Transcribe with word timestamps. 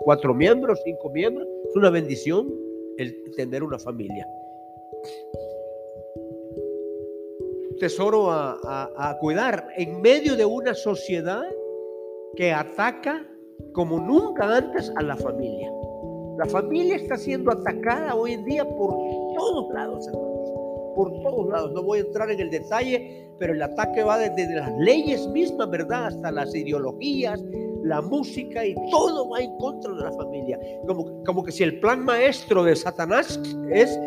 cuatro 0.00 0.34
miembros, 0.34 0.80
cinco 0.84 1.10
miembros. 1.10 1.46
Es 1.68 1.76
una 1.76 1.90
bendición 1.90 2.52
el 2.98 3.14
tener 3.36 3.62
una 3.62 3.78
familia. 3.78 4.26
Tesoro 7.78 8.30
a, 8.30 9.16
cuidar 9.20 9.68
en 9.76 10.00
medio 10.00 10.36
de 10.36 10.44
una 10.44 10.74
sociedad 10.74 11.44
que 12.36 12.52
ataca 12.52 13.24
como 13.72 14.00
nunca 14.00 14.56
antes 14.56 14.92
a 14.96 15.02
la 15.02 15.16
familia. 15.16 15.70
La 16.38 16.46
familia 16.46 16.96
está 16.96 17.16
siendo 17.16 17.52
atacada 17.52 18.14
hoy 18.14 18.32
en 18.32 18.44
día 18.44 18.64
por 18.64 18.90
todos 19.36 19.72
lados, 19.72 20.06
hermanos. 20.08 20.50
Por 20.94 21.22
todos 21.22 21.48
lados. 21.48 21.72
No 21.72 21.82
voy 21.84 21.98
a 21.98 22.02
entrar 22.02 22.30
en 22.30 22.40
el 22.40 22.50
detalle, 22.50 23.28
pero 23.38 23.52
el 23.52 23.62
ataque 23.62 24.02
va 24.02 24.18
desde 24.18 24.54
las 24.56 24.72
leyes 24.78 25.26
mismas, 25.28 25.70
¿verdad? 25.70 26.06
Hasta 26.06 26.32
las 26.32 26.52
ideologías, 26.54 27.40
la 27.88 28.02
música 28.02 28.64
y 28.64 28.74
todo 28.90 29.30
va 29.30 29.40
en 29.40 29.56
contra 29.56 29.92
de 29.92 30.02
la 30.02 30.12
familia. 30.12 30.58
Como, 30.86 31.24
como 31.24 31.42
que 31.42 31.52
si 31.52 31.64
el 31.64 31.80
plan 31.80 32.04
maestro 32.04 32.62
de 32.62 32.76
Satanás 32.76 33.40
es 33.72 33.98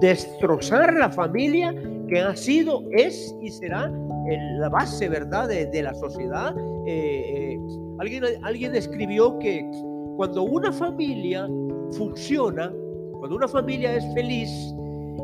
destrozar 0.00 0.94
la 0.94 1.10
familia 1.10 1.74
que 2.08 2.20
ha 2.20 2.36
sido, 2.36 2.82
es 2.92 3.34
y 3.42 3.50
será 3.50 3.90
la 4.58 4.68
base, 4.68 5.08
¿verdad?, 5.08 5.48
de, 5.48 5.82
la 5.82 5.94
sociedad. 5.94 6.54
Eh, 6.86 7.54
eh, 7.56 7.60
alguien, 7.98 8.24
alguien 8.42 8.74
escribió 8.74 9.38
que 9.38 9.68
cuando 10.16 10.44
una 10.44 10.72
familia 10.72 11.48
funciona, 11.92 12.72
cuando 13.18 13.36
una 13.36 13.48
familia 13.48 13.96
es 13.96 14.04
feliz, 14.14 14.50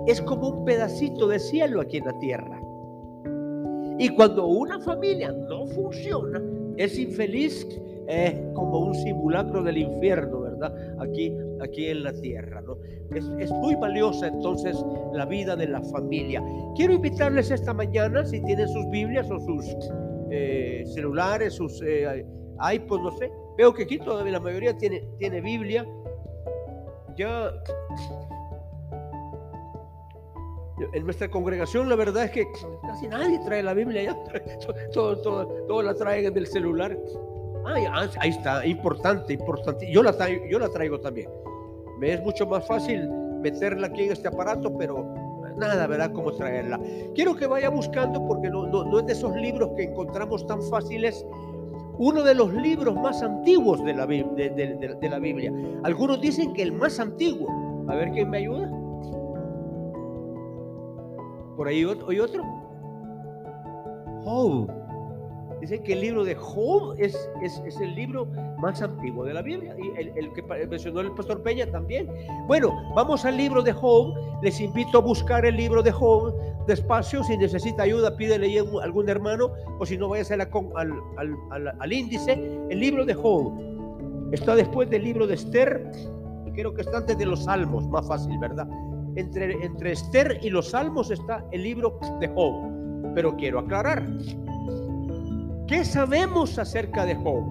es 0.06 0.20
como 0.22 0.48
un 0.48 0.64
pedacito 0.64 1.28
de 1.28 1.38
cielo 1.38 1.80
aquí 1.80 1.98
en 1.98 2.04
la 2.04 2.18
tierra. 2.18 2.60
Y 3.98 4.08
cuando 4.10 4.46
una 4.46 4.80
familia 4.80 5.30
no 5.30 5.66
funciona, 5.66 6.42
es 6.76 6.98
infeliz, 6.98 7.66
es 8.10 8.34
como 8.54 8.80
un 8.80 8.94
simulacro 8.94 9.62
del 9.62 9.78
infierno, 9.78 10.40
¿verdad? 10.40 10.74
Aquí, 10.98 11.32
aquí 11.62 11.86
en 11.86 12.02
la 12.02 12.12
tierra, 12.12 12.60
¿no? 12.60 12.76
Es, 13.14 13.50
muy 13.50 13.74
valiosa 13.76 14.26
entonces 14.26 14.76
la 15.12 15.26
vida 15.26 15.54
de 15.54 15.68
la 15.68 15.82
familia. 15.82 16.42
Quiero 16.76 16.94
invitarles 16.94 17.50
esta 17.50 17.72
mañana, 17.72 18.24
si 18.24 18.40
tienen 18.42 18.68
sus 18.68 18.88
Biblias 18.90 19.30
o 19.30 19.38
sus 19.38 19.64
eh, 20.30 20.82
celulares, 20.86 21.54
sus 21.54 21.80
eh, 21.82 22.26
iPods, 22.72 23.02
no 23.02 23.10
sé. 23.12 23.30
Veo 23.56 23.72
que 23.72 23.84
aquí 23.84 23.98
todavía 23.98 24.32
la 24.32 24.40
mayoría 24.40 24.76
tiene, 24.76 25.04
tiene 25.18 25.40
Biblia. 25.40 25.86
Ya 27.16 27.52
en 30.92 31.04
nuestra 31.04 31.30
congregación 31.30 31.88
la 31.88 31.96
verdad 31.96 32.24
es 32.24 32.30
que 32.30 32.46
casi 32.82 33.08
nadie 33.08 33.38
trae 33.44 33.62
la 33.62 33.74
Biblia 33.74 34.02
ya. 34.04 34.16
Todo, 34.92 35.18
todo, 35.20 35.82
la 35.82 35.94
traen 35.94 36.32
del 36.32 36.46
celular. 36.46 36.96
Ah, 37.66 38.08
ahí 38.20 38.30
está, 38.30 38.66
importante, 38.66 39.32
importante. 39.34 39.90
Yo 39.90 40.02
la, 40.02 40.12
traigo, 40.12 40.44
yo 40.46 40.58
la 40.58 40.68
traigo 40.68 41.00
también. 41.00 41.28
Me 41.98 42.14
es 42.14 42.22
mucho 42.22 42.46
más 42.46 42.66
fácil 42.66 43.08
meterla 43.40 43.88
aquí 43.88 44.04
en 44.04 44.12
este 44.12 44.28
aparato, 44.28 44.76
pero 44.76 45.14
nada, 45.56 45.86
¿verdad? 45.86 46.12
Cómo 46.12 46.32
traerla. 46.32 46.80
Quiero 47.14 47.36
que 47.36 47.46
vaya 47.46 47.68
buscando, 47.68 48.26
porque 48.26 48.48
no, 48.50 48.98
es 48.98 49.06
de 49.06 49.12
esos 49.12 49.34
libros 49.36 49.70
que 49.76 49.84
encontramos 49.84 50.46
tan 50.46 50.62
fáciles, 50.62 51.26
uno 51.98 52.22
de 52.22 52.34
los 52.34 52.52
libros 52.54 52.94
más 52.94 53.22
antiguos 53.22 53.84
de 53.84 53.94
la, 53.94 54.06
Biblia. 54.06 55.52
Algunos 55.84 56.20
dicen 56.20 56.52
que 56.54 56.62
el 56.62 56.72
más 56.72 56.98
antiguo. 56.98 57.48
A 57.88 57.94
ver 57.94 58.10
quién 58.12 58.30
me 58.30 58.38
ayuda. 58.38 58.70
Por 61.56 61.68
ahí 61.68 61.84
hay 62.08 62.20
otro. 62.20 62.42
Oh, 64.24 64.66
Dicen 65.60 65.82
que 65.82 65.92
el 65.92 66.00
libro 66.00 66.24
de 66.24 66.34
Job 66.34 66.94
es, 66.98 67.14
es, 67.42 67.80
el 67.80 67.94
libro 67.94 68.26
más 68.58 68.80
antiguo 68.80 69.24
de 69.24 69.34
la 69.34 69.42
Biblia 69.42 69.76
y 69.78 70.18
el, 70.18 70.32
que 70.32 70.42
mencionó 70.42 71.00
el 71.00 71.12
pastor 71.12 71.42
Peña 71.42 71.66
también. 71.66 72.08
Bueno, 72.46 72.72
vamos 72.94 73.24
al 73.26 73.36
libro 73.36 73.62
de 73.62 73.72
Job. 73.72 74.14
Les 74.42 74.58
invito 74.60 74.98
a 74.98 75.00
buscar 75.02 75.44
el 75.44 75.56
libro 75.56 75.82
de 75.82 75.92
Job 75.92 76.34
despacio. 76.66 77.22
Si 77.24 77.36
necesita 77.36 77.82
ayuda, 77.82 78.16
pídele 78.16 78.58
a 78.58 78.82
algún 78.82 79.08
hermano 79.08 79.52
o 79.78 79.84
si 79.84 79.98
no, 79.98 80.08
vayas 80.08 80.30
al, 80.30 80.40
al, 80.40 81.74
al, 81.78 81.92
índice. 81.92 82.32
El 82.70 82.80
libro 82.80 83.04
de 83.04 83.14
Job 83.14 83.52
está 84.32 84.54
después 84.54 84.88
del 84.88 85.04
libro 85.04 85.26
de 85.26 85.34
Esther 85.34 85.90
y 86.46 86.52
creo 86.52 86.72
que 86.72 86.82
está 86.82 86.98
antes 86.98 87.18
de 87.18 87.26
los 87.26 87.44
Salmos, 87.44 87.86
más 87.88 88.06
fácil, 88.06 88.38
¿verdad? 88.38 88.68
Entre, 89.16 89.64
entre 89.64 89.92
Esther 89.92 90.38
y 90.42 90.50
los 90.50 90.70
Salmos 90.70 91.10
está 91.10 91.44
el 91.52 91.62
libro 91.62 91.98
de 92.20 92.28
Job. 92.28 92.70
Pero 93.14 93.36
quiero 93.36 93.58
aclarar, 93.58 94.06
¿Qué 95.70 95.84
sabemos 95.84 96.58
acerca 96.58 97.06
de 97.06 97.14
Job? 97.14 97.44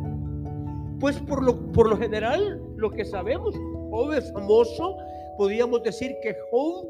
Pues 1.00 1.18
por 1.22 1.42
lo, 1.42 1.72
por 1.72 1.88
lo 1.88 1.96
general, 1.96 2.62
lo 2.76 2.92
que 2.92 3.06
sabemos, 3.06 3.56
Job 3.92 4.12
es 4.12 4.30
famoso, 4.34 4.98
podríamos 5.38 5.82
decir 5.84 6.14
que 6.22 6.36
Job 6.52 6.86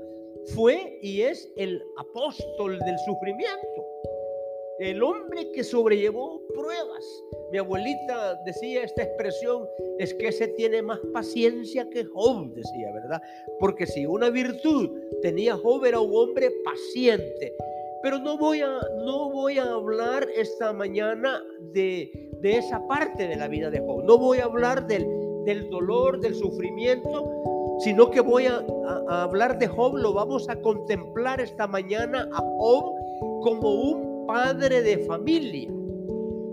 fue 0.56 0.98
y 1.04 1.22
es 1.22 1.48
el 1.56 1.84
apóstol 2.00 2.80
del 2.80 2.98
sufrimiento, 3.06 3.86
el 4.80 5.04
hombre 5.04 5.52
que 5.52 5.64
sobrellevó 5.64 6.42
pruebas. 6.56 7.06
Mi 7.52 7.60
abuelita 7.60 8.34
decía 8.48 8.82
esta 8.82 9.04
expresión, 9.04 9.68
es 10.00 10.16
que 10.16 10.32
se 10.32 10.48
tiene 10.48 10.82
más 10.82 10.98
paciencia 11.14 11.88
que 11.92 12.06
Job, 12.06 12.56
decía, 12.56 12.92
¿verdad? 12.92 13.22
Porque 13.60 13.86
si 13.86 14.04
una 14.04 14.32
virtud 14.32 14.90
tenía 15.22 15.56
Job 15.56 15.86
era 15.86 16.00
un 16.00 16.10
hombre 16.12 16.50
paciente, 16.66 17.54
pero 18.02 18.20
no 18.20 18.38
voy 18.38 18.62
a, 18.62 18.80
no 19.06 19.30
voy 19.30 19.58
a 19.58 19.64
hablar 19.64 20.28
esta 20.36 20.72
mañana 20.74 21.42
de, 21.74 22.12
de 22.42 22.58
esa 22.58 22.86
parte 22.88 23.28
de 23.28 23.36
la 23.36 23.48
vida 23.48 23.70
de 23.70 23.80
Job. 23.80 24.04
No 24.06 24.18
voy 24.18 24.40
a 24.40 24.46
hablar 24.46 24.88
del, 24.88 25.06
del 25.46 25.70
dolor, 25.70 26.20
del 26.20 26.36
sufrimiento, 26.36 27.78
sino 27.80 28.10
que 28.10 28.22
voy 28.22 28.46
a, 28.46 28.66
a, 29.10 29.24
hablar 29.24 29.60
de 29.60 29.68
Job. 29.68 29.98
Lo 29.98 30.14
vamos 30.14 30.50
a 30.50 30.60
contemplar 30.62 31.42
esta 31.42 31.68
mañana 31.68 32.30
a 32.34 32.42
Job 32.58 32.96
como 33.44 33.74
un 33.74 34.26
padre 34.28 34.82
de 34.82 35.00
familia. 35.00 35.70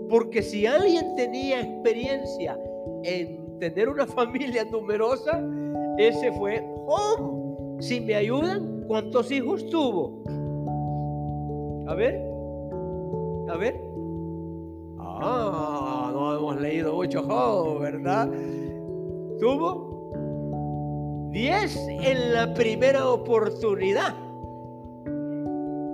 Porque 0.09 0.41
si 0.41 0.65
alguien 0.65 1.15
tenía 1.15 1.61
experiencia 1.61 2.57
en 3.03 3.59
tener 3.59 3.89
una 3.89 4.05
familia 4.07 4.65
numerosa, 4.65 5.41
ese 5.97 6.31
fue 6.33 6.65
Job. 6.85 7.77
Si 7.79 8.01
me 8.01 8.15
ayudan, 8.15 8.83
¿cuántos 8.87 9.31
hijos 9.31 9.65
tuvo? 9.69 10.23
A 11.87 11.93
ver, 11.95 12.21
a 13.49 13.57
ver. 13.57 13.81
Ah, 14.99 16.11
no 16.13 16.35
hemos 16.35 16.59
leído 16.59 16.93
mucho 16.93 17.23
Job, 17.23 17.79
¿verdad? 17.79 18.29
Tuvo 19.39 21.29
10 21.31 21.77
en 21.87 22.33
la 22.33 22.53
primera 22.53 23.09
oportunidad. 23.09 24.13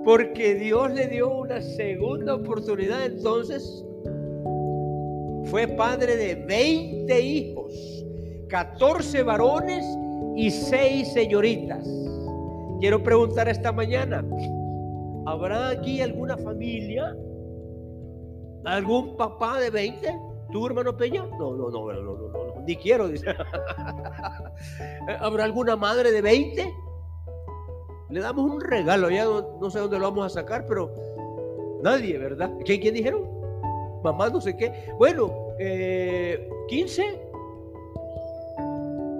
Porque 0.04 0.56
Dios 0.56 0.92
le 0.92 1.06
dio 1.06 1.38
una 1.38 1.62
segunda 1.62 2.34
oportunidad, 2.34 3.06
entonces 3.06 3.84
fue 5.44 5.68
padre 5.68 6.16
de 6.16 6.34
20 6.34 7.20
hijos, 7.20 7.72
14 8.48 9.22
varones 9.22 9.84
y 10.34 10.50
6 10.50 11.12
señoritas. 11.12 11.88
Quiero 12.80 13.02
preguntar 13.02 13.48
esta 13.48 13.70
mañana, 13.70 14.24
¿Habrá 15.26 15.70
aquí 15.70 16.00
alguna 16.00 16.36
familia? 16.36 17.16
¿Algún 18.64 19.16
papá 19.16 19.58
de 19.58 19.70
20? 19.70 20.20
¿Tu 20.52 20.66
hermano 20.66 20.96
Peña? 20.96 21.24
No, 21.38 21.54
no, 21.56 21.70
no, 21.70 21.92
no, 21.92 22.02
no, 22.02 22.28
no, 22.28 22.62
ni 22.66 22.76
quiero, 22.76 23.08
dice. 23.08 23.34
¿Habrá 25.20 25.44
alguna 25.44 25.76
madre 25.76 26.12
de 26.12 26.20
20? 26.20 26.74
Le 28.10 28.20
damos 28.20 28.50
un 28.50 28.60
regalo, 28.60 29.10
ya 29.10 29.24
no, 29.24 29.70
sé 29.70 29.80
dónde 29.80 29.98
lo 29.98 30.10
vamos 30.10 30.26
a 30.26 30.28
sacar, 30.28 30.66
pero 30.66 30.90
nadie, 31.82 32.18
¿verdad? 32.18 32.52
¿Quién, 32.64 32.80
quién 32.80 32.94
dijeron? 32.94 33.22
Mamá, 34.02 34.28
no 34.28 34.40
sé 34.40 34.56
qué. 34.56 34.72
Bueno, 34.98 35.32
eh, 35.58 36.48
15. 36.68 37.20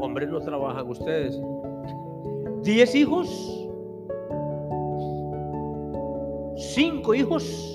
Hombres, 0.00 0.28
no 0.28 0.40
trabajan 0.40 0.86
ustedes. 0.86 1.38
¿10 2.62 2.94
hijos? 2.94 3.63
Cinco 6.74 7.14
hijos. 7.14 7.70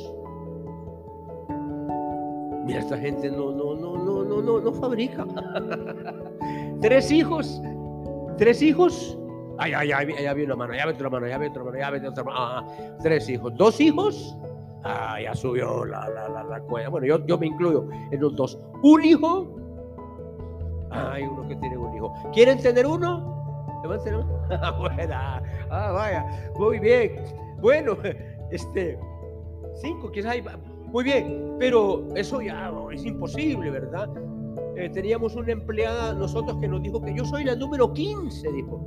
Mira, 2.65 2.79
esta 2.79 2.97
gente 2.97 3.31
no, 3.31 3.51
no, 3.51 3.75
no, 3.75 3.97
no, 3.97 4.23
no, 4.23 4.41
no, 4.41 4.59
no 4.59 4.73
fabrica. 4.73 5.25
tres 6.81 7.11
hijos, 7.11 7.61
tres 8.37 8.61
hijos. 8.61 9.17
Ay, 9.57 9.73
ay, 9.73 9.91
ay, 9.91 10.23
ya 10.23 10.33
vi 10.33 10.43
una 10.43 10.55
mano, 10.55 10.73
ya 10.73 10.85
ve 10.85 10.93
otra 10.93 11.09
mano, 11.09 11.27
ya 11.27 11.37
ve 11.37 11.49
otra 11.49 11.63
mano, 11.63 11.77
ya 11.77 11.89
ve 11.89 12.07
otra 12.07 12.23
mano. 12.23 12.37
Ah, 12.39 12.67
tres 13.01 13.27
hijos, 13.29 13.53
dos 13.55 13.79
hijos. 13.81 14.37
Ah, 14.83 15.19
ya 15.21 15.33
subió 15.33 15.83
la, 15.83 16.07
la, 16.09 16.29
la, 16.29 16.43
la 16.43 16.59
cuella. 16.61 16.89
Bueno, 16.89 17.07
yo, 17.07 17.25
yo 17.25 17.37
me 17.37 17.47
incluyo 17.47 17.89
en 18.11 18.21
los 18.21 18.35
dos. 18.35 18.59
Un 18.83 19.03
hijo. 19.03 19.55
Hay 20.91 21.23
uno 21.23 21.47
que 21.47 21.55
tiene 21.57 21.77
un 21.77 21.93
hijo. 21.95 22.13
¿Quieren 22.33 22.59
tener 22.59 22.85
uno? 22.85 23.37
Ah, 25.71 25.91
vaya. 25.91 26.25
Muy 26.57 26.79
bien. 26.79 27.15
Bueno, 27.61 27.97
este, 28.51 28.97
cinco, 29.81 30.11
quizás 30.11 30.31
hay, 30.31 30.43
muy 30.87 31.03
bien, 31.03 31.55
pero 31.59 32.07
eso 32.15 32.41
ya 32.41 32.71
es 32.91 33.05
imposible, 33.05 33.69
¿verdad? 33.69 34.09
eh, 34.79 34.89
teníamos 34.89 35.35
una 35.35 35.51
empleada 35.51 36.13
nosotros 36.13 36.57
que 36.61 36.67
nos 36.67 36.81
dijo 36.81 37.01
que 37.01 37.13
yo 37.13 37.25
soy 37.25 37.43
la 37.43 37.55
número 37.55 37.91
15, 37.93 38.51
dijo. 38.53 38.85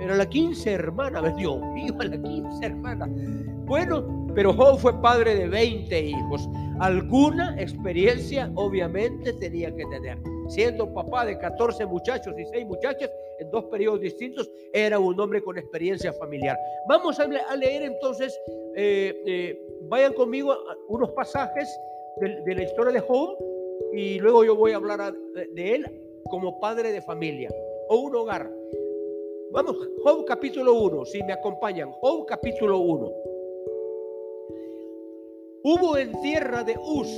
Era 0.00 0.16
la 0.16 0.26
15 0.28 0.72
hermana, 0.72 1.20
Dios 1.36 1.60
mío, 1.74 1.94
la 1.98 2.20
15 2.20 2.66
hermana. 2.66 3.08
Bueno, 3.66 4.26
pero 4.34 4.52
Job 4.52 4.78
fue 4.78 5.00
padre 5.00 5.36
de 5.36 5.48
20 5.48 6.06
hijos. 6.08 6.48
Alguna 6.80 7.58
experiencia 7.60 8.50
obviamente 8.56 9.32
tenía 9.34 9.74
que 9.74 9.84
tener. 9.86 10.18
Siendo 10.48 10.92
papá 10.92 11.24
de 11.26 11.38
14 11.38 11.86
muchachos 11.86 12.34
y 12.38 12.44
6 12.44 12.66
muchachas 12.66 13.10
en 13.38 13.50
dos 13.50 13.64
periodos 13.66 14.00
distintos, 14.00 14.50
era 14.72 14.98
un 14.98 15.18
hombre 15.18 15.42
con 15.42 15.58
experiencia 15.58 16.12
familiar. 16.12 16.56
Vamos 16.88 17.18
a 17.18 17.26
leer 17.56 17.82
entonces, 17.82 18.38
eh, 18.76 19.22
eh, 19.26 19.60
vayan 19.82 20.12
conmigo 20.12 20.56
unos 20.88 21.10
pasajes 21.12 21.68
de, 22.20 22.54
la 22.54 22.62
historia 22.62 22.92
de 22.92 23.00
Job 23.00 23.36
y 23.92 24.18
luego 24.18 24.44
yo 24.44 24.56
voy 24.56 24.72
a 24.72 24.76
hablar 24.76 25.12
de 25.52 25.74
él 25.74 25.84
como 26.30 26.58
padre 26.60 26.92
de 26.92 27.02
familia 27.02 27.50
o 27.88 27.98
un 28.00 28.14
hogar. 28.16 28.50
Vamos, 29.52 29.76
Job 30.02 30.24
capítulo 30.24 30.74
1, 30.74 31.04
si 31.06 31.22
me 31.22 31.32
acompañan, 31.32 31.90
Job 32.00 32.26
capítulo 32.26 32.78
1. 32.78 33.12
Hubo 35.68 35.96
en 35.96 36.12
tierra 36.20 36.62
de 36.62 36.76
Uz, 36.78 37.08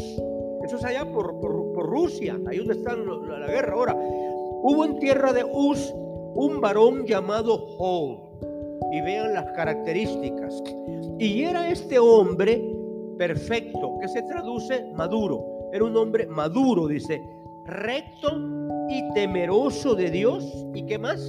eso 0.65 0.77
es 0.77 0.85
allá 0.85 1.05
por, 1.05 1.35
Rusia, 1.83 2.39
ahí 2.49 2.59
donde 2.59 2.75
está 2.75 2.95
la, 2.97 3.39
la, 3.39 3.47
guerra 3.47 3.73
ahora. 3.75 3.97
Hubo 3.97 4.85
en 4.85 4.99
tierra 4.99 5.33
de 5.33 5.45
Uz 5.45 5.93
un 6.35 6.61
varón 6.61 7.07
llamado 7.07 7.59
Job. 7.77 8.29
Y 8.93 9.01
vean 9.03 9.35
las 9.35 9.45
características. 9.53 10.63
Y 11.19 11.43
era 11.43 11.71
este 11.71 11.99
hombre 11.99 12.63
perfecto, 13.19 13.99
que 14.01 14.09
se 14.09 14.23
traduce 14.23 14.85
maduro. 14.95 15.45
Era 15.73 15.85
un 15.85 15.97
hombre 15.97 16.27
maduro, 16.27 16.87
dice, 16.87 17.21
recto 17.67 18.29
y 18.89 19.13
temeroso 19.13 19.95
de 19.95 20.11
Dios. 20.11 20.67
¿Y 20.75 20.87
qué 20.87 20.99
más? 20.99 21.21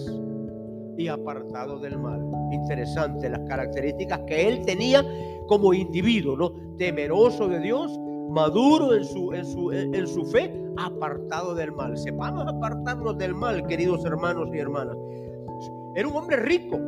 y 0.99 1.07
apartado 1.07 1.79
del 1.79 1.97
mal. 1.97 2.21
Interesante 2.51 3.29
las 3.29 3.39
características 3.47 4.19
que 4.27 4.47
él 4.47 4.65
tenía 4.65 5.03
como 5.47 5.73
individuo, 5.73 6.35
¿no? 6.35 6.51
Temeroso 6.77 7.47
de 7.47 7.59
Dios, 7.59 7.97
maduro 8.29 8.93
en 8.95 9.05
su, 9.05 9.33
en 9.33 9.45
su, 9.45 9.71
en 9.71 10.07
su 10.07 10.25
fe, 10.25 10.53
apartado 10.77 11.55
del 11.55 11.71
mal. 11.71 11.97
Sepamos 11.97 12.47
apartarnos 12.47 13.17
del 13.17 13.33
mal, 13.33 13.65
queridos 13.67 14.05
hermanos 14.05 14.49
y 14.53 14.59
hermanas. 14.59 14.97
Era 15.95 16.07
un 16.07 16.15
hombre 16.15 16.37
rico. 16.37 16.79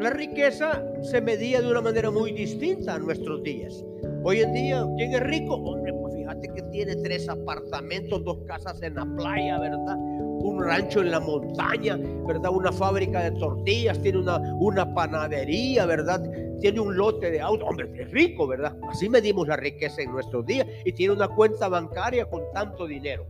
La 0.00 0.10
riqueza 0.10 0.84
se 1.02 1.20
medía 1.20 1.60
de 1.60 1.70
una 1.70 1.80
manera 1.80 2.10
muy 2.10 2.32
distinta 2.32 2.94
a 2.94 2.98
nuestros 2.98 3.42
días. 3.42 3.84
Hoy 4.22 4.40
en 4.40 4.52
día, 4.52 4.86
¿quién 4.96 5.12
es 5.12 5.20
rico? 5.20 5.54
Hombre, 5.54 5.92
pues 5.94 6.14
fíjate 6.14 6.48
que 6.54 6.62
tiene 6.70 6.94
tres 6.96 7.28
apartamentos, 7.28 8.22
dos 8.24 8.38
casas 8.46 8.80
en 8.82 8.94
la 8.94 9.04
playa, 9.16 9.58
¿verdad? 9.58 9.96
un 10.40 10.62
rancho 10.62 11.00
en 11.00 11.10
la 11.10 11.20
montaña, 11.20 11.98
¿verdad? 12.26 12.50
Una 12.52 12.72
fábrica 12.72 13.22
de 13.22 13.32
tortillas, 13.32 14.00
tiene 14.00 14.18
una, 14.18 14.38
una 14.58 14.94
panadería, 14.94 15.86
¿verdad? 15.86 16.22
Tiene 16.60 16.80
un 16.80 16.96
lote 16.96 17.30
de 17.30 17.40
autos. 17.40 17.68
Hombre, 17.68 17.90
es 17.96 18.10
rico, 18.10 18.46
¿verdad? 18.46 18.76
Así 18.88 19.08
medimos 19.08 19.46
la 19.46 19.56
riqueza 19.56 20.02
en 20.02 20.12
nuestros 20.12 20.44
días 20.44 20.66
y 20.84 20.92
tiene 20.92 21.14
una 21.14 21.28
cuenta 21.28 21.68
bancaria 21.68 22.24
con 22.26 22.42
tanto 22.52 22.86
dinero. 22.86 23.26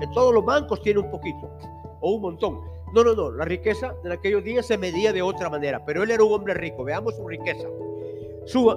En 0.00 0.10
todos 0.12 0.34
los 0.34 0.44
bancos 0.44 0.82
tiene 0.82 1.00
un 1.00 1.10
poquito 1.10 1.50
o 2.00 2.12
un 2.12 2.22
montón. 2.22 2.60
No, 2.94 3.02
no, 3.02 3.14
no, 3.14 3.30
la 3.30 3.44
riqueza 3.46 3.94
en 4.04 4.12
aquellos 4.12 4.44
días 4.44 4.66
se 4.66 4.76
medía 4.76 5.12
de 5.12 5.22
otra 5.22 5.48
manera, 5.48 5.82
pero 5.84 6.02
él 6.02 6.10
era 6.10 6.22
un 6.22 6.32
hombre 6.32 6.52
rico. 6.54 6.84
Veamos 6.84 7.16
su 7.16 7.26
riqueza. 7.26 7.66
Su, 8.44 8.70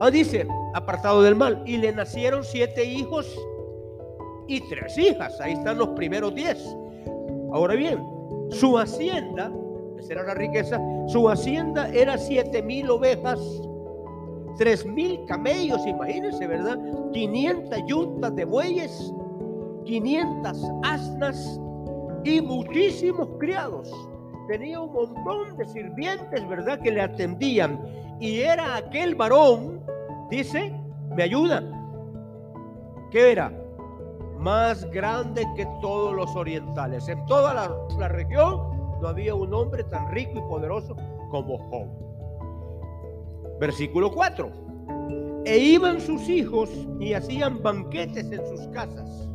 ah, 0.00 0.10
dice, 0.10 0.46
apartado 0.74 1.22
del 1.22 1.36
mal, 1.36 1.62
y 1.64 1.78
le 1.78 1.92
nacieron 1.92 2.44
siete 2.44 2.84
hijos 2.84 3.34
y 4.46 4.60
tres 4.68 4.98
hijas. 4.98 5.40
Ahí 5.40 5.52
están 5.52 5.78
los 5.78 5.88
primeros 5.90 6.34
diez. 6.34 6.62
Ahora 7.52 7.74
bien, 7.74 8.04
su 8.50 8.76
hacienda, 8.76 9.50
esa 9.98 10.12
era 10.12 10.22
la 10.24 10.34
riqueza, 10.34 10.80
su 11.06 11.28
hacienda 11.28 11.88
era 11.88 12.18
siete 12.18 12.62
mil 12.62 12.90
ovejas, 12.90 13.40
tres 14.58 14.84
mil 14.84 15.24
camellos, 15.26 15.86
imagínense, 15.86 16.46
¿verdad? 16.46 16.78
500 17.12 17.78
yuntas 17.86 18.34
de 18.34 18.44
bueyes, 18.44 19.12
500 19.84 20.70
asnas 20.84 21.60
y 22.24 22.40
muchísimos 22.40 23.28
criados. 23.38 23.92
Tenía 24.48 24.80
un 24.80 24.92
montón 24.92 25.56
de 25.56 25.66
sirvientes, 25.66 26.48
¿verdad? 26.48 26.80
Que 26.80 26.92
le 26.92 27.02
atendían. 27.02 27.82
Y 28.20 28.40
era 28.40 28.76
aquel 28.76 29.14
varón, 29.14 29.82
dice, 30.30 30.72
me 31.16 31.24
ayuda. 31.24 31.62
¿Qué 33.10 33.32
era? 33.32 33.52
más 34.38 34.88
grande 34.90 35.44
que 35.56 35.66
todos 35.80 36.14
los 36.14 36.34
orientales. 36.36 37.08
En 37.08 37.24
toda 37.26 37.52
la, 37.98 38.08
región 38.08 38.75
no 39.00 39.08
había 39.08 39.34
un 39.34 39.52
hombre 39.52 39.84
tan 39.84 40.10
rico 40.12 40.32
y 40.38 40.40
poderoso 40.42 40.96
como 41.30 41.58
Job. 41.58 41.88
Versículo 43.60 44.12
4. 44.12 44.50
E 45.44 45.58
iban 45.58 46.00
sus 46.00 46.28
hijos 46.28 46.70
y 47.00 47.12
hacían 47.12 47.62
banquetes 47.62 48.30
en 48.30 48.46
sus 48.46 48.66
casas. 48.68 49.30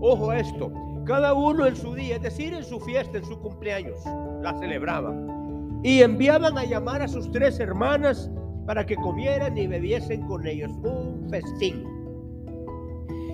Ojo 0.00 0.30
a 0.30 0.38
esto, 0.38 0.70
cada 1.04 1.34
uno 1.34 1.66
en 1.66 1.74
su 1.74 1.94
día, 1.94 2.16
es 2.16 2.22
decir, 2.22 2.52
en 2.52 2.64
su 2.64 2.78
fiesta, 2.80 3.18
en 3.18 3.24
su 3.24 3.40
cumpleaños, 3.40 3.98
la 4.42 4.56
celebraban. 4.58 5.80
Y 5.82 6.02
enviaban 6.02 6.58
a 6.58 6.64
llamar 6.64 7.02
a 7.02 7.08
sus 7.08 7.30
tres 7.30 7.58
hermanas 7.60 8.30
para 8.66 8.84
que 8.84 8.96
comieran 8.96 9.56
y 9.56 9.66
bebiesen 9.66 10.26
con 10.26 10.46
ellos. 10.46 10.70
Un 10.82 11.26
festín. 11.30 11.84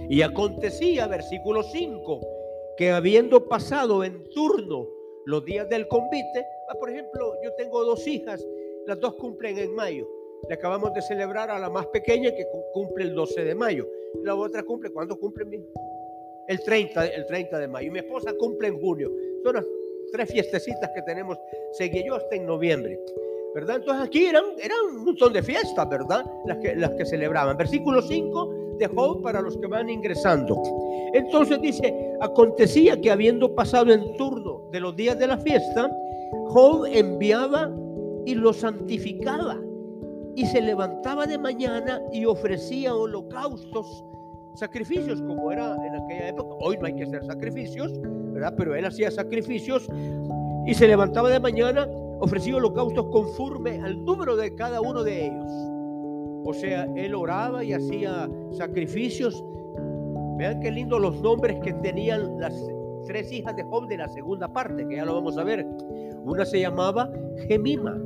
Y 0.09 0.23
acontecía, 0.23 1.06
versículo 1.06 1.62
5, 1.62 2.21
que 2.77 2.91
habiendo 2.91 3.49
pasado 3.49 4.05
en 4.05 4.25
turno 4.31 4.89
los 5.27 5.45
días 5.45 5.69
del 5.69 5.87
convite, 5.89 6.47
ah, 6.69 6.75
por 6.75 6.91
ejemplo, 6.91 7.35
yo 7.43 7.53
tengo 7.55 7.85
dos 7.85 8.07
hijas, 8.07 8.45
las 8.87 8.99
dos 9.01 9.15
cumplen 9.15 9.59
en 9.59 9.75
mayo. 9.75 10.09
Le 10.49 10.55
acabamos 10.55 10.93
de 10.95 11.03
celebrar 11.03 11.51
a 11.51 11.59
la 11.59 11.71
más 11.71 11.87
pequeña 11.87 12.35
que 12.35 12.45
cumple 12.73 13.05
el 13.05 13.15
12 13.15 13.45
de 13.45 13.55
mayo. 13.55 13.89
La 14.25 14.35
otra 14.35 14.63
cumple, 14.65 14.91
¿cuándo 14.91 15.17
cumple 15.17 15.45
mi? 15.45 15.65
El 16.49 16.61
30, 16.65 17.07
el 17.07 17.27
30 17.27 17.59
de 17.61 17.69
mayo. 17.69 17.93
Mi 17.93 18.01
esposa 18.01 18.33
cumple 18.37 18.69
en 18.69 18.81
junio. 18.81 19.11
Son 19.45 19.55
las 19.55 19.65
tres 20.11 20.31
fiestecitas 20.31 20.91
que 20.95 21.03
tenemos. 21.03 21.39
Seguí 21.73 22.05
yo 22.05 22.17
hasta 22.17 22.35
en 22.35 22.47
noviembre. 22.47 22.99
¿Verdad? 23.55 23.77
Entonces 23.77 24.05
aquí 24.05 24.27
eran, 24.27 24.45
eran 24.59 24.79
un 24.97 25.05
montón 25.05 25.33
de 25.33 25.43
fiestas, 25.43 25.89
¿verdad? 25.89 26.25
Las 26.47 26.59
que, 26.59 26.75
las 26.75 26.91
que 26.95 27.05
celebraban. 27.05 27.57
Versículo 27.57 28.03
5 28.03 28.51
de 28.79 28.87
Job 28.87 29.23
para 29.23 29.41
los 29.41 29.57
que 29.57 29.67
van 29.67 29.88
ingresando. 29.88 30.61
Entonces 31.14 31.61
dice, 31.61 32.17
acontecía 32.21 33.00
que 33.00 33.11
habiendo 33.11 33.55
pasado 33.55 33.93
en 33.93 34.17
turno 34.17 34.62
de 34.71 34.81
los 34.81 34.97
días 34.97 35.19
de 35.19 35.26
la 35.26 35.38
fiesta, 35.38 35.91
Job 36.47 36.87
enviaba 36.87 37.71
y 38.25 38.35
lo 38.35 38.52
santificaba 38.52 39.59
y 40.35 40.47
se 40.47 40.61
levantaba 40.61 41.26
de 41.26 41.38
mañana 41.38 42.00
y 42.12 42.25
ofrecía 42.25 42.95
holocaustos, 42.95 44.05
sacrificios 44.55 45.21
como 45.23 45.50
era 45.52 45.76
en 45.87 45.95
aquella 45.97 46.29
época. 46.29 46.55
Hoy 46.61 46.79
no 46.79 46.87
hay 46.87 46.95
que 46.95 47.05
hacer 47.05 47.25
sacrificios, 47.25 47.93
¿verdad? 48.33 48.55
Pero 48.57 48.75
él 48.75 48.85
hacía 48.85 49.11
sacrificios 49.11 49.88
y 50.67 50.75
se 50.75 50.88
levantaba 50.88 51.29
de 51.29 51.41
mañana, 51.41 51.87
ofrecía 52.21 52.57
holocaustos 52.57 53.07
conforme 53.07 53.81
al 53.83 54.02
número 54.05 54.37
de 54.37 54.55
cada 54.55 54.81
uno 54.81 55.02
de 55.02 55.26
ellos. 55.26 55.72
O 56.44 56.52
sea, 56.52 56.88
él 56.96 57.14
oraba 57.14 57.62
y 57.62 57.72
hacía 57.72 58.28
sacrificios. 58.52 59.44
Vean 60.38 60.61
qué 60.61 60.70
lindo 60.70 60.99
los 60.99 61.20
nombres 61.22 61.58
que 61.62 61.72
tenían 61.75 62.40
las 62.40 62.54
tres 63.06 63.30
hijas 63.32 63.54
de 63.56 63.62
Job 63.64 63.87
de 63.88 63.99
la 63.99 64.08
segunda 64.08 64.49
parte, 64.52 64.87
que 64.87 64.96
ya 64.96 65.04
lo 65.04 65.14
vamos 65.14 65.38
a 65.38 65.44
ver. 65.44 65.64
Una 66.25 66.44
se 66.44 66.61
llamaba 66.61 67.11
Gemima. 67.49 68.00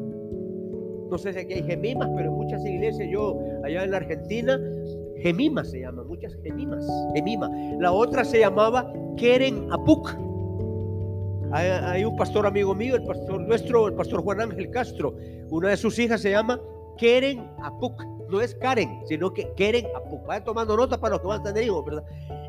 No 1.10 1.18
sé 1.18 1.32
si 1.32 1.38
aquí 1.38 1.54
hay 1.54 1.62
Gemimas, 1.62 2.10
pero 2.16 2.30
en 2.30 2.36
muchas 2.36 2.64
iglesias, 2.64 3.08
yo 3.10 3.38
allá 3.64 3.84
en 3.84 3.92
la 3.92 3.98
Argentina, 3.98 4.60
Gemima 5.18 5.64
se 5.64 5.80
llama, 5.80 6.02
muchas 6.02 6.36
Gemimas, 6.42 6.84
Gemima. 7.14 7.48
La 7.78 7.92
otra 7.92 8.24
se 8.24 8.40
llamaba 8.40 8.92
Keren 9.16 9.72
Apuk. 9.72 10.14
Hay, 11.52 11.68
hay, 11.68 12.04
un 12.04 12.16
pastor 12.16 12.44
amigo 12.44 12.74
mío, 12.74 12.96
el 12.96 13.04
pastor 13.04 13.40
nuestro, 13.40 13.86
el 13.86 13.94
pastor 13.94 14.20
Juan 14.22 14.40
Ángel 14.40 14.68
Castro. 14.70 15.14
Una 15.50 15.68
de 15.68 15.76
sus 15.76 15.96
hijas 16.00 16.20
se 16.20 16.32
llama 16.32 16.60
Keren 16.98 17.48
Apuk 17.62 18.15
no 18.28 18.40
es 18.40 18.54
Karen, 18.54 19.02
sino 19.06 19.32
que 19.32 19.52
Keren 19.54 19.86
Apuk. 19.94 20.24
Vayan 20.26 20.44
tomando 20.44 20.76
nota 20.76 20.98
para 20.98 21.14
los 21.14 21.20
que 21.20 21.26
van 21.28 21.40
a 21.40 21.44
tener 21.44 21.64
hijos, 21.64 21.84
¿verdad? 21.84 22.04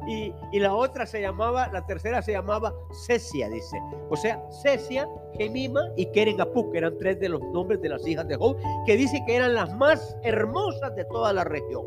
Y, 0.07 0.33
la 0.59 0.73
otra 0.73 1.05
se 1.05 1.21
llamaba, 1.21 1.69
la 1.71 1.85
tercera 1.85 2.21
se 2.21 2.31
llamaba 2.31 2.73
Cecia, 3.05 3.49
dice. 3.49 3.77
O 4.09 4.15
sea, 4.15 4.41
Cecia, 4.63 5.07
Gemima 5.37 5.81
y 5.95 6.05
Keren 6.07 6.39
Apuk 6.39 6.73
eran 6.73 6.97
tres 6.97 7.19
de 7.19 7.29
los 7.29 7.41
nombres 7.53 7.81
de 7.81 7.89
las 7.89 8.07
hijas 8.07 8.27
de 8.27 8.35
Job, 8.35 8.57
que 8.85 8.95
dice 8.95 9.21
que 9.27 9.35
eran 9.35 9.53
las 9.53 9.75
más 9.75 10.17
hermosas 10.23 10.95
de 10.95 11.05
toda 11.05 11.33
la 11.33 11.43
región. 11.43 11.85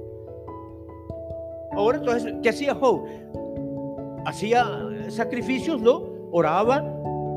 Ahora, 1.72 1.98
entonces, 1.98 2.34
¿qué 2.42 2.50
hacía 2.50 2.74
Job? 2.74 3.04
Hacía 4.26 4.66
sacrificios, 5.08 5.80
¿no? 5.80 6.04
Oraba, 6.32 6.84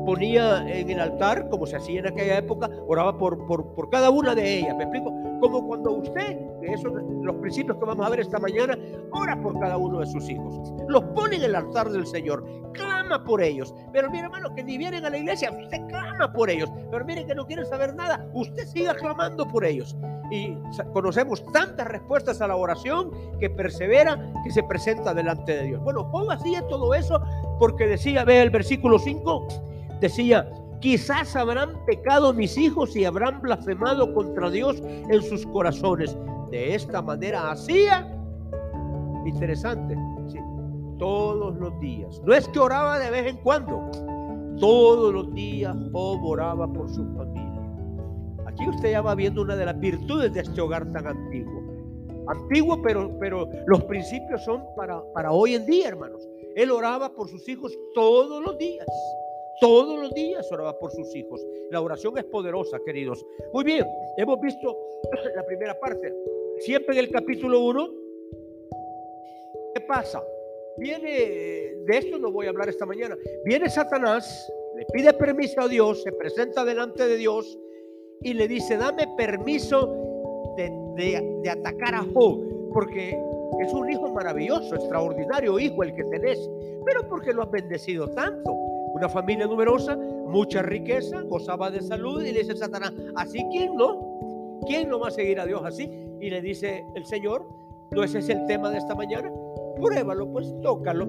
ponía 0.04 0.68
en 0.68 0.90
el 0.90 1.00
altar, 1.00 1.48
como 1.48 1.66
se 1.66 1.76
hacía 1.76 2.00
en 2.00 2.06
aquella 2.08 2.38
época, 2.38 2.68
oraba 2.86 3.16
por, 3.16 3.46
por, 3.46 3.74
por 3.74 3.90
cada 3.90 4.10
una 4.10 4.34
de 4.34 4.58
ellas. 4.58 4.76
¿Me 4.76 4.84
explico? 4.84 5.12
Como 5.40 5.66
cuando 5.66 5.92
usted, 5.92 6.38
que 6.60 6.72
esos 6.72 6.92
los 7.24 7.36
principios 7.36 7.78
que 7.78 7.84
vamos 7.84 8.06
a 8.06 8.10
ver 8.10 8.20
esta 8.20 8.38
mañana, 8.38 8.78
ora 9.10 9.40
por 9.40 9.58
cada 9.58 9.76
uno 9.76 10.00
de 10.00 10.06
sus 10.06 10.28
hijos. 10.28 10.72
Los 10.88 11.02
pone 11.14 11.36
en 11.36 11.42
el 11.42 11.54
altar 11.54 11.90
del 11.90 12.06
Señor, 12.06 12.44
clama 12.72 13.24
por 13.24 13.42
ellos. 13.42 13.74
Pero 13.92 14.10
mire, 14.10 14.24
hermano, 14.24 14.54
que 14.54 14.62
ni 14.62 14.78
vienen 14.78 15.04
a 15.04 15.10
la 15.10 15.18
iglesia, 15.18 15.50
usted 15.50 15.86
clama 15.88 16.32
por 16.32 16.50
ellos. 16.50 16.70
Pero 16.90 17.04
mire 17.04 17.24
que 17.24 17.34
no 17.34 17.46
quieren 17.46 17.66
saber 17.66 17.94
nada, 17.94 18.28
usted 18.34 18.66
siga 18.66 18.94
clamando 18.94 19.46
por 19.48 19.64
ellos. 19.64 19.96
Y 20.30 20.56
conocemos 20.92 21.44
tantas 21.52 21.86
respuestas 21.86 22.40
a 22.40 22.48
la 22.48 22.56
oración 22.56 23.10
que 23.38 23.50
persevera, 23.50 24.32
que 24.42 24.50
se 24.50 24.62
presenta 24.62 25.14
delante 25.14 25.56
de 25.56 25.64
Dios. 25.64 25.82
Bueno, 25.82 26.04
Job 26.04 26.30
hacía 26.30 26.66
todo 26.68 26.94
eso 26.94 27.20
porque 27.58 27.86
decía, 27.86 28.24
ve 28.24 28.42
el 28.42 28.50
versículo 28.50 28.98
5, 28.98 29.48
decía, 30.04 30.50
quizás 30.80 31.34
habrán 31.34 31.84
pecado 31.86 32.32
mis 32.32 32.56
hijos 32.58 32.94
y 32.94 33.04
habrán 33.04 33.40
blasfemado 33.40 34.12
contra 34.12 34.50
Dios 34.50 34.82
en 34.82 35.22
sus 35.22 35.46
corazones. 35.46 36.16
De 36.50 36.74
esta 36.74 37.00
manera 37.00 37.50
hacía, 37.50 38.06
interesante, 39.24 39.96
todos 40.98 41.56
los 41.56 41.78
días. 41.80 42.20
No 42.24 42.34
es 42.34 42.46
que 42.48 42.58
oraba 42.58 42.98
de 42.98 43.10
vez 43.10 43.26
en 43.26 43.36
cuando, 43.38 43.90
todos 44.58 45.12
los 45.12 45.34
días 45.34 45.74
Job 45.92 46.24
oraba 46.24 46.70
por 46.72 46.88
su 46.88 47.04
familia. 47.16 47.62
Aquí 48.46 48.68
usted 48.68 48.92
ya 48.92 49.00
va 49.00 49.14
viendo 49.14 49.42
una 49.42 49.56
de 49.56 49.64
las 49.64 49.78
virtudes 49.80 50.32
de 50.32 50.40
este 50.40 50.60
hogar 50.60 50.90
tan 50.92 51.06
antiguo. 51.06 51.62
Antiguo, 52.28 52.80
pero, 52.82 53.10
pero 53.18 53.48
los 53.66 53.82
principios 53.84 54.44
son 54.44 54.62
para, 54.76 55.02
para 55.12 55.32
hoy 55.32 55.54
en 55.54 55.66
día, 55.66 55.88
hermanos. 55.88 56.28
Él 56.54 56.70
oraba 56.70 57.12
por 57.12 57.28
sus 57.28 57.48
hijos 57.48 57.76
todos 57.94 58.42
los 58.44 58.56
días. 58.58 58.86
Todos 59.60 60.00
los 60.00 60.14
días 60.14 60.50
oraba 60.50 60.78
por 60.78 60.90
sus 60.92 61.14
hijos. 61.14 61.44
La 61.70 61.80
oración 61.80 62.16
es 62.18 62.24
poderosa, 62.24 62.78
queridos. 62.84 63.24
Muy 63.52 63.64
bien, 63.64 63.86
hemos 64.16 64.40
visto 64.40 64.76
la 65.36 65.44
primera 65.44 65.78
parte. 65.78 66.12
Siempre 66.58 66.94
en 66.94 67.04
el 67.04 67.10
capítulo 67.10 67.60
1, 67.60 67.94
¿qué 69.74 69.80
pasa? 69.82 70.22
Viene, 70.76 71.08
de 71.08 71.98
esto 71.98 72.18
no 72.18 72.32
voy 72.32 72.46
a 72.46 72.50
hablar 72.50 72.68
esta 72.68 72.86
mañana. 72.86 73.16
Viene 73.44 73.68
Satanás, 73.68 74.52
le 74.76 74.84
pide 74.92 75.12
permiso 75.12 75.60
a 75.60 75.68
Dios, 75.68 76.02
se 76.02 76.12
presenta 76.12 76.64
delante 76.64 77.06
de 77.06 77.16
Dios 77.16 77.58
y 78.22 78.34
le 78.34 78.48
dice, 78.48 78.76
dame 78.76 79.06
permiso 79.16 80.54
de, 80.56 80.70
de 81.42 81.50
atacar 81.50 81.94
a 81.94 82.04
Job, 82.12 82.70
porque 82.72 83.16
es 83.60 83.72
un 83.72 83.90
hijo 83.90 84.12
maravilloso, 84.12 84.74
extraordinario 84.74 85.58
hijo 85.58 85.82
el 85.84 85.94
que 85.94 86.04
tenés, 86.04 86.38
pero 86.84 87.08
porque 87.08 87.32
lo 87.32 87.42
has 87.42 87.50
bendecido 87.50 88.08
tanto. 88.10 88.52
Una 88.94 89.08
familia 89.08 89.46
numerosa, 89.46 89.96
mucha 89.96 90.62
riqueza, 90.62 91.22
gozaba 91.22 91.70
de 91.70 91.82
salud 91.82 92.24
y 92.24 92.32
le 92.32 92.40
dice 92.40 92.56
Satanás, 92.56 92.92
así 93.16 93.44
quién 93.50 93.74
no, 93.74 94.60
quién 94.66 94.88
no 94.88 95.00
va 95.00 95.08
a 95.08 95.10
seguir 95.10 95.40
a 95.40 95.46
Dios 95.46 95.62
así. 95.64 95.90
Y 96.20 96.30
le 96.30 96.40
dice 96.40 96.84
el 96.94 97.04
Señor, 97.04 97.46
no 97.90 98.04
ese 98.04 98.20
es 98.20 98.28
el 98.28 98.46
tema 98.46 98.70
de 98.70 98.78
esta 98.78 98.94
mañana, 98.94 99.30
pruébalo, 99.76 100.30
pues 100.32 100.54
tócalo. 100.62 101.08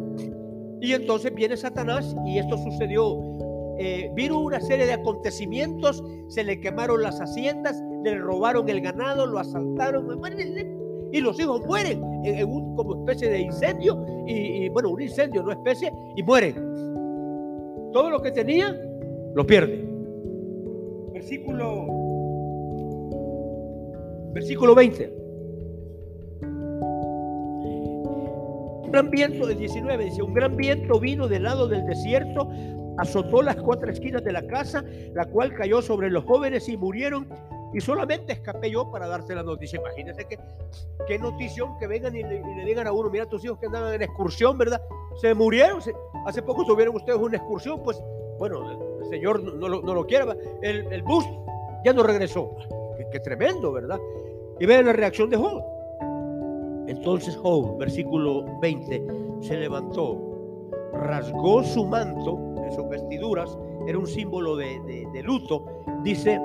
Y 0.81 0.93
entonces 0.93 1.33
viene 1.33 1.55
Satanás 1.55 2.15
y 2.25 2.39
esto 2.39 2.57
sucedió. 2.57 3.17
Eh, 3.77 4.09
vino 4.13 4.39
una 4.39 4.59
serie 4.61 4.85
de 4.85 4.93
acontecimientos, 4.93 6.03
se 6.27 6.43
le 6.43 6.59
quemaron 6.59 7.01
las 7.01 7.19
haciendas, 7.19 7.81
le 8.03 8.17
robaron 8.17 8.67
el 8.69 8.81
ganado, 8.81 9.25
lo 9.25 9.39
asaltaron, 9.39 10.07
y 11.11 11.21
los 11.21 11.39
hijos 11.39 11.65
mueren 11.65 12.03
en, 12.23 12.49
un 12.49 12.75
como 12.75 12.95
especie 12.95 13.29
de 13.29 13.39
incendio 13.41 14.05
y, 14.25 14.69
bueno, 14.69 14.89
un 14.89 15.01
incendio, 15.01 15.43
no 15.43 15.51
especie, 15.51 15.93
y 16.15 16.23
mueren. 16.23 16.55
Todo 17.95 18.09
lo 18.09 18.21
que 18.21 18.29
tenía 18.29 18.77
lo 19.35 19.47
pierde. 19.47 19.87
Versículo 21.13 21.87
versículo 24.33 24.75
20. 24.75 25.13
Un 28.83 28.91
gran 28.91 29.09
viento 29.09 29.47
de 29.47 29.55
19 29.55 30.03
dice, 30.03 30.21
un 30.21 30.33
gran 30.33 30.57
viento 30.57 30.99
vino 30.99 31.29
del 31.29 31.43
lado 31.43 31.69
del 31.69 31.85
desierto, 31.85 32.49
azotó 32.97 33.41
las 33.41 33.55
cuatro 33.55 33.89
esquinas 33.89 34.25
de 34.25 34.33
la 34.33 34.45
casa, 34.45 34.83
la 35.13 35.23
cual 35.27 35.53
cayó 35.53 35.81
sobre 35.81 36.09
los 36.11 36.25
jóvenes 36.25 36.67
y 36.67 36.75
murieron 36.75 37.29
y 37.75 37.81
solamente 37.81 38.31
escapé 38.31 38.71
yo 38.71 38.89
para 38.89 39.05
darte 39.05 39.35
la 39.35 39.43
noticia. 39.43 39.81
Imagínense 39.81 40.23
que, 40.23 40.39
qué 41.05 41.19
notición 41.19 41.77
que 41.77 41.87
vengan 41.87 42.15
y 42.15 42.23
le, 42.23 42.41
digan 42.63 42.87
a 42.87 42.93
uno, 42.93 43.09
mira 43.09 43.25
tus 43.25 43.43
hijos 43.43 43.59
que 43.59 43.65
andaban 43.65 43.93
en 43.93 44.01
excursión, 44.01 44.57
¿verdad? 44.57 44.81
Se 45.19 45.33
murieron. 45.33 45.81
hace 46.25 46.41
poco 46.41 46.65
tuvieron 46.65 46.95
ustedes 46.95 47.19
una 47.19 47.35
excursión, 47.35 47.83
pues 47.83 48.01
bueno, 48.39 49.01
el 49.01 49.09
Señor 49.09 49.43
no, 49.43 49.67
lo, 49.67 49.81
no 49.81 50.05
quiere. 50.05 50.25
El, 50.61 51.03
bus 51.03 51.25
ya 51.83 51.91
no 51.91 52.03
regresó. 52.03 52.55
Qué, 53.11 53.19
tremendo, 53.19 53.73
¿verdad? 53.73 53.99
Y 54.57 54.65
vean 54.65 54.85
la 54.85 54.93
reacción 54.93 55.29
de 55.29 55.35
Job. 55.35 55.61
Entonces 56.87 57.35
Job, 57.35 57.77
versículo 57.77 58.45
20, 58.61 59.05
se 59.41 59.57
levantó, 59.57 60.71
rasgó 60.93 61.61
su 61.61 61.85
manto, 61.85 62.39
sus 62.73 62.87
vestiduras, 62.87 63.57
era 63.85 63.97
un 63.97 64.07
símbolo 64.07 64.55
de 64.55 65.21
luto, 65.25 65.65
dice, 66.03 66.39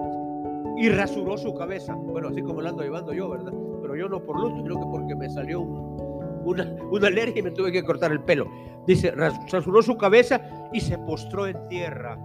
y 0.81 0.89
rasuró 0.89 1.37
su 1.37 1.55
cabeza. 1.55 1.95
Bueno, 1.95 2.29
así 2.29 2.43
como 2.43 2.63
la 2.63 2.71
ando 2.71 2.83
llevando 2.83 3.13
yo, 3.13 3.29
¿verdad? 3.29 3.53
Pero 3.83 3.95
yo 3.97 4.09
no 4.09 4.25
por 4.25 4.41
luto, 4.41 4.57
sino 4.57 4.81
que 4.81 4.87
porque 4.91 5.15
me 5.15 5.29
salió 5.29 5.61
una, 5.61 6.75
una, 6.91 7.07
alergia 7.07 7.41
y 7.41 7.43
me 7.43 7.51
tuve 7.51 7.71
que 7.71 7.85
cortar 7.85 8.13
el 8.13 8.21
pelo. 8.21 8.47
Dice, 8.87 9.11
rasuró 9.11 9.83
su 9.83 9.99
cabeza 9.99 10.41
y 10.73 10.81
se 10.81 10.97
postró 10.97 11.47
en 11.47 11.69
tierra 11.69 12.19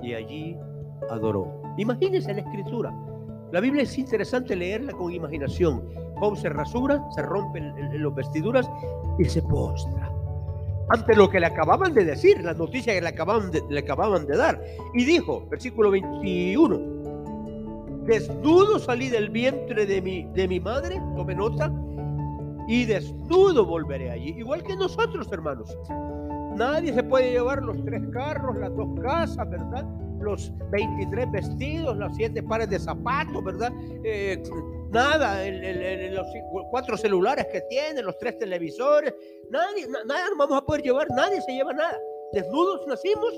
y 0.00 0.14
allí 0.14 0.56
adoró. 1.10 1.60
Imagínense 1.76 2.32
la 2.32 2.42
escritura. 2.42 2.94
La 3.50 3.58
Biblia 3.58 3.82
es 3.82 3.98
interesante 3.98 4.54
leerla 4.54 4.92
con 4.92 5.12
imaginación. 5.12 5.82
Job 6.20 6.36
se 6.36 6.50
rasura, 6.50 7.04
se 7.16 7.22
rompen 7.22 7.74
los 8.00 8.14
vestiduras 8.14 8.70
y 9.18 9.24
se 9.24 9.42
postra. 9.42 10.08
Ante 10.90 11.16
lo 11.16 11.28
que 11.28 11.40
le 11.40 11.46
acababan 11.46 11.94
de 11.94 12.04
decir, 12.04 12.42
la 12.44 12.54
noticia 12.54 12.94
que 12.94 13.00
le 13.00 13.08
acababan 13.08 13.50
de, 13.50 13.60
le 13.68 13.80
acababan 13.80 14.26
de 14.26 14.36
dar. 14.36 14.62
Y 14.94 15.04
dijo, 15.04 15.46
versículo 15.50 15.90
21, 15.90 16.91
Desnudo 18.04 18.78
salí 18.78 19.08
del 19.08 19.30
vientre 19.30 19.86
de 19.86 20.02
mi, 20.02 20.24
de 20.34 20.48
mi 20.48 20.58
madre, 20.58 21.00
tome 21.16 21.34
nota, 21.34 21.72
y 22.66 22.84
desnudo 22.84 23.64
volveré 23.64 24.10
allí. 24.10 24.30
Igual 24.38 24.62
que 24.62 24.74
nosotros, 24.76 25.28
hermanos. 25.30 25.76
Nadie 26.56 26.92
se 26.92 27.02
puede 27.02 27.30
llevar 27.30 27.62
los 27.62 27.82
tres 27.84 28.02
carros, 28.12 28.56
las 28.56 28.74
dos 28.76 28.88
casas, 29.00 29.48
¿verdad? 29.48 29.84
Los 30.20 30.52
23 30.70 31.30
vestidos, 31.32 31.96
los 31.96 32.14
siete 32.14 32.42
pares 32.42 32.68
de 32.68 32.78
zapatos, 32.78 33.42
¿verdad? 33.42 33.72
Eh, 34.04 34.42
nada, 34.90 35.42
los 36.10 36.26
cuatro 36.70 36.96
celulares 36.96 37.46
que 37.50 37.62
tiene, 37.62 38.02
los 38.02 38.18
tres 38.18 38.38
televisores. 38.38 39.14
Nadie, 39.50 39.86
nada 40.06 40.28
nos 40.28 40.38
vamos 40.38 40.58
a 40.58 40.64
poder 40.64 40.82
llevar, 40.82 41.08
nadie 41.10 41.40
se 41.40 41.52
lleva 41.52 41.72
nada. 41.72 41.98
Desnudos 42.32 42.86
nacimos 42.86 43.34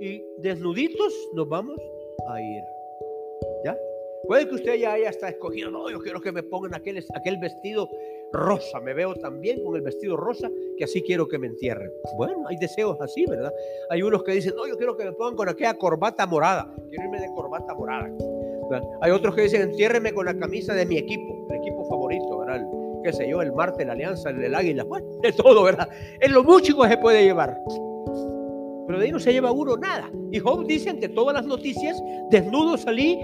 y 0.00 0.22
desnuditos 0.38 1.12
nos 1.34 1.48
vamos 1.48 1.80
a 2.30 2.40
ir. 2.40 2.77
Puede 4.28 4.46
que 4.46 4.56
usted 4.56 4.74
ya 4.74 4.92
haya 4.92 5.08
está 5.08 5.30
escogido, 5.30 5.70
no, 5.70 5.90
yo 5.90 6.00
quiero 6.00 6.20
que 6.20 6.30
me 6.30 6.42
pongan 6.42 6.74
aquel, 6.74 7.38
vestido 7.40 7.88
rosa, 8.30 8.78
me 8.78 8.92
veo 8.92 9.14
también 9.14 9.64
con 9.64 9.74
el 9.74 9.80
vestido 9.80 10.18
rosa, 10.18 10.50
que 10.76 10.84
así 10.84 11.00
quiero 11.00 11.26
que 11.26 11.38
me 11.38 11.46
entierren. 11.46 11.90
Bueno, 12.18 12.46
hay 12.46 12.58
deseos 12.58 13.00
así, 13.00 13.24
¿verdad? 13.26 13.50
Hay 13.88 14.02
unos 14.02 14.22
que 14.22 14.32
dicen, 14.32 14.52
no, 14.54 14.68
yo 14.68 14.76
quiero 14.76 14.98
que 14.98 15.06
me 15.06 15.12
pongan 15.12 15.34
con 15.34 15.48
aquella 15.48 15.72
corbata 15.72 16.26
morada, 16.26 16.70
quiero 16.90 17.04
irme 17.04 17.20
de 17.20 17.28
corbata 17.28 17.74
morada. 17.74 18.10
Hay 19.00 19.10
otros 19.12 19.34
que 19.34 19.42
dicen, 19.42 19.62
entiérreme 19.62 20.12
con 20.12 20.26
la 20.26 20.36
camisa 20.36 20.74
de 20.74 20.84
mi 20.84 20.98
equipo, 20.98 21.46
el 21.48 21.56
equipo 21.56 21.86
favorito, 21.86 22.40
¿verdad? 22.40 22.66
qué 23.02 23.12
sé 23.14 23.30
yo, 23.30 23.40
el 23.40 23.52
Marte, 23.52 23.84
la 23.86 23.92
Alianza, 23.94 24.28
el, 24.28 24.54
Águila, 24.54 24.84
bueno, 24.84 25.06
de 25.22 25.32
todo, 25.32 25.62
¿verdad? 25.62 25.88
Es 26.20 26.30
lo 26.30 26.44
mucho 26.44 26.76
que 26.78 26.88
se 26.88 26.98
puede 26.98 27.24
llevar. 27.24 27.58
Pero 28.86 28.98
de 28.98 29.06
ahí 29.06 29.12
no 29.12 29.20
se 29.20 29.32
lleva 29.32 29.52
uno 29.52 29.76
nada. 29.76 30.10
Y 30.30 30.38
Job 30.38 30.66
dice 30.66 30.90
ante 30.90 31.08
todas 31.10 31.34
las 31.34 31.46
noticias, 31.46 32.02
desnudo 32.30 32.78
salí 32.78 33.20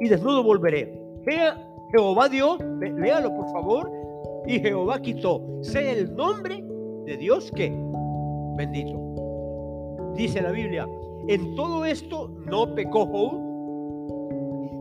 y 0.00 0.08
desnudo 0.08 0.42
volveré. 0.42 0.98
Jehová 1.92 2.28
Dios, 2.28 2.58
léalo 2.80 3.34
por 3.34 3.50
favor, 3.50 3.90
y 4.46 4.60
Jehová 4.60 5.00
quitó. 5.00 5.42
Sea 5.62 5.92
el 5.92 6.14
nombre 6.14 6.64
de 7.06 7.16
Dios 7.16 7.50
que 7.50 7.72
bendito. 8.56 8.98
Dice 10.14 10.42
la 10.42 10.50
Biblia, 10.50 10.88
en 11.28 11.54
todo 11.54 11.84
esto 11.84 12.28
no 12.46 12.74
pecó 12.74 13.06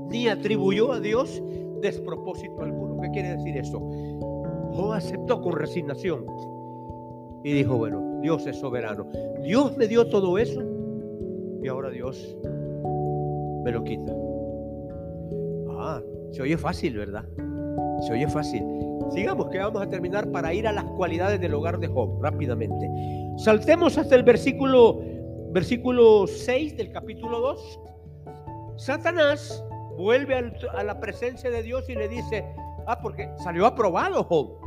ni 0.09 0.27
atribuyó 0.27 0.93
a 0.93 0.99
Dios 0.99 1.41
despropósito 1.81 2.61
alguno. 2.61 3.01
¿Qué 3.01 3.09
quiere 3.11 3.35
decir 3.35 3.57
esto? 3.57 3.79
Job 4.71 4.93
aceptó 4.93 5.41
con 5.41 5.53
resignación 5.53 6.25
y 7.43 7.53
dijo, 7.53 7.77
bueno, 7.77 8.19
Dios 8.21 8.47
es 8.47 8.57
soberano. 8.57 9.07
Dios 9.43 9.77
me 9.77 9.87
dio 9.87 10.07
todo 10.09 10.37
eso 10.37 10.61
y 11.61 11.67
ahora 11.67 11.89
Dios 11.89 12.37
me 13.63 13.71
lo 13.71 13.83
quita. 13.83 14.26
Se 16.31 16.41
oye 16.41 16.57
fácil, 16.57 16.97
¿verdad? 16.97 17.25
Se 18.05 18.13
oye 18.13 18.27
fácil. 18.27 18.63
Sigamos 19.11 19.49
que 19.49 19.59
vamos 19.59 19.81
a 19.81 19.89
terminar 19.89 20.29
para 20.31 20.53
ir 20.53 20.67
a 20.67 20.71
las 20.71 20.83
cualidades 20.83 21.39
del 21.39 21.53
hogar 21.53 21.79
de 21.79 21.87
Job 21.87 22.21
rápidamente. 22.21 22.89
Saltemos 23.37 23.97
hasta 23.97 24.15
el 24.15 24.23
versículo 24.23 25.01
versículo 25.51 26.27
6 26.27 26.77
del 26.77 26.91
capítulo 26.91 27.39
2, 27.39 27.79
Satanás 28.77 29.63
vuelve 29.97 30.35
a 30.35 30.83
la 30.83 30.99
presencia 30.99 31.49
de 31.49 31.63
Dios 31.63 31.89
y 31.89 31.95
le 31.95 32.07
dice, 32.07 32.45
ah, 32.85 32.99
porque 33.01 33.29
salió 33.43 33.65
aprobado 33.65 34.23
Job. 34.23 34.59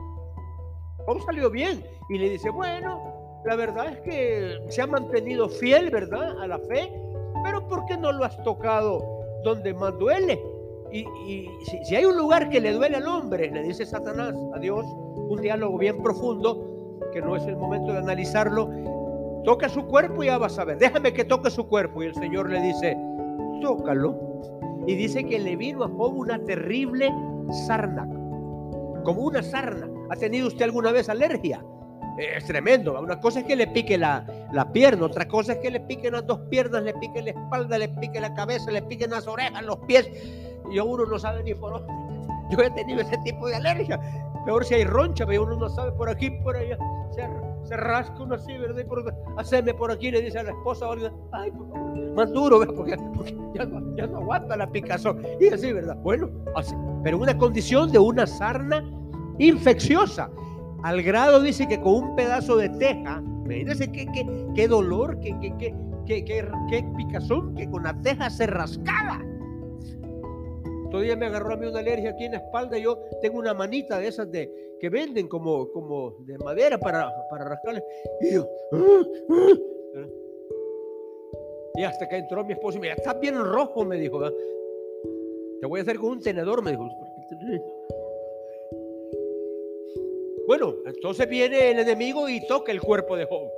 Job 1.06 1.22
salió 1.24 1.50
bien. 1.50 1.84
Y 2.08 2.18
le 2.18 2.30
dice, 2.30 2.50
bueno, 2.50 3.40
la 3.44 3.54
verdad 3.54 3.92
es 3.92 4.00
que 4.00 4.58
se 4.68 4.82
ha 4.82 4.86
mantenido 4.86 5.48
fiel, 5.48 5.90
¿verdad? 5.90 6.40
A 6.40 6.48
la 6.48 6.58
fe, 6.58 6.92
pero 7.44 7.66
¿por 7.68 7.86
qué 7.86 7.96
no 7.96 8.10
lo 8.10 8.24
has 8.24 8.42
tocado 8.42 9.00
donde 9.44 9.72
más 9.72 9.96
duele? 9.96 10.42
Y, 10.92 11.48
si, 11.84 11.94
hay 11.94 12.04
un 12.04 12.16
lugar 12.16 12.48
que 12.50 12.60
le 12.60 12.72
duele 12.72 12.96
al 12.96 13.06
hombre, 13.06 13.50
le 13.50 13.62
dice 13.62 13.86
Satanás 13.86 14.34
a 14.54 14.58
Dios, 14.58 14.84
un 14.84 15.40
diálogo 15.40 15.78
bien 15.78 16.02
profundo, 16.02 16.98
que 17.12 17.20
no 17.20 17.36
es 17.36 17.44
el 17.44 17.56
momento 17.56 17.92
de 17.92 17.98
analizarlo, 17.98 18.70
toca 19.44 19.68
su 19.68 19.86
cuerpo 19.86 20.22
y 20.22 20.26
ya 20.26 20.38
vas 20.38 20.58
a 20.58 20.64
ver, 20.64 20.78
déjame 20.78 21.12
que 21.12 21.24
toque 21.24 21.50
su 21.50 21.66
cuerpo. 21.68 22.02
Y 22.02 22.06
el 22.06 22.14
Señor 22.14 22.50
le 22.50 22.60
dice, 22.60 22.96
tócalo. 23.60 24.30
Y 24.86 24.94
dice 24.94 25.24
que 25.24 25.38
le 25.38 25.56
vino 25.56 25.84
a 25.84 25.88
Job 25.88 26.16
una 26.16 26.38
terrible 26.44 27.12
sarna, 27.66 28.08
como 29.04 29.22
una 29.22 29.42
sarna. 29.42 29.88
¿Ha 30.10 30.16
tenido 30.16 30.48
usted 30.48 30.64
alguna 30.64 30.90
vez 30.90 31.08
alergia? 31.08 31.62
Es 32.18 32.44
tremendo. 32.46 33.00
Una 33.00 33.20
cosa 33.20 33.40
es 33.40 33.46
que 33.46 33.56
le 33.56 33.66
pique 33.68 33.96
la, 33.96 34.26
la, 34.52 34.72
pierna, 34.72 35.06
otra 35.06 35.28
cosa 35.28 35.52
es 35.52 35.58
que 35.58 35.70
le 35.70 35.80
piquen 35.80 36.12
las 36.12 36.26
dos 36.26 36.40
piernas, 36.50 36.82
le 36.82 36.94
pique 36.94 37.22
la 37.22 37.30
espalda, 37.30 37.78
le 37.78 37.88
pique 37.88 38.20
la 38.20 38.34
cabeza, 38.34 38.70
le 38.70 38.82
piquen 38.82 39.10
las 39.10 39.26
orejas, 39.28 39.62
los 39.62 39.78
pies. 39.86 40.10
Y 40.70 40.78
uno 40.78 41.04
no 41.04 41.18
sabe 41.18 41.42
ni 41.42 41.54
por 41.54 41.72
dónde. 41.72 41.92
Yo 42.50 42.58
he 42.62 42.70
tenido 42.70 43.00
ese 43.00 43.16
tipo 43.18 43.48
de 43.48 43.56
alergia. 43.56 44.00
Peor 44.44 44.64
si 44.64 44.74
hay 44.74 44.84
roncha, 44.84 45.26
pero 45.26 45.44
uno 45.44 45.56
no 45.56 45.68
sabe 45.68 45.92
por 45.92 46.08
aquí, 46.08 46.30
por 46.42 46.56
allá. 46.56 46.78
Se, 47.10 47.28
se 47.64 47.76
rasca 47.76 48.22
uno 48.22 48.34
así, 48.34 48.56
¿verdad? 48.56 48.84
por, 48.86 49.14
hacerme 49.36 49.74
por 49.74 49.90
aquí, 49.90 50.10
le 50.10 50.22
dice 50.22 50.38
a 50.38 50.42
la 50.44 50.50
esposa, 50.50 50.86
ay, 51.32 51.52
más 52.14 52.32
duro, 52.32 52.60
Porque, 52.74 52.96
ya, 53.54 53.64
no, 53.66 53.96
ya, 53.96 54.06
no, 54.06 54.18
aguanta 54.18 54.56
la 54.56 54.70
picazón. 54.70 55.22
Y 55.40 55.48
así, 55.48 55.72
¿verdad? 55.72 55.96
Bueno, 56.02 56.30
así, 56.56 56.74
pero 57.04 57.18
una 57.18 57.36
condición 57.36 57.92
de 57.92 57.98
una 57.98 58.26
sarna 58.26 58.84
infecciosa. 59.38 60.30
Al 60.82 61.02
grado 61.02 61.40
dice 61.40 61.68
que 61.68 61.80
con 61.80 61.94
un 61.94 62.16
pedazo 62.16 62.56
de 62.56 62.70
teja, 62.70 63.22
imagínense 63.44 63.90
qué, 63.92 64.06
qué, 64.06 64.26
qué 64.54 64.68
dolor, 64.68 65.18
qué, 65.20 65.36
qué, 65.40 65.54
qué, 65.58 65.74
qué, 66.24 66.84
picazón, 66.96 67.54
que 67.54 67.68
con 67.70 67.84
la 67.84 67.94
teja 68.00 68.30
se 68.30 68.46
rascaba. 68.46 69.20
Todavía 70.90 71.16
me 71.16 71.26
agarró 71.26 71.54
a 71.54 71.56
mí 71.56 71.66
una 71.66 71.78
alergia 71.80 72.10
aquí 72.10 72.24
en 72.24 72.32
la 72.32 72.38
espalda. 72.38 72.76
Yo 72.78 72.98
tengo 73.20 73.38
una 73.38 73.54
manita 73.54 73.98
de 73.98 74.08
esas 74.08 74.30
de 74.30 74.76
que 74.80 74.88
venden 74.88 75.28
como, 75.28 75.70
como 75.70 76.16
de 76.26 76.36
madera 76.38 76.78
para, 76.78 77.10
para 77.30 77.44
rascarle. 77.44 77.82
Y 78.20 78.34
yo, 78.34 78.48
ah, 78.72 79.02
ah". 79.30 80.06
y 81.76 81.84
hasta 81.84 82.08
que 82.08 82.16
entró 82.16 82.44
mi 82.44 82.54
esposo 82.54 82.78
y 82.78 82.80
me 82.80 82.88
dijo, 82.88 82.98
está 82.98 83.14
bien 83.14 83.36
rojo, 83.36 83.84
me 83.84 83.96
dijo. 83.98 84.20
Te 85.60 85.66
voy 85.66 85.80
a 85.80 85.82
hacer 85.82 85.98
con 85.98 86.10
un 86.10 86.20
tenedor, 86.20 86.62
me 86.62 86.72
dijo. 86.72 86.88
Bueno, 90.46 90.74
entonces 90.84 91.28
viene 91.28 91.70
el 91.70 91.78
enemigo 91.78 92.28
y 92.28 92.44
toca 92.46 92.72
el 92.72 92.80
cuerpo 92.80 93.16
de 93.16 93.26
Job. 93.26 93.48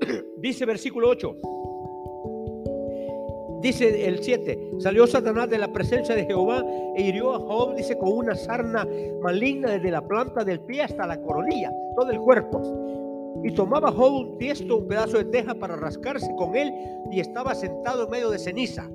Dice 0.36 0.66
versículo 0.66 1.08
8. 1.08 1.36
Dice 3.60 4.06
el 4.06 4.22
7, 4.22 4.72
salió 4.78 5.06
Satanás 5.06 5.50
de 5.50 5.58
la 5.58 5.70
presencia 5.70 6.14
de 6.14 6.24
Jehová 6.24 6.64
e 6.96 7.02
hirió 7.02 7.34
a 7.34 7.38
Job, 7.40 7.74
dice, 7.76 7.98
con 7.98 8.12
una 8.12 8.34
sarna 8.34 8.86
maligna 9.20 9.72
desde 9.72 9.90
la 9.90 10.00
planta 10.00 10.44
del 10.44 10.60
pie 10.60 10.82
hasta 10.82 11.06
la 11.06 11.20
coronilla, 11.20 11.70
todo 11.94 12.10
el 12.10 12.18
cuerpo. 12.20 12.62
Y 13.44 13.52
tomaba 13.52 13.92
Job 13.92 14.14
un 14.14 14.38
tiesto, 14.38 14.78
un 14.78 14.88
pedazo 14.88 15.18
de 15.18 15.26
teja 15.26 15.54
para 15.54 15.76
rascarse 15.76 16.34
con 16.36 16.56
él 16.56 16.72
y 17.10 17.20
estaba 17.20 17.54
sentado 17.54 18.04
en 18.04 18.10
medio 18.10 18.30
de 18.30 18.38
ceniza. 18.38 18.88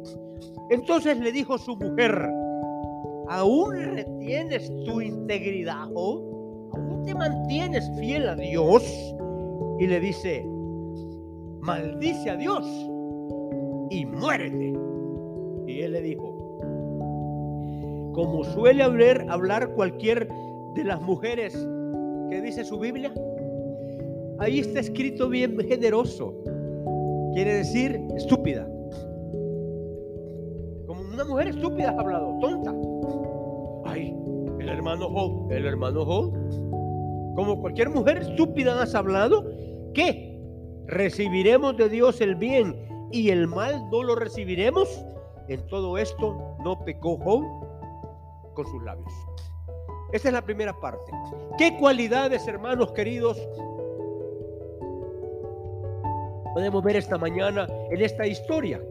Entonces 0.72 1.19
le 1.19 1.31
dijo 1.31 1.60
su 1.60 1.75
mujer, 1.75 2.27
¿aún 3.27 3.75
retienes 3.75 4.72
tu 4.84 5.00
integridad, 5.00 5.89
Job? 5.93 6.72
¿Aún 6.74 7.05
te 7.05 7.13
mantienes 7.13 7.88
fiel 8.00 8.29
a 8.29 8.36
Dios? 8.36 8.84
Y 9.79 9.85
le 9.85 10.00
dice, 10.00 10.44
maldice 11.61 12.31
a 12.31 12.35
Dios 12.35 12.66
y 13.89 14.05
muérete. 14.05 14.74
Y 15.67 15.81
él 15.81 15.93
le 15.93 16.01
dijo, 16.01 16.35
como 18.13 18.43
suele 18.43 18.83
hablar, 18.83 19.25
hablar 19.29 19.74
cualquier 19.74 20.29
de 20.75 20.83
las 20.83 21.01
mujeres 21.01 21.53
que 22.29 22.41
dice 22.41 22.63
su 22.63 22.79
Biblia, 22.79 23.13
ahí 24.39 24.59
está 24.59 24.79
escrito 24.79 25.29
bien 25.29 25.57
generoso. 25.59 26.33
Quiere 27.33 27.55
decir 27.55 28.00
estúpida. 28.15 28.65
Como 30.87 31.01
una 31.13 31.25
mujer 31.25 31.50
estúpida 31.50 31.89
ha 31.89 32.00
hablado, 32.00 32.37
tonta. 32.39 32.74
Ay, 33.85 34.15
el 34.59 34.69
hermano 34.69 35.09
Job, 35.09 35.51
el 35.51 35.65
hermano 35.65 36.05
Job. 36.05 36.33
Como 37.35 37.59
cualquier 37.59 37.89
mujer 37.89 38.19
estúpida 38.19 38.81
has 38.81 38.95
hablado, 38.95 39.45
¿qué? 39.93 40.39
Recibiremos 40.87 41.75
de 41.75 41.89
Dios 41.89 42.21
el 42.21 42.35
bien 42.35 42.75
y 43.11 43.29
el 43.29 43.48
mal 43.48 43.89
no 43.89 44.03
lo 44.03 44.15
recibiremos. 44.15 45.05
En 45.48 45.65
todo 45.68 45.98
esto 45.98 46.57
no 46.63 46.83
pecó 46.83 47.18
Job 47.18 47.44
con 48.53 48.65
sus 48.65 48.83
labios. 48.83 49.13
Esta 50.11 50.29
es 50.29 50.33
la 50.33 50.41
primera 50.41 50.74
parte. 50.79 51.11
¿Qué 51.57 51.77
cualidades, 51.77 52.48
hermanos 52.48 52.91
queridos, 52.94 53.37
podemos 56.53 56.83
ver 56.83 56.96
esta 56.96 57.18
mañana 57.18 57.68
en 57.91 58.01
esta 58.01 58.25
historia? 58.25 58.81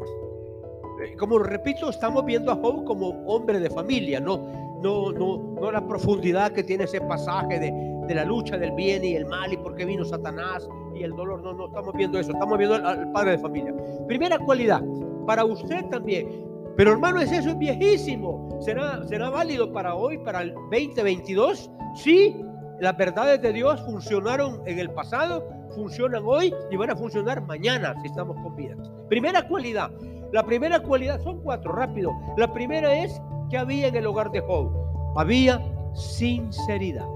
Eh, 1.02 1.16
como 1.16 1.38
repito, 1.38 1.90
estamos 1.90 2.24
viendo 2.24 2.52
a 2.52 2.56
Job 2.56 2.84
como 2.84 3.08
hombre 3.26 3.58
de 3.58 3.70
familia, 3.70 4.20
no, 4.20 4.38
no, 4.82 5.12
no, 5.12 5.38
no 5.60 5.72
la 5.72 5.86
profundidad 5.86 6.52
que 6.52 6.62
tiene 6.62 6.84
ese 6.84 7.00
pasaje 7.00 7.58
de, 7.58 7.93
de 8.06 8.14
la 8.14 8.24
lucha 8.24 8.56
del 8.56 8.72
bien 8.72 9.04
y 9.04 9.14
el 9.14 9.26
mal 9.26 9.52
y 9.52 9.56
por 9.56 9.74
qué 9.74 9.84
vino 9.84 10.04
Satanás 10.04 10.68
y 10.94 11.02
el 11.02 11.12
dolor. 11.12 11.42
No, 11.42 11.52
no 11.52 11.66
estamos 11.66 11.94
viendo 11.94 12.18
eso, 12.18 12.32
estamos 12.32 12.58
viendo 12.58 12.76
al, 12.76 13.10
padre 13.12 13.32
de 13.32 13.38
familia. 13.38 13.74
Primera 14.06 14.38
cualidad, 14.38 14.82
para 15.26 15.44
usted 15.44 15.84
también. 15.90 16.44
Pero 16.76 16.92
hermano, 16.92 17.20
es 17.20 17.30
eso 17.30 17.50
es 17.50 17.58
viejísimo. 17.58 18.58
¿Será, 18.60 19.06
¿Será 19.06 19.30
válido 19.30 19.72
para 19.72 19.94
hoy, 19.94 20.18
para 20.18 20.42
el 20.42 20.54
2022? 20.54 21.70
Sí, 21.94 22.36
las 22.80 22.96
verdades 22.96 23.40
de 23.40 23.52
Dios 23.52 23.80
funcionaron 23.82 24.60
en 24.66 24.78
el 24.78 24.90
pasado, 24.90 25.48
funcionan 25.74 26.22
hoy 26.26 26.52
y 26.70 26.76
van 26.76 26.90
a 26.90 26.96
funcionar 26.96 27.40
mañana 27.42 27.94
si 28.00 28.08
estamos 28.08 28.36
con 28.42 28.56
vida. 28.56 28.74
Primera 29.08 29.46
cualidad. 29.46 29.90
La 30.32 30.44
primera 30.44 30.80
cualidad, 30.80 31.20
son 31.22 31.40
cuatro, 31.42 31.72
rápido. 31.72 32.10
La 32.36 32.52
primera 32.52 32.92
es 33.04 33.20
que 33.50 33.56
había 33.56 33.86
en 33.86 33.94
el 33.94 34.06
hogar 34.06 34.32
de 34.32 34.40
Job. 34.40 34.68
Había 35.16 35.62
sinceridad. 35.94 37.06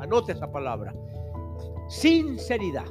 Anote 0.00 0.32
esa 0.32 0.50
palabra. 0.50 0.94
Sinceridad. 1.88 2.86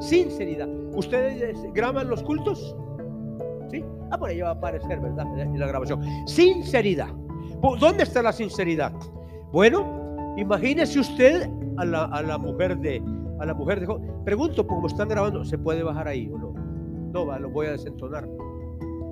Sinceridad. 0.00 0.68
¿Ustedes 0.94 1.56
graban 1.72 2.08
los 2.08 2.22
cultos? 2.22 2.76
¿Sí? 3.70 3.84
Ah, 4.10 4.18
por 4.18 4.30
ahí 4.30 4.40
va 4.40 4.48
a 4.48 4.52
aparecer, 4.52 5.00
¿verdad? 5.00 5.26
En 5.38 5.58
la 5.58 5.66
grabación. 5.66 6.02
Sinceridad. 6.26 7.08
¿Dónde 7.78 8.02
está 8.02 8.22
la 8.22 8.32
sinceridad? 8.32 8.92
Bueno, 9.52 10.34
imagínese 10.36 10.98
usted 10.98 11.48
a 11.76 11.84
la, 11.84 12.38
mujer 12.38 12.78
de 12.78 13.02
a 13.38 13.46
la 13.46 13.54
mujer 13.54 13.80
de 13.80 13.86
Pregunto, 14.24 14.66
como 14.66 14.86
están 14.86 15.08
grabando, 15.08 15.44
¿se 15.44 15.58
puede 15.58 15.82
bajar 15.82 16.08
ahí 16.08 16.28
o 16.32 16.38
no? 16.38 16.52
No, 17.12 17.26
va, 17.26 17.38
lo 17.38 17.50
voy 17.50 17.66
a 17.66 17.72
desentonar. 17.72 18.28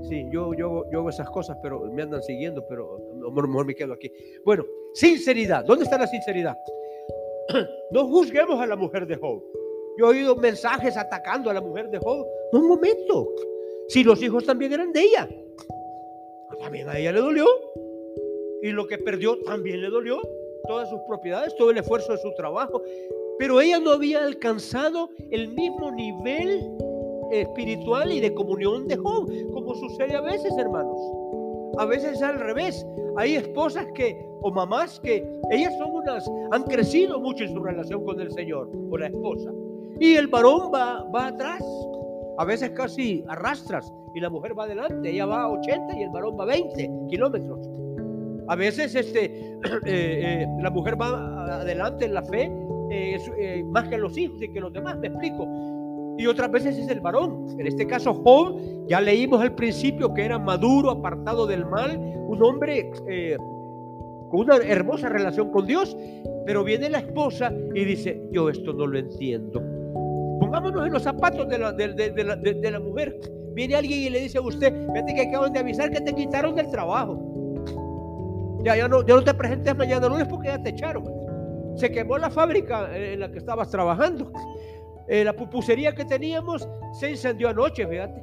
Sí, 0.08 0.26
yo, 0.32 0.54
yo, 0.54 0.84
yo 0.90 1.00
hago 1.00 1.10
esas 1.10 1.28
cosas, 1.30 1.56
pero 1.62 1.84
me 1.92 2.02
andan 2.02 2.22
siguiendo, 2.22 2.64
pero 2.68 2.98
mejor, 3.16 3.48
mejor 3.48 3.66
me 3.66 3.74
quedo 3.74 3.92
aquí. 3.92 4.10
Bueno, 4.44 4.64
sinceridad. 4.94 5.64
¿Dónde 5.64 5.84
está 5.84 5.98
la 5.98 6.06
sinceridad? 6.06 6.56
No 7.90 8.06
juzguemos 8.06 8.60
a 8.60 8.66
la 8.66 8.76
mujer 8.76 9.06
de 9.06 9.16
Job. 9.16 9.42
Yo 9.98 10.06
he 10.06 10.10
oído 10.10 10.36
mensajes 10.36 10.96
atacando 10.96 11.50
a 11.50 11.54
la 11.54 11.60
mujer 11.60 11.90
de 11.90 11.98
Job. 11.98 12.26
No, 12.52 12.60
un 12.60 12.68
momento. 12.68 13.28
Si 13.88 14.04
los 14.04 14.22
hijos 14.22 14.44
también 14.44 14.72
eran 14.72 14.92
de 14.92 15.02
ella. 15.02 15.28
También 16.60 16.88
a 16.88 16.98
ella 16.98 17.12
le 17.12 17.20
dolió. 17.20 17.46
Y 18.62 18.70
lo 18.70 18.86
que 18.86 18.98
perdió 18.98 19.38
también 19.40 19.80
le 19.80 19.88
dolió. 19.88 20.20
Todas 20.68 20.88
sus 20.88 21.00
propiedades, 21.08 21.54
todo 21.56 21.70
el 21.70 21.78
esfuerzo 21.78 22.12
de 22.12 22.18
su 22.18 22.32
trabajo. 22.34 22.82
Pero 23.38 23.60
ella 23.60 23.80
no 23.80 23.92
había 23.92 24.22
alcanzado 24.22 25.08
el 25.30 25.48
mismo 25.48 25.90
nivel 25.90 26.70
espiritual 27.32 28.12
y 28.12 28.20
de 28.20 28.34
comunión 28.34 28.86
de 28.86 28.96
Job, 28.96 29.30
como 29.52 29.74
sucede 29.74 30.14
a 30.14 30.20
veces, 30.20 30.52
hermanos. 30.58 31.00
A 31.78 31.84
veces 31.84 32.12
es 32.12 32.22
al 32.22 32.38
revés. 32.38 32.86
Hay 33.16 33.36
esposas 33.36 33.86
que, 33.94 34.24
o 34.42 34.50
mamás 34.50 35.00
que, 35.00 35.26
ellas 35.50 35.72
son 35.78 35.92
unas, 35.92 36.28
han 36.52 36.64
crecido 36.64 37.20
mucho 37.20 37.44
en 37.44 37.52
su 37.52 37.62
relación 37.62 38.04
con 38.04 38.20
el 38.20 38.30
Señor, 38.32 38.70
con 38.90 39.00
la 39.00 39.06
esposa. 39.06 39.50
Y 39.98 40.14
el 40.14 40.28
varón 40.28 40.70
va, 40.72 41.04
va 41.14 41.28
atrás. 41.28 41.62
A 42.38 42.44
veces 42.44 42.70
casi 42.70 43.22
arrastras 43.28 43.92
y 44.14 44.20
la 44.20 44.30
mujer 44.30 44.58
va 44.58 44.64
adelante. 44.64 45.10
Ella 45.10 45.26
va 45.26 45.42
a 45.42 45.50
80 45.50 45.98
y 45.98 46.02
el 46.02 46.10
varón 46.10 46.38
va 46.38 46.44
a 46.44 46.46
20 46.46 46.90
kilómetros. 47.08 47.68
A 48.48 48.56
veces 48.56 48.94
este, 48.94 49.24
eh, 49.24 49.60
eh, 49.86 50.46
la 50.60 50.70
mujer 50.70 51.00
va 51.00 51.60
adelante 51.60 52.06
en 52.06 52.14
la 52.14 52.22
fe 52.22 52.50
eh, 52.90 53.62
más 53.66 53.88
que 53.88 53.96
los 53.96 54.16
hijos 54.18 54.42
y 54.42 54.48
que 54.52 54.60
los 54.60 54.72
demás. 54.72 54.98
Me 54.98 55.08
explico. 55.08 55.46
Y 56.18 56.26
otras 56.26 56.50
veces 56.50 56.76
es 56.76 56.88
el 56.88 57.00
varón. 57.00 57.46
En 57.58 57.66
este 57.66 57.86
caso, 57.86 58.14
Job, 58.14 58.60
ya 58.88 59.00
leímos 59.00 59.40
al 59.40 59.54
principio 59.54 60.12
que 60.12 60.24
era 60.24 60.38
maduro, 60.38 60.90
apartado 60.90 61.46
del 61.46 61.64
mal, 61.64 61.98
un 61.98 62.42
hombre 62.42 62.90
eh, 63.08 63.36
con 64.30 64.40
una 64.40 64.56
hermosa 64.56 65.08
relación 65.08 65.50
con 65.50 65.66
Dios, 65.66 65.96
pero 66.46 66.64
viene 66.64 66.88
la 66.90 66.98
esposa 66.98 67.52
y 67.74 67.84
dice, 67.84 68.22
yo 68.32 68.48
esto 68.48 68.72
no 68.72 68.86
lo 68.86 68.98
entiendo. 68.98 69.60
Pongámonos 70.40 70.86
en 70.86 70.92
los 70.92 71.02
zapatos 71.02 71.48
de 71.48 71.58
la, 71.58 71.72
de, 71.72 72.70
la, 72.70 72.80
mujer. 72.80 73.18
Viene 73.54 73.74
alguien 73.74 74.00
y 74.00 74.10
le 74.10 74.20
dice 74.20 74.38
a 74.38 74.40
usted, 74.40 74.72
fíjate 74.92 75.14
que 75.14 75.22
acaban 75.22 75.52
de 75.52 75.58
avisar 75.58 75.90
que 75.90 76.00
te 76.00 76.14
quitaron 76.14 76.54
del 76.54 76.70
trabajo. 76.70 77.18
Ya, 78.64 78.76
ya, 78.76 78.88
no, 78.88 79.06
ya 79.06 79.14
no 79.14 79.22
te 79.22 79.34
presentes 79.34 79.76
mañana 79.76 80.08
lunes 80.08 80.26
porque 80.28 80.48
ya 80.48 80.62
te 80.62 80.70
echaron. 80.70 81.04
Se 81.76 81.90
quemó 81.90 82.18
la 82.18 82.30
fábrica 82.30 82.94
en 82.96 83.20
la 83.20 83.30
que 83.30 83.38
estabas 83.38 83.70
trabajando. 83.70 84.32
Eh, 85.08 85.24
la 85.24 85.32
pupusería 85.32 85.94
que 85.94 86.04
teníamos 86.04 86.68
se 86.92 87.10
incendió 87.10 87.48
anoche, 87.48 87.86
fíjate. 87.86 88.22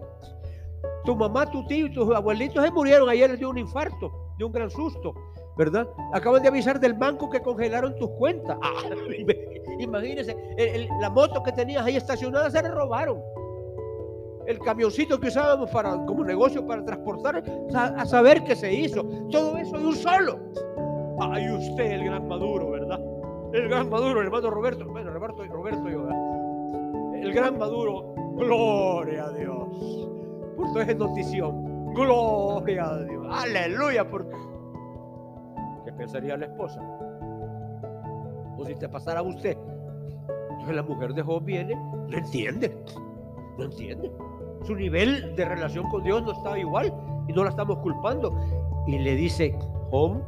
Tu 1.04 1.16
mamá, 1.16 1.50
tu 1.50 1.66
tío 1.66 1.88
y 1.88 1.94
tus 1.94 2.14
abuelitos 2.14 2.64
se 2.64 2.72
murieron 2.72 3.10
ayer 3.10 3.38
de 3.38 3.46
un 3.46 3.58
infarto, 3.58 4.12
de 4.38 4.46
un 4.46 4.52
gran 4.52 4.70
susto, 4.70 5.14
¿verdad? 5.58 5.88
Acaban 6.14 6.42
de 6.42 6.50
avisar 6.50 6.80
del 6.80 6.94
banco 6.94 7.30
que 7.30 7.42
congelaron 7.42 7.96
tus 7.96 8.10
cuentas. 8.12 8.58
Ah, 8.62 8.84
imagínense, 9.80 10.36
la 11.00 11.10
moto 11.10 11.42
que 11.44 11.52
tenías 11.52 11.86
ahí 11.86 11.96
estacionada 11.96 12.50
se 12.50 12.62
le 12.62 12.70
robaron. 12.70 13.22
El 14.46 14.60
camioncito 14.60 15.20
que 15.20 15.28
usábamos 15.28 15.70
para, 15.72 16.06
como 16.06 16.24
negocio 16.24 16.66
para 16.66 16.84
transportar, 16.86 17.44
a, 17.74 18.06
saber 18.06 18.44
qué 18.46 18.56
se 18.56 18.74
hizo. 18.74 19.04
Todo 19.30 19.58
eso 19.58 19.78
de 19.78 19.88
un 19.88 19.96
solo. 19.96 20.40
Ay, 21.20 21.50
usted, 21.50 21.92
el 21.92 22.06
gran 22.06 22.28
Maduro, 22.28 22.72
¿verdad? 22.72 23.00
El 23.54 23.68
gran 23.70 23.90
Maduro, 23.90 24.22
el 24.22 24.28
hermano 24.28 24.50
Roberto. 24.50 24.86
Bueno, 24.86 25.12
Roberto, 25.12 25.44
Roberto 25.46 25.90
yo, 25.90 26.04
¿verdad? 26.04 26.27
El 27.22 27.34
gran 27.34 27.58
Maduro, 27.58 28.14
gloria 28.36 29.26
a 29.26 29.32
Dios. 29.32 30.10
Por 30.56 30.68
toda 30.72 30.84
esa 30.84 30.94
notición, 30.94 31.94
gloria 31.94 32.86
a 32.86 33.04
Dios, 33.04 33.28
aleluya. 33.30 34.10
Por... 34.10 34.28
¿Qué 35.86 35.92
pensaría 35.94 36.38
la 36.38 36.46
esposa? 36.46 36.82
O 38.58 38.66
si 38.66 38.76
te 38.76 38.90
pasara 38.90 39.20
a 39.20 39.24
usted. 39.24 39.58
Entonces 40.52 40.76
la 40.76 40.84
mujer 40.84 41.14
de 41.14 41.22
Job 41.22 41.44
viene, 41.44 41.76
no 41.76 42.18
entiende, 42.18 42.76
no 43.58 43.66
entiende. 43.66 44.12
Su 44.64 44.76
nivel 44.76 45.36
de 45.36 45.46
relación 45.46 45.88
con 45.90 46.04
Dios 46.04 46.24
no 46.24 46.32
estaba 46.32 46.58
igual 46.58 46.94
y 47.28 47.34
no 47.34 47.44
la 47.44 47.52
estamos 47.52 47.78
culpando. 47.80 48.36
Y 48.88 48.98
le 49.00 49.16
dice, 49.16 49.58
Job, 49.92 50.22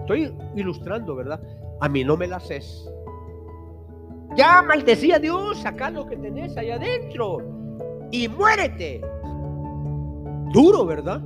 estoy 0.00 0.34
ilustrando, 0.54 1.16
¿verdad? 1.16 1.40
A 1.80 1.88
mí 1.88 2.04
no 2.04 2.16
me 2.16 2.26
la 2.26 2.36
haces 2.36 2.88
ya 4.36 4.62
maldecía 4.62 5.16
a 5.16 5.18
Dios, 5.18 5.60
saca 5.60 5.90
lo 5.90 6.06
que 6.06 6.16
tenés 6.16 6.56
allá 6.56 6.76
adentro 6.76 7.38
y 8.10 8.28
muérete. 8.28 9.00
Duro, 10.52 10.86
¿verdad? 10.86 11.22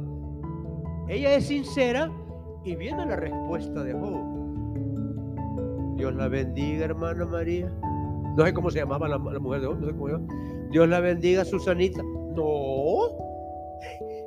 Ella 1.09 1.35
es 1.37 1.47
sincera 1.47 2.11
y 2.65 2.75
viene 2.77 3.07
la 3.07 3.17
respuesta 3.17 3.83
de 3.85 3.93
Job. 3.93 4.33
Dios 5.97 6.15
la 6.15 6.29
bendiga, 6.29 6.87
hermana 6.87 7.25
María. 7.27 7.73
No 8.37 8.45
sé 8.45 8.55
cómo 8.55 8.71
se 8.71 8.79
llamaba 8.79 9.09
la, 9.09 9.19
mujer 9.19 9.61
de 9.61 9.67
Job, 9.67 9.79
no 9.79 9.87
sé 9.87 9.93
cómo 9.93 10.27
Dios 10.71 10.89
la 10.89 11.01
bendiga, 11.01 11.45
Susanita. 11.45 12.03
No. 12.03 13.19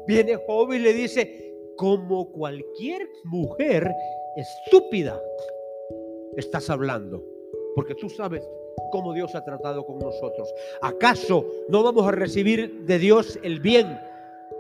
Viene 0.08 0.38
Job 0.48 0.72
y 0.74 0.80
le 0.80 0.94
dice, 0.94 1.54
como 1.76 2.32
cualquier 2.32 3.10
mujer 3.26 3.92
estúpida, 4.38 5.20
estás 6.38 6.70
hablando. 6.70 7.24
Porque 7.76 7.96
tú 7.96 8.10
sabes 8.10 8.48
cómo 8.92 9.14
Dios 9.14 9.36
ha 9.36 9.44
tratado 9.44 9.86
con 9.86 10.00
nosotros. 10.00 10.54
¿Acaso 10.82 11.46
no 11.70 11.84
vamos 11.84 12.08
a 12.08 12.12
recibir 12.12 12.86
de 12.86 13.00
Dios 13.00 13.40
el 13.44 13.60
bien? 13.60 13.98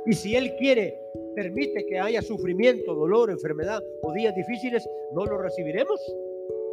Y 0.05 0.13
si 0.13 0.35
Él 0.35 0.55
quiere, 0.57 0.99
permite 1.35 1.85
que 1.85 1.99
haya 1.99 2.21
sufrimiento, 2.21 2.93
dolor, 2.93 3.31
enfermedad 3.31 3.81
o 4.01 4.13
días 4.13 4.35
difíciles, 4.35 4.87
¿no 5.13 5.25
lo 5.25 5.37
recibiremos? 5.37 5.99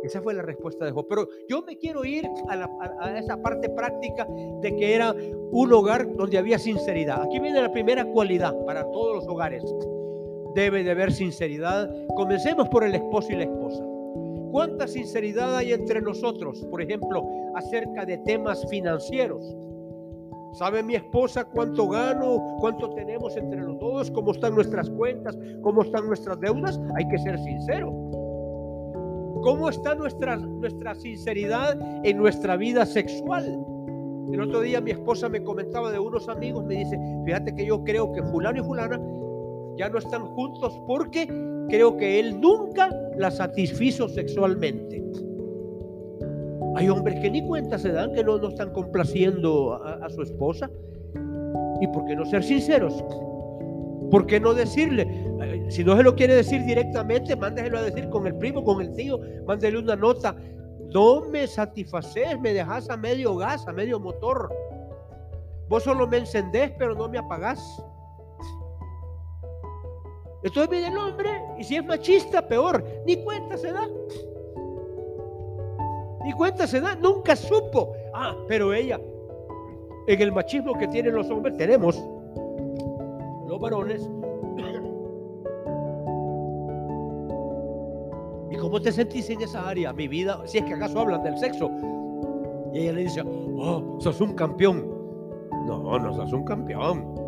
Esa 0.02 0.20
fue 0.20 0.34
la 0.34 0.42
respuesta 0.42 0.84
de 0.84 0.90
Job. 0.90 1.06
Pero 1.08 1.28
yo 1.48 1.62
me 1.62 1.78
quiero 1.78 2.04
ir 2.04 2.28
a, 2.48 3.18
esa 3.18 3.40
parte 3.40 3.68
práctica 3.70 4.26
de 4.60 4.76
que 4.76 4.94
era 4.94 5.14
un 5.52 5.72
hogar 5.72 6.12
donde 6.16 6.38
había 6.38 6.58
sinceridad. 6.58 7.22
Aquí 7.22 7.38
viene 7.38 7.62
la 7.62 7.72
primera 7.72 8.04
cualidad 8.04 8.54
para 8.66 8.82
todos 8.90 9.16
los 9.16 9.28
hogares. 9.28 9.62
Debe 10.54 10.82
de 10.82 10.90
haber 10.90 11.12
sinceridad. 11.12 11.88
Comencemos 12.16 12.68
por 12.68 12.84
el 12.84 12.94
esposo 12.94 13.28
y 13.30 13.36
la 13.36 13.44
esposa. 13.44 13.91
¿Cuánta 14.52 14.86
sinceridad 14.86 15.56
hay 15.56 15.72
entre 15.72 16.02
nosotros, 16.02 16.62
por 16.70 16.82
ejemplo, 16.82 17.24
acerca 17.54 18.04
de 18.04 18.18
temas 18.18 18.62
financieros? 18.68 19.42
¿Sabe 20.52 20.82
mi 20.82 20.94
esposa 20.94 21.46
cuánto 21.46 21.88
gano, 21.88 22.58
cuánto 22.60 22.90
tenemos 22.90 23.34
entre 23.38 23.62
los 23.62 23.78
dos, 23.78 24.10
cómo 24.10 24.32
están 24.32 24.54
nuestras 24.54 24.90
cuentas, 24.90 25.38
cómo 25.62 25.80
están 25.80 26.06
nuestras 26.06 26.38
deudas? 26.38 26.78
Hay 26.96 27.08
que 27.08 27.16
ser 27.20 27.38
sincero. 27.38 27.90
¿Cómo 29.42 29.70
está 29.70 29.94
nuestra, 29.94 30.36
nuestra 30.36 30.94
sinceridad 30.96 31.78
en 32.04 32.18
nuestra 32.18 32.58
vida 32.58 32.84
sexual? 32.84 33.64
El 34.30 34.40
otro 34.42 34.60
día 34.60 34.82
mi 34.82 34.90
esposa 34.90 35.30
me 35.30 35.42
comentaba 35.42 35.90
de 35.90 35.98
unos 35.98 36.28
amigos, 36.28 36.66
me 36.66 36.76
dice, 36.76 36.98
fíjate 37.24 37.54
que 37.54 37.64
yo 37.64 37.82
creo 37.84 38.12
que 38.12 38.22
fulano 38.24 38.60
y 38.60 38.62
fulana 38.62 39.00
ya 39.78 39.88
no 39.88 39.96
están 39.96 40.26
juntos 40.26 40.78
porque 40.86 41.26
creo 41.70 41.96
que 41.96 42.20
él 42.20 42.38
nunca 42.38 42.90
la 43.16 43.30
satisfizo 43.30 44.08
sexualmente. 44.08 45.02
Hay 46.74 46.88
hombres 46.88 47.20
que 47.20 47.30
ni 47.30 47.46
cuenta 47.46 47.78
se 47.78 47.92
dan 47.92 48.12
que 48.12 48.24
no, 48.24 48.38
no 48.38 48.48
están 48.48 48.72
complaciendo 48.72 49.74
a, 49.84 50.08
su 50.10 50.22
esposa. 50.22 50.70
¿Y 51.80 51.86
por 51.88 52.06
qué 52.06 52.16
no 52.16 52.24
ser 52.24 52.42
sinceros? 52.42 53.04
¿Por 54.10 54.26
qué 54.26 54.40
no 54.40 54.54
decirle? 54.54 55.06
Si 55.68 55.84
no 55.84 55.96
se 55.96 56.02
lo 56.02 56.14
quiere 56.14 56.34
decir 56.34 56.64
directamente, 56.64 57.36
mándeselo 57.36 57.78
a 57.78 57.82
decir 57.82 58.08
con 58.08 58.26
el 58.26 58.36
primo, 58.36 58.64
con 58.64 58.80
el 58.80 58.92
tío, 58.94 59.20
mándele 59.46 59.78
una 59.78 59.96
nota. 59.96 60.34
No 60.94 61.22
me 61.22 61.46
satisfaces, 61.46 62.38
me 62.40 62.52
dejas 62.52 62.88
a 62.90 62.96
medio 62.96 63.36
gas, 63.36 63.66
a 63.66 63.72
medio 63.72 63.98
motor. 63.98 64.50
Vos 65.68 65.84
solo 65.84 66.06
me 66.06 66.18
encendés, 66.18 66.72
pero 66.78 66.94
no 66.94 67.08
me 67.08 67.18
apagás. 67.18 67.60
Entonces 70.42 70.70
viene 70.70 70.88
el 70.88 70.96
hombre 70.96 71.30
y 71.58 71.64
si 71.64 71.76
es 71.76 71.84
machista, 71.84 72.46
peor. 72.46 72.84
Ni 73.06 73.22
cuenta 73.22 73.56
se 73.56 73.72
da. 73.72 73.88
Ni 76.24 76.32
cuenta 76.32 76.66
se 76.66 76.80
da. 76.80 76.96
Nunca 76.96 77.36
supo. 77.36 77.92
Ah, 78.12 78.36
pero 78.48 78.72
ella, 78.72 79.00
en 80.06 80.20
el 80.20 80.32
machismo 80.32 80.74
que 80.74 80.88
tienen 80.88 81.14
los 81.14 81.30
hombres, 81.30 81.56
tenemos 81.56 82.02
los 83.46 83.60
varones. 83.60 84.08
¿Y 88.50 88.56
cómo 88.56 88.82
te 88.82 88.92
sentís 88.92 89.30
en 89.30 89.42
esa 89.42 89.68
área? 89.68 89.92
Mi 89.92 90.08
vida, 90.08 90.42
si 90.44 90.58
es 90.58 90.64
que 90.64 90.74
acaso 90.74 91.00
hablan 91.00 91.22
del 91.22 91.38
sexo. 91.38 91.70
Y 92.72 92.80
ella 92.80 92.92
le 92.92 93.02
dice, 93.02 93.22
oh, 93.22 93.96
sos 93.98 94.20
un 94.20 94.34
campeón. 94.34 94.90
No, 95.66 95.98
no 95.98 96.14
sos 96.14 96.32
un 96.32 96.44
campeón. 96.44 97.21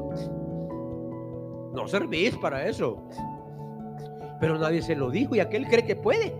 No 1.74 1.88
servís 1.88 2.36
para 2.36 2.66
eso. 2.66 3.02
Pero 4.40 4.58
nadie 4.58 4.80
se 4.80 4.94
lo 4.94 5.10
dijo 5.10 5.34
y 5.34 5.40
aquel 5.40 5.66
cree 5.66 5.84
que 5.84 5.96
puede. 5.96 6.34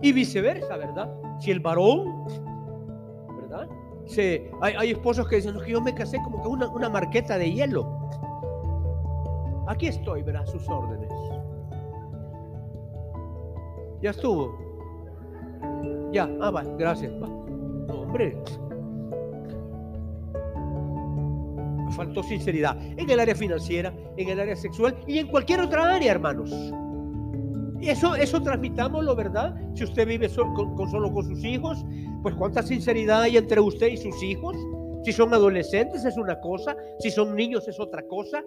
Y 0.00 0.12
viceversa, 0.12 0.76
¿verdad? 0.76 1.12
Si 1.40 1.50
el 1.50 1.60
varón, 1.60 2.24
¿verdad? 3.40 3.68
Se, 4.06 4.50
hay, 4.60 4.92
esposos 4.92 5.26
que 5.28 5.36
dicen, 5.36 5.56
que 5.64 5.72
yo 5.72 5.80
me 5.80 5.94
casé 5.94 6.18
como 6.22 6.42
que 6.42 6.48
una, 6.48 6.68
una 6.68 6.88
marqueta 6.88 7.38
de 7.38 7.52
hielo. 7.52 7.86
Aquí 9.66 9.88
estoy, 9.88 10.22
¿verdad? 10.22 10.46
sus 10.46 10.68
órdenes. 10.68 11.10
Ya 14.00 14.10
estuvo. 14.10 14.56
Ya, 16.12 16.30
ah, 16.40 16.50
va, 16.50 16.62
gracias. 16.62 17.12
hombre, 17.88 18.40
faltó 21.96 22.22
sinceridad 22.22 22.76
en 22.96 23.10
el 23.10 23.18
área 23.18 23.34
financiera, 23.34 23.92
en 24.16 24.28
el 24.28 24.38
área 24.38 24.54
sexual 24.54 24.96
y 25.06 25.18
en 25.18 25.28
cualquier 25.28 25.60
otra 25.60 25.94
área, 25.94 26.12
hermanos. 26.12 26.52
Eso, 27.80 28.14
eso 28.14 28.42
transmitámoslo, 28.42 29.14
¿verdad? 29.14 29.54
Si 29.74 29.84
usted 29.84 30.06
vive 30.06 30.28
con, 30.28 30.90
solo 30.90 31.12
con 31.12 31.24
sus 31.24 31.44
hijos, 31.44 31.84
pues 32.22 32.34
cuánta 32.34 32.62
sinceridad 32.62 33.22
hay 33.22 33.36
entre 33.36 33.60
usted 33.60 33.88
y 33.88 33.96
sus 33.96 34.22
hijos. 34.22 34.56
Si 35.04 35.12
son 35.12 35.32
adolescentes 35.32 36.04
es 36.04 36.16
una 36.16 36.40
cosa, 36.40 36.76
si 36.98 37.10
son 37.10 37.36
niños 37.36 37.68
es 37.68 37.78
otra 37.78 38.02
cosa. 38.02 38.42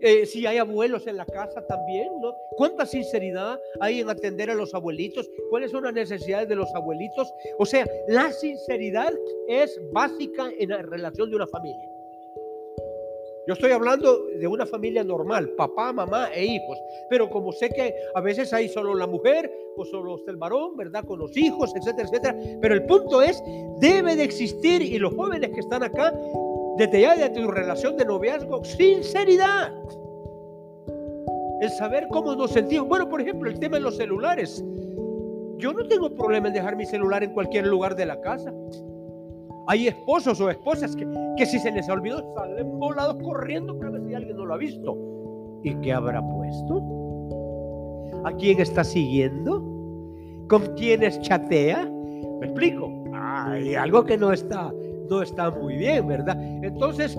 Eh, 0.00 0.26
si 0.26 0.46
hay 0.46 0.58
abuelos 0.58 1.06
en 1.06 1.16
la 1.16 1.24
casa 1.24 1.66
también, 1.66 2.08
¿no? 2.20 2.34
¿Cuánta 2.56 2.84
sinceridad 2.84 3.58
hay 3.80 4.00
en 4.00 4.10
atender 4.10 4.50
a 4.50 4.54
los 4.54 4.74
abuelitos? 4.74 5.28
¿Cuáles 5.48 5.70
son 5.70 5.84
las 5.84 5.94
necesidades 5.94 6.48
de 6.48 6.54
los 6.54 6.72
abuelitos? 6.74 7.32
O 7.58 7.64
sea, 7.64 7.86
la 8.06 8.30
sinceridad 8.30 9.14
es 9.48 9.80
básica 9.92 10.50
en 10.58 10.68
la 10.68 10.82
relación 10.82 11.30
de 11.30 11.36
una 11.36 11.46
familia. 11.46 11.95
Yo 13.46 13.52
estoy 13.52 13.70
hablando 13.70 14.26
de 14.40 14.46
una 14.48 14.66
familia 14.66 15.04
normal, 15.04 15.50
papá, 15.50 15.92
mamá 15.92 16.30
e 16.34 16.44
hijos. 16.44 16.82
Pero 17.08 17.30
como 17.30 17.52
sé 17.52 17.70
que 17.70 17.94
a 18.14 18.20
veces 18.20 18.52
hay 18.52 18.68
solo 18.68 18.92
la 18.94 19.06
mujer 19.06 19.52
o 19.76 19.84
solo 19.84 20.16
el 20.26 20.36
varón, 20.36 20.76
¿verdad? 20.76 21.04
Con 21.04 21.20
los 21.20 21.36
hijos, 21.36 21.72
etcétera, 21.76 22.08
etcétera. 22.08 22.36
Pero 22.60 22.74
el 22.74 22.84
punto 22.86 23.22
es, 23.22 23.40
debe 23.78 24.16
de 24.16 24.24
existir, 24.24 24.82
y 24.82 24.98
los 24.98 25.14
jóvenes 25.14 25.50
que 25.50 25.60
están 25.60 25.84
acá, 25.84 26.12
desde 26.76 27.00
ya 27.00 27.16
de 27.16 27.30
tu 27.30 27.48
relación 27.48 27.96
de 27.96 28.04
noviazgo, 28.04 28.64
sinceridad. 28.64 29.72
El 31.60 31.70
saber 31.70 32.08
cómo 32.10 32.34
nos 32.34 32.50
sentimos. 32.50 32.88
Bueno, 32.88 33.08
por 33.08 33.20
ejemplo, 33.20 33.48
el 33.48 33.60
tema 33.60 33.76
de 33.76 33.82
los 33.82 33.96
celulares. 33.96 34.64
Yo 35.58 35.72
no 35.72 35.86
tengo 35.86 36.10
problema 36.10 36.48
en 36.48 36.54
dejar 36.54 36.74
mi 36.74 36.84
celular 36.84 37.22
en 37.22 37.32
cualquier 37.32 37.68
lugar 37.68 37.94
de 37.94 38.06
la 38.06 38.20
casa. 38.20 38.52
Hay 39.68 39.88
esposos 39.88 40.40
o 40.40 40.50
esposas 40.50 40.94
que, 40.94 41.06
que 41.36 41.46
si 41.46 41.58
se 41.58 41.72
les 41.72 41.88
olvidó 41.88 42.22
salen 42.34 42.78
volados 42.78 43.16
corriendo 43.22 43.76
para 43.78 43.90
ver 43.90 44.02
si 44.06 44.14
alguien 44.14 44.36
no 44.36 44.44
lo 44.44 44.54
ha 44.54 44.58
visto. 44.58 44.96
¿Y 45.64 45.74
qué 45.76 45.92
habrá 45.92 46.22
puesto? 46.22 46.82
¿A 48.24 48.32
quién 48.32 48.60
está 48.60 48.84
siguiendo? 48.84 49.62
¿Con 50.48 50.62
quiénes 50.76 51.20
chatea? 51.20 51.90
¿Me 52.40 52.46
explico? 52.46 52.92
Hay 53.12 53.74
algo 53.74 54.04
que 54.04 54.16
no 54.16 54.32
está, 54.32 54.72
no 55.10 55.22
está 55.22 55.50
muy 55.50 55.76
bien, 55.76 56.06
¿verdad? 56.06 56.36
Entonces, 56.62 57.18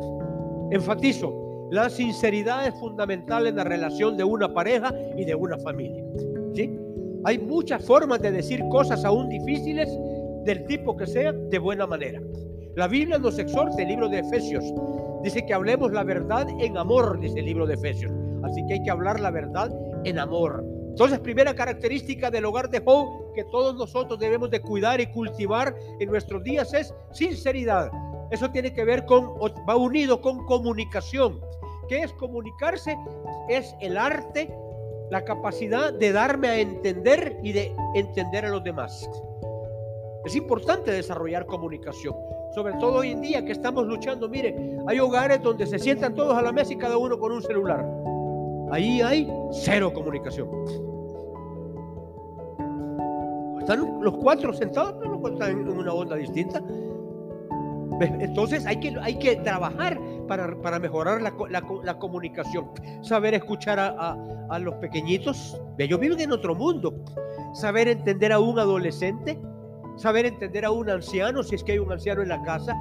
enfatizo, 0.71 1.67
la 1.71 1.89
sinceridad 1.89 2.67
es 2.67 2.73
fundamental 2.75 3.47
en 3.47 3.57
la 3.57 3.63
relación 3.63 4.15
de 4.15 4.23
una 4.23 4.53
pareja 4.53 4.93
y 5.17 5.25
de 5.25 5.35
una 5.35 5.57
familia. 5.57 6.03
¿sí? 6.53 6.77
Hay 7.25 7.37
muchas 7.39 7.83
formas 7.85 8.21
de 8.21 8.31
decir 8.31 8.61
cosas 8.69 9.03
aún 9.03 9.27
difíciles 9.27 9.89
del 10.45 10.65
tipo 10.65 10.95
que 10.95 11.05
sea 11.05 11.33
de 11.33 11.59
buena 11.59 11.85
manera. 11.85 12.21
La 12.77 12.87
Biblia 12.87 13.17
nos 13.17 13.39
exhorta, 13.39 13.81
el 13.81 13.87
libro 13.87 14.07
de 14.07 14.19
Efesios, 14.19 14.63
dice 15.23 15.43
que 15.43 15.51
hablemos 15.55 15.91
la 15.91 16.03
verdad 16.03 16.47
en 16.59 16.77
amor, 16.77 17.19
dice 17.19 17.39
el 17.39 17.45
libro 17.45 17.65
de 17.65 17.73
Efesios. 17.73 18.11
Así 18.43 18.63
que 18.67 18.75
hay 18.75 18.83
que 18.83 18.91
hablar 18.91 19.19
la 19.19 19.31
verdad 19.31 19.71
en 20.03 20.19
amor. 20.19 20.63
Entonces, 20.89 21.19
primera 21.19 21.55
característica 21.55 22.29
del 22.29 22.45
hogar 22.45 22.69
de 22.69 22.79
Job 22.85 23.33
que 23.33 23.45
todos 23.45 23.73
nosotros 23.77 24.19
debemos 24.19 24.51
de 24.51 24.61
cuidar 24.61 25.01
y 25.01 25.07
cultivar 25.07 25.75
en 25.99 26.07
nuestros 26.07 26.43
días 26.43 26.71
es 26.75 26.93
sinceridad. 27.13 27.89
Eso 28.29 28.51
tiene 28.51 28.71
que 28.71 28.85
ver 28.85 29.05
con, 29.05 29.25
va 29.67 29.75
unido 29.75 30.21
con 30.21 30.45
comunicación. 30.45 31.41
¿Qué 31.89 32.03
es 32.03 32.13
comunicarse? 32.13 32.95
Es 33.49 33.75
el 33.81 33.97
arte 33.97 34.55
la 35.09 35.25
capacidad 35.25 35.91
de 35.93 36.11
darme 36.11 36.47
a 36.49 36.59
entender 36.59 37.39
y 37.41 37.53
de 37.53 37.75
entender 37.95 38.45
a 38.45 38.49
los 38.49 38.63
demás. 38.63 39.09
Es 40.27 40.35
importante 40.35 40.91
desarrollar 40.91 41.45
comunicación, 41.45 42.13
sobre 42.53 42.73
todo 42.73 42.95
hoy 42.95 43.11
en 43.11 43.21
día 43.21 43.45
que 43.45 43.53
estamos 43.53 43.87
luchando. 43.87 44.27
Mire, 44.27 44.77
hay 44.85 44.99
hogares 44.99 45.41
donde 45.41 45.65
se 45.65 45.79
sientan 45.79 46.13
todos 46.13 46.37
a 46.37 46.41
la 46.41 46.51
mesa 46.51 46.73
y 46.73 46.75
cada 46.75 46.97
uno 46.97 47.17
con 47.17 47.31
un 47.31 47.41
celular. 47.41 47.89
Ahí 48.69 48.99
hay 48.99 49.31
cero 49.53 49.93
comunicación. 49.93 50.49
Están 53.57 54.01
los 54.01 54.17
cuatro 54.17 54.51
sentados, 54.51 54.95
pero 54.99 55.17
no 55.17 55.29
están 55.29 55.51
en 55.61 55.69
una 55.69 55.93
onda 55.93 56.17
distinta. 56.17 56.61
Entonces 58.01 58.65
hay 58.65 58.81
que, 58.81 58.97
hay 59.01 59.17
que 59.19 59.37
trabajar 59.37 59.97
para, 60.27 60.77
mejorar 60.77 61.21
la, 61.21 61.97
comunicación, 61.97 62.69
saber 63.01 63.33
escuchar 63.33 63.79
a, 63.79 64.59
los 64.59 64.75
pequeñitos. 64.75 65.57
Ellos 65.77 66.01
viven 66.01 66.19
en 66.19 66.33
otro 66.33 66.53
mundo. 66.53 66.93
Saber 67.53 67.87
entender 67.87 68.33
a 68.33 68.39
un 68.39 68.59
adolescente, 68.59 69.39
saber 69.97 70.25
entender 70.25 70.63
a 70.63 70.71
un 70.71 70.89
anciano, 70.89 71.43
si 71.43 71.55
es 71.55 71.63
que 71.63 71.73
hay 71.73 71.79
un 71.79 71.91
anciano 71.91 72.21
en 72.21 72.29
la 72.29 72.41
casa. 72.43 72.73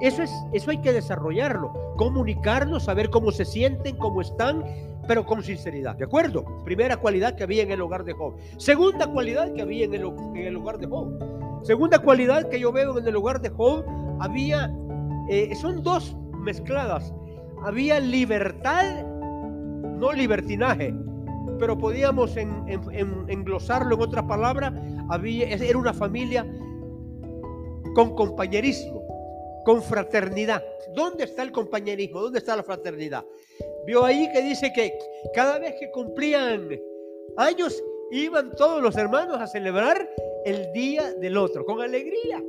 Eso, 0.00 0.22
es, 0.22 0.30
eso 0.52 0.70
hay 0.70 0.78
que 0.78 0.92
desarrollarlo, 0.92 1.72
comunicarnos, 1.96 2.84
saber 2.84 3.10
cómo 3.10 3.32
se 3.32 3.44
sienten, 3.44 3.96
cómo 3.96 4.20
están, 4.20 4.64
pero 5.06 5.24
con 5.24 5.42
sinceridad. 5.42 5.96
¿De 5.96 6.04
acuerdo? 6.04 6.44
Primera 6.64 6.96
cualidad 6.96 7.36
que 7.36 7.44
había 7.44 7.62
en 7.62 7.70
el 7.70 7.80
hogar 7.80 8.04
de 8.04 8.12
Job. 8.12 8.34
Segunda 8.58 9.06
cualidad 9.06 9.52
que 9.52 9.62
había 9.62 9.84
en 9.84 9.94
el, 9.94 10.12
en 10.34 10.56
hogar 10.56 10.78
de 10.78 10.86
Job. 10.86 11.62
Segunda 11.62 11.98
cualidad 11.98 12.48
que 12.48 12.60
yo 12.60 12.72
veo 12.72 12.98
en 12.98 13.06
el 13.06 13.16
hogar 13.16 13.40
de 13.40 13.48
Job, 13.48 13.84
había, 14.20 14.74
eh, 15.30 15.54
son 15.54 15.82
dos 15.82 16.16
mezcladas. 16.38 17.14
Había 17.62 18.00
libertad, 18.00 19.04
no 19.04 20.12
libertinaje, 20.12 20.94
pero 21.64 21.78
podíamos 21.78 22.36
en, 22.36 22.66
englosarlo 23.26 23.94
en 23.94 24.02
otra 24.02 24.26
palabra, 24.26 24.70
había, 25.08 25.48
era 25.48 25.78
una 25.78 25.94
familia 25.94 26.46
con 27.94 28.14
compañerismo, 28.14 29.02
con 29.64 29.82
fraternidad. 29.82 30.62
¿Dónde 30.94 31.24
está 31.24 31.42
el 31.42 31.52
compañerismo? 31.52 32.20
¿Dónde 32.20 32.40
está 32.40 32.54
la 32.54 32.64
fraternidad? 32.64 33.24
Vio 33.86 34.04
ahí 34.04 34.30
que 34.30 34.42
dice 34.42 34.74
que 34.74 34.92
cada 35.32 35.58
vez 35.58 35.74
que 35.80 35.90
cumplían 35.90 36.68
años, 37.38 37.82
iban 38.10 38.54
todos 38.56 38.82
los 38.82 38.94
hermanos 38.98 39.40
a 39.40 39.46
celebrar 39.46 40.06
el 40.44 40.70
día 40.74 41.14
del 41.14 41.38
otro, 41.38 41.64
con 41.64 41.80
alegría. 41.80 42.44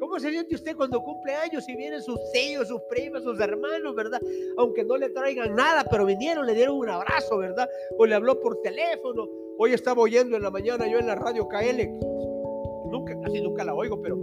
¿Cómo 0.00 0.18
se 0.18 0.30
siente 0.30 0.54
usted 0.54 0.74
cuando 0.74 1.02
cumple 1.02 1.34
años 1.34 1.68
y 1.68 1.76
vienen 1.76 2.00
sus 2.00 2.18
tíos, 2.32 2.68
sus 2.68 2.80
primos, 2.88 3.22
sus 3.22 3.38
hermanos, 3.38 3.94
verdad? 3.94 4.18
Aunque 4.56 4.82
no 4.82 4.96
le 4.96 5.10
traigan 5.10 5.54
nada, 5.54 5.84
pero 5.90 6.06
vinieron, 6.06 6.46
le 6.46 6.54
dieron 6.54 6.78
un 6.78 6.88
abrazo, 6.88 7.36
¿verdad? 7.36 7.68
O 7.98 8.06
le 8.06 8.14
habló 8.14 8.40
por 8.40 8.62
teléfono. 8.62 9.28
Hoy 9.58 9.74
estaba 9.74 10.00
oyendo 10.00 10.36
en 10.36 10.42
la 10.42 10.50
mañana 10.50 10.86
yo 10.86 10.98
en 10.98 11.06
la 11.06 11.16
radio 11.16 11.46
KL. 11.46 11.86
Nunca, 12.90 13.14
casi 13.20 13.42
nunca 13.42 13.62
la 13.62 13.74
oigo, 13.74 14.00
pero 14.00 14.16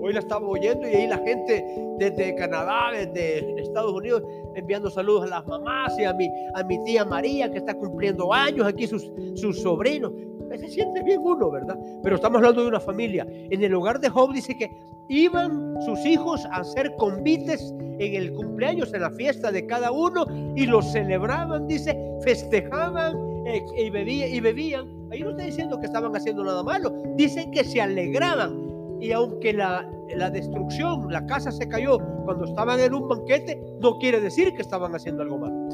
hoy 0.00 0.12
la 0.12 0.18
estaba 0.18 0.44
oyendo 0.44 0.88
y 0.88 0.94
ahí 0.94 1.06
la 1.06 1.18
gente 1.18 1.64
desde 1.98 2.34
Canadá, 2.34 2.90
desde 2.90 3.60
Estados 3.60 3.92
Unidos, 3.92 4.24
enviando 4.56 4.90
saludos 4.90 5.22
a 5.22 5.26
las 5.28 5.46
mamás 5.46 5.96
y 6.00 6.04
a 6.04 6.12
mi, 6.14 6.28
a 6.54 6.64
mi 6.64 6.82
tía 6.82 7.04
María 7.04 7.48
que 7.48 7.58
está 7.58 7.74
cumpliendo 7.74 8.32
años, 8.32 8.66
aquí 8.66 8.88
sus, 8.88 9.12
sus 9.36 9.62
sobrinos 9.62 10.12
se 10.58 10.68
siente 10.68 11.02
bien 11.02 11.20
uno, 11.22 11.50
¿verdad? 11.50 11.78
Pero 12.02 12.16
estamos 12.16 12.38
hablando 12.38 12.62
de 12.62 12.68
una 12.68 12.80
familia. 12.80 13.26
En 13.28 13.62
el 13.62 13.74
hogar 13.74 14.00
de 14.00 14.08
Job 14.08 14.32
dice 14.32 14.56
que 14.56 14.70
iban 15.08 15.76
sus 15.82 16.04
hijos 16.06 16.44
a 16.46 16.60
hacer 16.60 16.94
convites 16.96 17.74
en 17.98 18.14
el 18.14 18.32
cumpleaños, 18.32 18.92
en 18.94 19.02
la 19.02 19.10
fiesta 19.10 19.50
de 19.50 19.66
cada 19.66 19.92
uno, 19.92 20.24
y 20.56 20.66
los 20.66 20.90
celebraban, 20.92 21.66
dice, 21.66 21.96
festejaban 22.22 23.16
eh, 23.46 23.62
y, 23.76 23.90
bebían, 23.90 24.34
y 24.34 24.40
bebían. 24.40 24.86
Ahí 25.10 25.20
no 25.20 25.30
está 25.30 25.42
diciendo 25.42 25.78
que 25.78 25.86
estaban 25.86 26.14
haciendo 26.16 26.44
nada 26.44 26.62
malo, 26.62 26.92
dicen 27.16 27.50
que 27.50 27.64
se 27.64 27.80
alegraban. 27.80 28.60
Y 29.00 29.12
aunque 29.12 29.52
la, 29.52 29.88
la 30.16 30.30
destrucción, 30.30 31.10
la 31.10 31.26
casa 31.26 31.50
se 31.50 31.68
cayó 31.68 31.98
cuando 32.24 32.44
estaban 32.44 32.78
en 32.80 32.94
un 32.94 33.08
banquete, 33.08 33.60
no 33.80 33.98
quiere 33.98 34.20
decir 34.20 34.52
que 34.54 34.62
estaban 34.62 34.94
haciendo 34.94 35.22
algo 35.22 35.38
malo. 35.38 35.68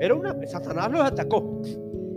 Era 0.00 0.14
una, 0.14 0.34
Satanás 0.46 0.90
los 0.90 1.00
atacó. 1.02 1.60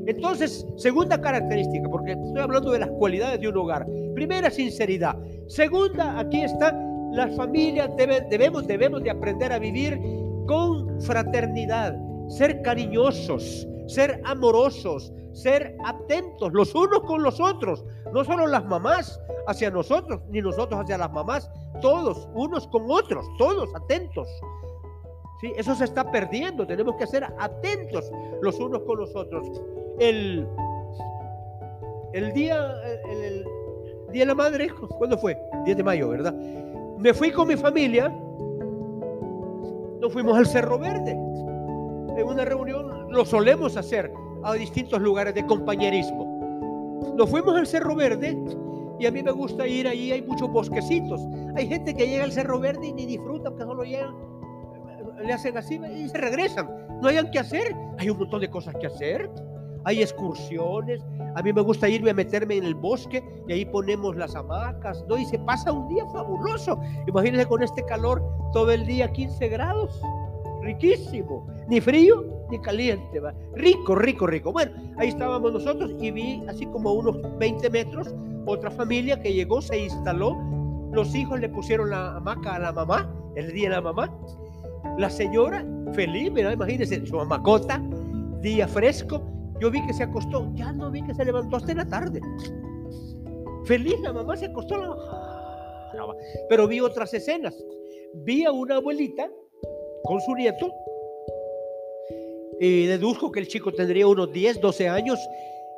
Entonces, 0.06 0.66
segunda 0.78 1.20
característica, 1.20 1.88
porque 1.90 2.12
estoy 2.12 2.40
hablando 2.42 2.72
de 2.72 2.80
las 2.80 2.90
cualidades 2.92 3.40
de 3.40 3.48
un 3.48 3.58
hogar. 3.58 3.86
Primera, 4.14 4.50
sinceridad. 4.50 5.18
Segunda, 5.48 6.20
aquí 6.20 6.42
está, 6.42 6.74
las 7.14 7.36
familias 7.36 7.90
debemos, 7.98 8.68
debemos 8.68 9.04
de 9.04 9.12
aprender 9.12 9.52
a 9.52 9.60
vivir 9.60 10.00
con 10.48 11.00
fraternidad, 11.02 11.96
ser 12.28 12.62
cariñosos, 12.62 13.68
ser 13.88 14.22
amorosos, 14.26 15.14
ser 15.32 15.76
atentos 15.86 16.54
los 16.54 16.74
unos 16.76 17.00
con 17.02 17.24
los 17.24 17.40
otros, 17.40 17.84
no 18.14 18.24
solo 18.24 18.48
las 18.48 18.66
mamás 18.66 19.20
hacia 19.48 19.70
nosotros, 19.72 20.22
ni 20.30 20.42
nosotros 20.42 20.80
hacia 20.82 20.98
las 20.98 21.12
mamás, 21.12 21.50
todos, 21.82 22.28
unos 22.34 22.68
con 22.68 22.84
otros, 22.90 23.26
todos 23.38 23.70
atentos. 23.76 24.28
Eso 25.58 25.76
se 25.76 25.84
está 25.84 26.10
perdiendo, 26.10 26.66
tenemos 26.66 26.96
que 26.96 27.06
ser 27.06 27.26
atentos 27.38 28.10
los 28.42 28.60
unos 28.60 28.84
con 28.84 29.00
los 29.00 29.14
otros 29.16 29.46
el, 30.00 30.48
el 32.14 32.34
día, 32.34 32.74
el, 33.10 33.46
día 34.12 34.22
de 34.22 34.26
la 34.26 34.36
madre, 34.36 34.70
¿cuándo 34.98 35.18
fue? 35.18 35.38
10 35.66 35.78
de 35.78 35.84
mayo, 35.84 36.10
¿verdad? 36.10 36.34
Me 36.98 37.14
fui 37.14 37.32
con 37.32 37.48
mi 37.48 37.56
familia, 37.56 38.10
nos 40.00 40.12
fuimos 40.12 40.38
al 40.38 40.48
Cerro 40.48 40.80
Verde. 40.80 41.12
En 41.12 42.28
una 42.28 42.46
reunión 42.46 43.12
lo 43.12 43.26
solemos 43.26 43.76
hacer 43.78 44.12
a 44.44 44.54
distintos 44.54 45.02
lugares 45.02 45.34
de 45.34 45.46
compañerismo. 45.46 47.14
Nos 47.16 47.30
fuimos 47.30 47.56
al 47.56 47.68
Cerro 47.68 47.96
Verde 47.96 48.38
y 49.00 49.06
a 49.06 49.12
mí 49.12 49.24
me 49.24 49.32
gusta 49.32 49.68
ir 49.68 49.88
ahí, 49.88 50.12
hay 50.12 50.22
muchos 50.22 50.52
bosquecitos. 50.52 51.22
Hay 51.56 51.68
gente 51.68 51.94
que 51.94 52.08
llega 52.08 52.24
al 52.24 52.32
Cerro 52.32 52.60
Verde 52.60 52.88
y 52.88 52.94
ni 52.94 53.06
disfruta, 53.06 53.50
porque 53.50 53.64
solo 53.64 53.84
llegan, 53.84 54.16
le 55.24 55.34
hacen 55.34 55.58
así 55.58 55.80
y 55.96 56.10
se 56.10 56.18
regresan. 56.18 56.70
No 57.02 57.08
hayan 57.08 57.32
que 57.32 57.40
hacer, 57.40 57.76
hay 57.98 58.10
un 58.10 58.18
montón 58.18 58.42
de 58.42 58.50
cosas 58.50 58.76
que 58.80 58.88
hacer 58.88 59.30
hay 59.86 60.02
excursiones. 60.02 61.02
A 61.36 61.42
mí 61.42 61.52
me 61.52 61.62
gusta 61.62 61.90
irme 61.90 62.12
a 62.12 62.14
meterme 62.14 62.58
en 62.58 62.64
el 62.64 62.76
bosque 62.76 63.24
y 63.48 63.54
ahí 63.54 63.66
ponemos 63.66 64.16
las 64.16 64.36
hamacas, 64.36 65.04
¿no? 65.08 65.18
Y 65.18 65.26
se 65.26 65.40
pasa 65.40 65.72
un 65.72 65.88
día 65.90 66.06
fabuloso. 66.08 66.80
Imagínense 67.08 67.46
con 67.46 67.64
este 67.64 67.84
calor 67.86 68.24
todo 68.54 68.72
el 68.72 68.86
día 68.86 69.12
15 69.12 69.48
grados. 69.50 70.02
Riquísimo. 70.62 71.46
Ni 71.68 71.82
frío 71.82 72.24
ni 72.50 72.60
caliente. 72.60 73.20
¿va? 73.20 73.34
Rico, 73.56 73.96
rico, 73.96 74.28
rico. 74.28 74.52
Bueno, 74.52 74.72
ahí 74.98 75.10
estábamos 75.10 75.52
nosotros 75.52 75.92
y 76.00 76.12
vi 76.12 76.44
así 76.48 76.66
como 76.68 76.94
unos 76.94 77.18
20 77.40 77.70
metros 77.70 78.14
otra 78.46 78.70
familia 78.72 79.22
que 79.22 79.34
llegó, 79.34 79.62
se 79.62 79.78
instaló. 79.78 80.38
Los 80.92 81.16
hijos 81.16 81.40
le 81.40 81.50
pusieron 81.50 81.90
la 81.90 82.16
hamaca 82.16 82.56
a 82.56 82.60
la 82.60 82.72
mamá, 82.72 83.10
el 83.36 83.52
día 83.54 83.70
de 83.70 83.76
la 83.76 83.82
mamá. 83.82 84.14
La 84.98 85.10
señora 85.10 85.66
feliz, 85.94 86.32
mira, 86.32 86.54
imagínense, 86.54 87.06
su 87.06 87.16
mascota, 87.26 87.82
día 88.42 88.68
fresco, 88.68 89.22
yo 89.60 89.72
vi 89.72 89.86
que 89.86 89.94
se 89.94 90.04
acostó, 90.04 90.52
ya 90.56 90.72
no 90.74 90.92
vi 90.92 91.02
que 91.04 91.14
se 91.14 91.26
levantó 91.26 91.58
hasta 91.58 91.74
la 91.74 91.88
tarde. 91.88 92.22
Feliz, 93.66 94.00
la 94.02 94.12
mamá 94.12 94.36
se 94.36 94.48
acostó, 94.48 94.98
pero 96.50 96.68
vi 96.68 96.82
otras 96.82 97.14
escenas. 97.14 97.56
Vi 98.26 98.44
a 98.44 98.52
una 98.52 98.76
abuelita 98.76 99.30
con 100.04 100.20
su 100.22 100.36
nieto 100.36 100.72
y 102.60 102.86
deduzco 102.86 103.32
que 103.32 103.40
el 103.40 103.48
chico 103.48 103.72
tendría 103.72 104.08
unos 104.08 104.32
10, 104.32 104.62
12 104.62 104.90
años, 104.90 105.20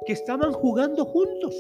que 0.06 0.14
estaban 0.14 0.52
jugando 0.52 1.06
juntos. 1.06 1.56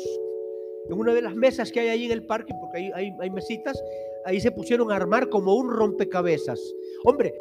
En 0.89 0.99
una 0.99 1.13
de 1.13 1.21
las 1.21 1.35
mesas 1.35 1.71
que 1.71 1.79
hay 1.79 1.87
ahí 1.89 2.05
en 2.05 2.11
el 2.11 2.25
parque, 2.25 2.53
porque 2.59 2.91
hay 2.93 3.29
mesitas, 3.29 3.81
ahí 4.25 4.41
se 4.41 4.51
pusieron 4.51 4.91
a 4.91 4.95
armar 4.95 5.29
como 5.29 5.55
un 5.55 5.69
rompecabezas. 5.71 6.59
Hombre, 7.05 7.33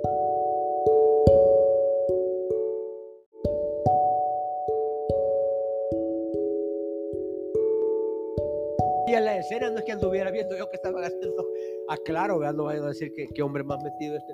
Y 9.06 9.12
en 9.12 9.24
la 9.26 9.38
escena 9.38 9.70
no 9.70 9.78
es 9.78 9.84
que 9.84 9.92
anduviera 9.92 10.30
viendo 10.30 10.56
yo 10.56 10.68
que 10.70 10.76
estaban 10.76 11.04
haciendo. 11.04 11.46
Aclaro, 11.88 12.38
vean, 12.38 12.56
no 12.56 12.64
vayan 12.64 12.84
a 12.84 12.88
decir 12.88 13.12
que, 13.12 13.42
hombre 13.42 13.62
más 13.62 13.82
metido 13.82 14.16
este. 14.16 14.32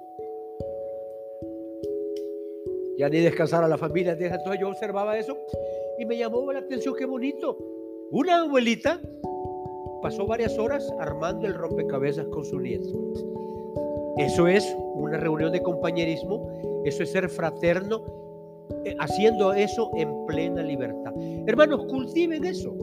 Ya 2.97 3.09
ni 3.09 3.19
descansar 3.19 3.65
a 3.65 3.69
la 3.69 3.77
familia. 3.77 4.13
Entonces 4.13 4.61
yo 4.61 4.69
observaba 4.69 5.19
eso 5.19 5.37
y 5.99 6.07
me 6.07 6.17
llamó 6.17 6.53
la 6.53 6.61
atención, 6.61 6.95
qué 6.97 7.05
bonito. 7.05 7.59
Una 8.13 8.43
abuelita 8.43 9.01
pasó 10.01 10.27
varias 10.27 10.59
horas 10.59 10.93
armando 10.99 11.47
el 11.47 11.55
rompecabezas 11.55 12.27
con 12.27 12.45
su 12.45 12.59
nieto. 12.59 12.89
Eso 14.19 14.47
es 14.49 14.77
una 14.95 15.17
reunión 15.17 15.53
de 15.53 15.63
compañerismo, 15.63 16.47
eso 16.85 17.03
es 17.03 17.13
ser 17.13 17.29
fraterno, 17.29 18.03
eh, 18.85 18.95
haciendo 18.99 19.53
eso 19.53 19.91
en 19.97 20.27
plena 20.27 20.63
libertad. 20.63 21.13
Hermanos, 21.47 21.87
cultiven 21.87 22.45
eso. 22.45 22.75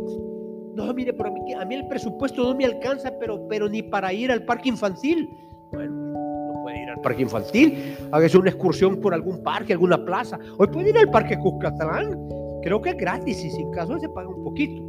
No, 0.75 0.93
mire, 0.93 1.13
pero 1.13 1.30
a 1.30 1.32
mí, 1.32 1.53
a 1.53 1.65
mí 1.65 1.75
el 1.75 1.88
presupuesto 1.88 2.43
no 2.43 2.56
me 2.56 2.65
alcanza, 2.65 3.12
pero, 3.19 3.47
pero 3.47 3.67
ni 3.67 3.82
para 3.82 4.13
ir 4.13 4.32
al 4.32 4.43
parque 4.43 4.69
infantil. 4.69 5.30
Bueno, 5.71 5.91
no 5.91 6.62
puede 6.63 6.84
ir 6.84 6.89
al 6.89 7.01
parque 7.01 7.23
infantil. 7.23 7.95
Hágase 8.12 8.38
una 8.38 8.49
excursión 8.49 8.99
por 8.99 9.13
algún 9.13 9.41
parque, 9.41 9.73
alguna 9.73 10.03
plaza. 10.03 10.38
Hoy 10.58 10.67
puede 10.67 10.89
ir 10.89 10.97
al 10.97 11.10
parque 11.10 11.38
Cuscatlán. 11.38 12.30
Creo 12.62 12.82
que 12.82 12.91
es 12.91 12.97
gratis 12.97 13.43
y 13.43 13.49
sin 13.49 13.71
caso 13.71 13.97
se 13.97 14.10
paga 14.10 14.30
un 14.30 14.43
poquito. 14.43 14.84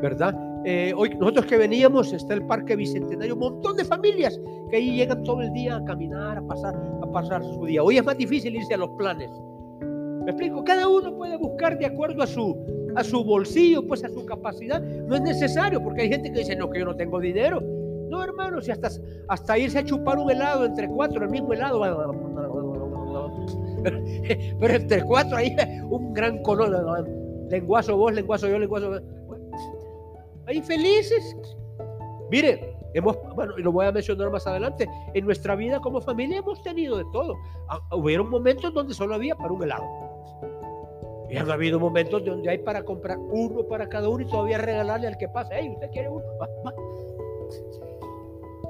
¿Verdad? 0.00 0.34
Eh, 0.64 0.92
hoy 0.96 1.10
nosotros 1.18 1.46
que 1.46 1.56
veníamos 1.56 2.12
está 2.12 2.34
el 2.34 2.46
Parque 2.46 2.76
Bicentenario, 2.76 3.34
un 3.34 3.40
montón 3.40 3.76
de 3.76 3.84
familias 3.84 4.40
que 4.70 4.76
ahí 4.76 4.94
llegan 4.96 5.24
todo 5.24 5.42
el 5.42 5.52
día 5.52 5.76
a 5.76 5.84
caminar, 5.84 6.38
a 6.38 6.42
pasar, 6.46 6.74
a 7.02 7.06
pasar 7.10 7.42
su 7.42 7.64
día. 7.64 7.82
Hoy 7.82 7.98
es 7.98 8.04
más 8.04 8.16
difícil 8.16 8.54
irse 8.54 8.74
a 8.74 8.76
los 8.76 8.90
planes. 8.90 9.30
Me 10.24 10.30
explico, 10.30 10.62
cada 10.62 10.86
uno 10.86 11.16
puede 11.16 11.36
buscar 11.36 11.76
de 11.78 11.86
acuerdo 11.86 12.22
a 12.22 12.26
su, 12.28 12.56
a 12.94 13.02
su 13.02 13.24
bolsillo, 13.24 13.86
pues 13.86 14.04
a 14.04 14.08
su 14.08 14.24
capacidad. 14.24 14.80
No 14.80 15.16
es 15.16 15.22
necesario, 15.22 15.82
porque 15.82 16.02
hay 16.02 16.08
gente 16.10 16.30
que 16.32 16.38
dice, 16.38 16.54
no, 16.54 16.70
que 16.70 16.78
yo 16.78 16.84
no 16.84 16.94
tengo 16.94 17.18
dinero. 17.18 17.60
No, 18.08 18.22
hermano, 18.22 18.60
si 18.60 18.70
hasta, 18.70 18.88
hasta 19.28 19.58
irse 19.58 19.80
a 19.80 19.84
chupar 19.84 20.18
un 20.18 20.30
helado 20.30 20.64
entre 20.64 20.88
cuatro, 20.88 21.24
el 21.24 21.30
mismo 21.30 21.52
helado. 21.54 21.80
Pero, 23.82 24.74
entre 24.74 25.02
cuatro 25.02 25.36
ahí 25.36 25.56
un 25.90 26.12
gran 26.14 26.40
color. 26.42 27.08
Lenguazo 27.48 27.96
vos, 27.96 28.14
lenguazo 28.14 28.48
yo, 28.48 28.58
lenguazo. 28.58 29.00
Ahí 30.46 30.60
felices. 30.62 31.36
Mire, 32.30 32.76
hemos, 32.94 33.16
bueno, 33.34 33.56
lo 33.58 33.72
voy 33.72 33.86
a 33.86 33.92
mencionar 33.92 34.30
más 34.30 34.46
adelante, 34.46 34.88
en 35.14 35.24
nuestra 35.24 35.54
vida 35.54 35.80
como 35.80 36.00
familia 36.00 36.38
hemos 36.38 36.62
tenido 36.62 36.96
de 36.96 37.04
todo. 37.12 37.36
Ah, 37.68 37.80
hubieron 37.92 38.30
momentos 38.30 38.72
donde 38.72 38.94
solo 38.94 39.14
había 39.14 39.34
para 39.34 39.52
un 39.52 39.62
helado. 39.62 39.84
Y 41.30 41.36
han 41.36 41.50
habido 41.50 41.80
momentos 41.80 42.24
donde 42.24 42.50
hay 42.50 42.58
para 42.58 42.82
comprar 42.84 43.18
uno 43.18 43.62
para 43.64 43.88
cada 43.88 44.08
uno 44.08 44.22
y 44.22 44.26
todavía 44.26 44.58
regalarle 44.58 45.06
al 45.06 45.16
que 45.16 45.28
pasa. 45.28 45.54
Hey, 45.54 45.70
¿usted 45.72 45.90
quiere 45.90 46.10
uno? 46.10 46.24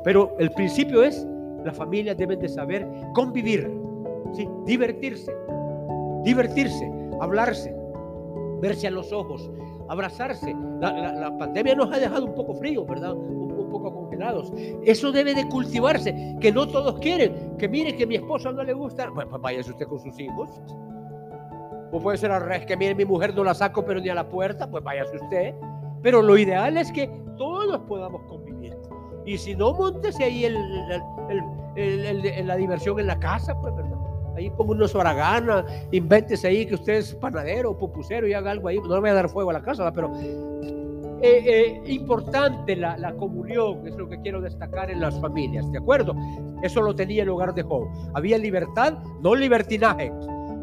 Pero 0.04 0.34
el 0.38 0.50
principio 0.52 1.02
es, 1.02 1.26
las 1.64 1.76
familias 1.76 2.16
deben 2.16 2.38
de 2.40 2.48
saber 2.48 2.86
convivir, 3.14 3.70
¿sí? 4.32 4.48
divertirse, 4.64 5.34
divertirse, 6.24 6.90
hablarse, 7.20 7.74
verse 8.60 8.86
a 8.86 8.90
los 8.90 9.12
ojos, 9.12 9.50
abrazarse. 9.92 10.54
La, 10.80 11.36
pandemia 11.38 11.74
nos 11.74 11.92
ha 11.92 11.98
dejado 11.98 12.26
un 12.26 12.34
poco 12.34 12.54
frío, 12.54 12.84
¿verdad? 12.84 13.14
Un, 13.14 13.70
poco 13.70 13.92
congelados. 13.92 14.52
Eso 14.84 15.12
debe 15.12 15.34
de 15.34 15.48
cultivarse, 15.48 16.36
que 16.40 16.52
no 16.52 16.68
todos 16.68 16.98
quieren. 16.98 17.56
Que 17.56 17.68
mire 17.68 17.96
que 17.96 18.06
mi 18.06 18.16
esposa 18.16 18.52
no 18.52 18.62
le 18.62 18.72
gusta. 18.72 19.08
Bueno, 19.10 19.30
pues 19.30 19.42
váyase 19.42 19.70
usted 19.70 19.86
con 19.86 19.98
sus 19.98 20.18
hijos. 20.18 20.50
O 21.90 22.00
puede 22.00 22.18
ser 22.18 22.30
al 22.32 22.42
revés, 22.42 22.66
que 22.66 22.76
mire, 22.76 22.94
mi 22.94 23.04
mujer 23.04 23.34
no 23.34 23.44
la 23.44 23.54
saco, 23.54 23.84
pero 23.84 24.00
ni 24.00 24.08
a 24.08 24.14
la 24.14 24.28
puerta, 24.28 24.70
pues 24.70 24.82
váyase 24.82 25.16
usted. 25.16 25.54
Pero 26.02 26.20
lo 26.20 26.36
ideal 26.36 26.76
es 26.76 26.90
que 26.92 27.08
todos 27.36 27.80
podamos 27.82 28.22
convivir. 28.22 28.76
Y 29.24 29.38
si 29.38 29.54
no, 29.54 29.72
montese 29.72 30.24
ahí 30.24 30.44
el, 30.44 30.56
el, 31.76 32.46
la 32.46 32.56
diversión 32.56 32.98
en 32.98 33.06
la 33.06 33.18
casa, 33.18 33.58
pues. 33.60 33.72
Ahí 34.36 34.50
ponga 34.50 34.72
unos 34.72 34.94
haraganas, 34.94 35.64
invéntese 35.90 36.48
ahí 36.48 36.66
que 36.66 36.74
usted 36.74 36.94
es 36.94 37.14
panadero 37.14 37.76
pupusero 37.76 38.26
y 38.26 38.32
haga 38.32 38.50
algo 38.50 38.68
ahí. 38.68 38.78
No 38.78 38.94
le 38.94 39.00
voy 39.00 39.10
a 39.10 39.14
dar 39.14 39.28
fuego 39.28 39.50
a 39.50 39.54
la 39.54 39.62
casa, 39.62 39.92
pero 39.92 40.10
eh, 41.24 41.44
eh, 41.46 41.82
importante 41.86 42.74
la, 42.74 42.96
la, 42.98 43.12
comunión, 43.12 43.86
es 43.86 43.94
lo 43.96 44.08
que 44.08 44.20
quiero 44.20 44.40
destacar 44.40 44.90
en 44.90 45.00
las 45.00 45.20
familias, 45.20 45.70
¿de 45.70 45.78
acuerdo? 45.78 46.16
Eso 46.64 46.82
lo 46.82 46.96
tenía 46.96 47.22
el 47.22 47.28
hogar 47.28 47.54
de 47.54 47.62
Job. 47.62 47.86
Había 48.14 48.38
libertad, 48.38 48.98
no 49.20 49.36
libertinaje. 49.36 50.12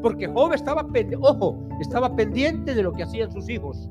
Porque 0.01 0.27
Job 0.27 0.51
estaba, 0.53 0.86
ojo, 1.21 1.58
estaba 1.79 2.13
pendiente 2.13 2.75
de 2.75 2.84
lo 2.84 2.91
que 2.91 3.03
hacían 3.03 3.32
sus 3.32 3.49
hijos. 3.49 3.89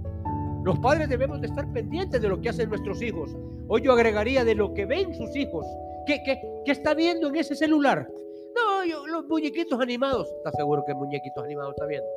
Los 0.63 0.79
padres 0.81 1.09
debemos 1.09 1.41
de 1.41 1.47
estar 1.47 1.67
pendientes 1.73 2.21
de 2.21 2.29
lo 2.29 2.39
que 2.39 2.51
hacen 2.51 2.69
nuestros 2.69 3.01
hijos. 3.01 3.35
Hoy 3.69 3.81
yo 3.83 3.93
agregaría 3.93 4.45
de 4.45 4.55
lo 4.55 4.75
que 4.75 4.85
ven 4.85 5.15
sus 5.15 5.35
hijos. 5.37 5.67
¿Qué, 6.07 6.21
qué, 6.23 6.39
qué 6.67 6.73
está 6.73 6.93
viendo 6.93 7.29
en 7.29 7.37
ese 7.37 7.55
celular? 7.55 8.07
No, 8.55 8.85
yo, 8.85 9.07
los 9.07 9.27
muñequitos 9.27 9.81
animados. 9.81 10.33
¿Está 10.39 10.53
seguro 10.53 10.85
que 10.87 10.95
muñequitos 10.95 11.45
animados 11.45 11.75
está 11.75 11.87
viendo? 11.87 12.09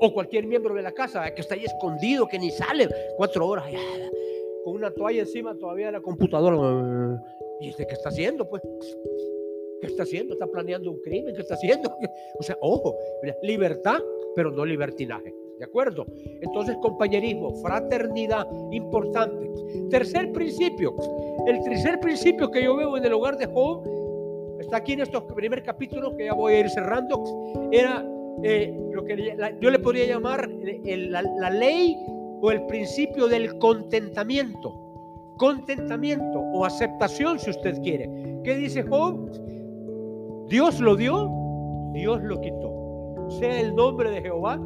O 0.00 0.12
cualquier 0.12 0.46
miembro 0.46 0.74
de 0.74 0.82
la 0.82 0.92
casa 0.92 1.32
que 1.34 1.40
está 1.40 1.54
ahí 1.54 1.64
escondido, 1.64 2.26
que 2.28 2.38
ni 2.38 2.50
sale 2.50 2.88
cuatro 3.16 3.46
horas 3.46 3.66
con 4.64 4.74
una 4.74 4.92
toalla 4.92 5.20
encima 5.20 5.56
todavía 5.56 5.86
de 5.86 5.92
la 5.92 6.00
computadora. 6.00 6.56
¿Y 7.60 7.70
este 7.70 7.86
qué 7.86 7.94
está 7.94 8.10
haciendo? 8.10 8.48
Pues 8.48 8.62
¿Qué 9.80 9.86
está 9.86 10.02
haciendo? 10.02 10.34
¿Está 10.34 10.46
planeando 10.46 10.90
un 10.90 11.00
crimen? 11.00 11.34
¿Qué 11.34 11.42
está 11.42 11.54
haciendo? 11.54 11.94
O 12.38 12.42
sea, 12.42 12.56
ojo, 12.60 12.96
libertad, 13.42 13.98
pero 14.34 14.50
no 14.50 14.64
libertinaje. 14.64 15.34
¿De 15.58 15.64
acuerdo? 15.64 16.06
Entonces, 16.40 16.76
compañerismo, 16.80 17.52
fraternidad, 17.62 18.46
importante. 18.70 19.50
Tercer 19.90 20.30
principio. 20.32 20.94
El 21.46 21.60
tercer 21.64 21.98
principio 21.98 22.50
que 22.50 22.62
yo 22.62 22.76
veo 22.76 22.96
en 22.96 23.04
el 23.04 23.12
hogar 23.12 23.36
de 23.36 23.46
Job, 23.46 23.84
está 24.58 24.78
aquí 24.78 24.92
en 24.92 25.00
estos 25.00 25.24
primer 25.24 25.62
capítulos 25.62 26.14
que 26.16 26.26
ya 26.26 26.34
voy 26.34 26.54
a 26.54 26.60
ir 26.60 26.70
cerrando, 26.70 27.24
era 27.72 28.04
eh, 28.42 28.74
lo 28.92 29.04
que 29.04 29.36
yo 29.60 29.70
le 29.70 29.78
podría 29.78 30.06
llamar 30.06 30.48
la, 30.84 31.22
la 31.22 31.50
ley 31.50 31.96
o 32.40 32.50
el 32.50 32.66
principio 32.66 33.28
del 33.28 33.58
contentamiento. 33.58 34.84
Contentamiento 35.36 36.40
o 36.40 36.64
aceptación, 36.64 37.38
si 37.38 37.50
usted 37.50 37.80
quiere. 37.82 38.40
¿Qué 38.42 38.56
dice 38.56 38.82
Job? 38.82 39.30
Dios 40.48 40.80
lo 40.80 40.96
dio, 40.96 41.30
Dios 41.92 42.22
lo 42.22 42.40
quitó. 42.40 43.28
Sea 43.38 43.60
el 43.60 43.74
nombre 43.74 44.10
de 44.10 44.22
Jehová 44.22 44.58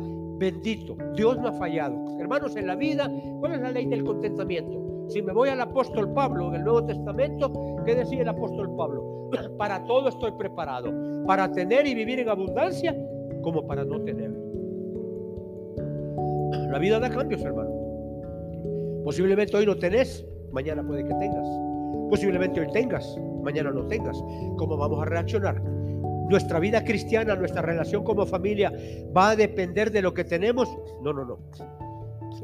bendito. 0.43 0.97
Dios 1.15 1.39
no 1.39 1.49
ha 1.49 1.53
fallado. 1.53 2.19
Hermanos, 2.19 2.57
en 2.57 2.67
la 2.67 2.75
vida, 2.75 3.11
¿cuál 3.41 3.55
es 3.55 3.61
la 3.61 3.71
ley 3.71 3.87
del 3.87 4.05
contentamiento? 4.05 4.92
Si 5.13 5.21
me 5.21 5.35
voy 5.35 5.51
al 5.51 5.61
apóstol 5.61 6.11
Pablo 6.15 6.51
del 6.51 6.65
Nuevo 6.65 6.87
Testamento, 6.87 7.53
¿qué 7.85 7.95
decía 7.95 8.23
el 8.23 8.31
apóstol 8.31 8.75
Pablo? 8.75 9.29
Para 9.59 9.85
todo 9.85 10.09
estoy 10.09 10.33
preparado, 10.33 10.91
para 11.27 11.53
tener 11.53 11.87
y 11.87 11.95
vivir 11.95 12.21
en 12.21 12.31
abundancia 12.31 12.97
como 13.43 13.67
para 13.67 13.85
no 13.85 14.01
tener. 14.01 14.31
La 16.71 16.79
vida 16.79 16.99
da 16.99 17.11
cambios, 17.11 17.43
hermano. 17.43 17.71
Posiblemente 19.05 19.55
hoy 19.55 19.67
no 19.67 19.77
tenés, 19.77 20.27
mañana 20.51 20.83
puede 20.83 21.05
que 21.05 21.15
tengas. 21.15 21.47
Posiblemente 22.09 22.61
hoy 22.61 22.73
tengas, 22.73 23.15
mañana 23.43 23.71
no 23.71 23.87
tengas. 23.89 24.17
¿Cómo 24.57 24.79
vamos 24.79 25.03
a 25.03 25.05
reaccionar? 25.05 25.63
Nuestra 26.31 26.59
vida 26.59 26.83
cristiana, 26.85 27.37
nuestra 27.37 27.61
relación 27.61 28.03
como 28.03 28.25
familia 28.25 28.73
va 29.15 29.31
a 29.31 29.37
depender 29.37 29.91
de 29.91 30.01
lo 30.01 30.15
que 30.15 30.25
tenemos. 30.25 30.75
No, 31.03 31.13
no, 31.13 31.27
no. 31.27 31.39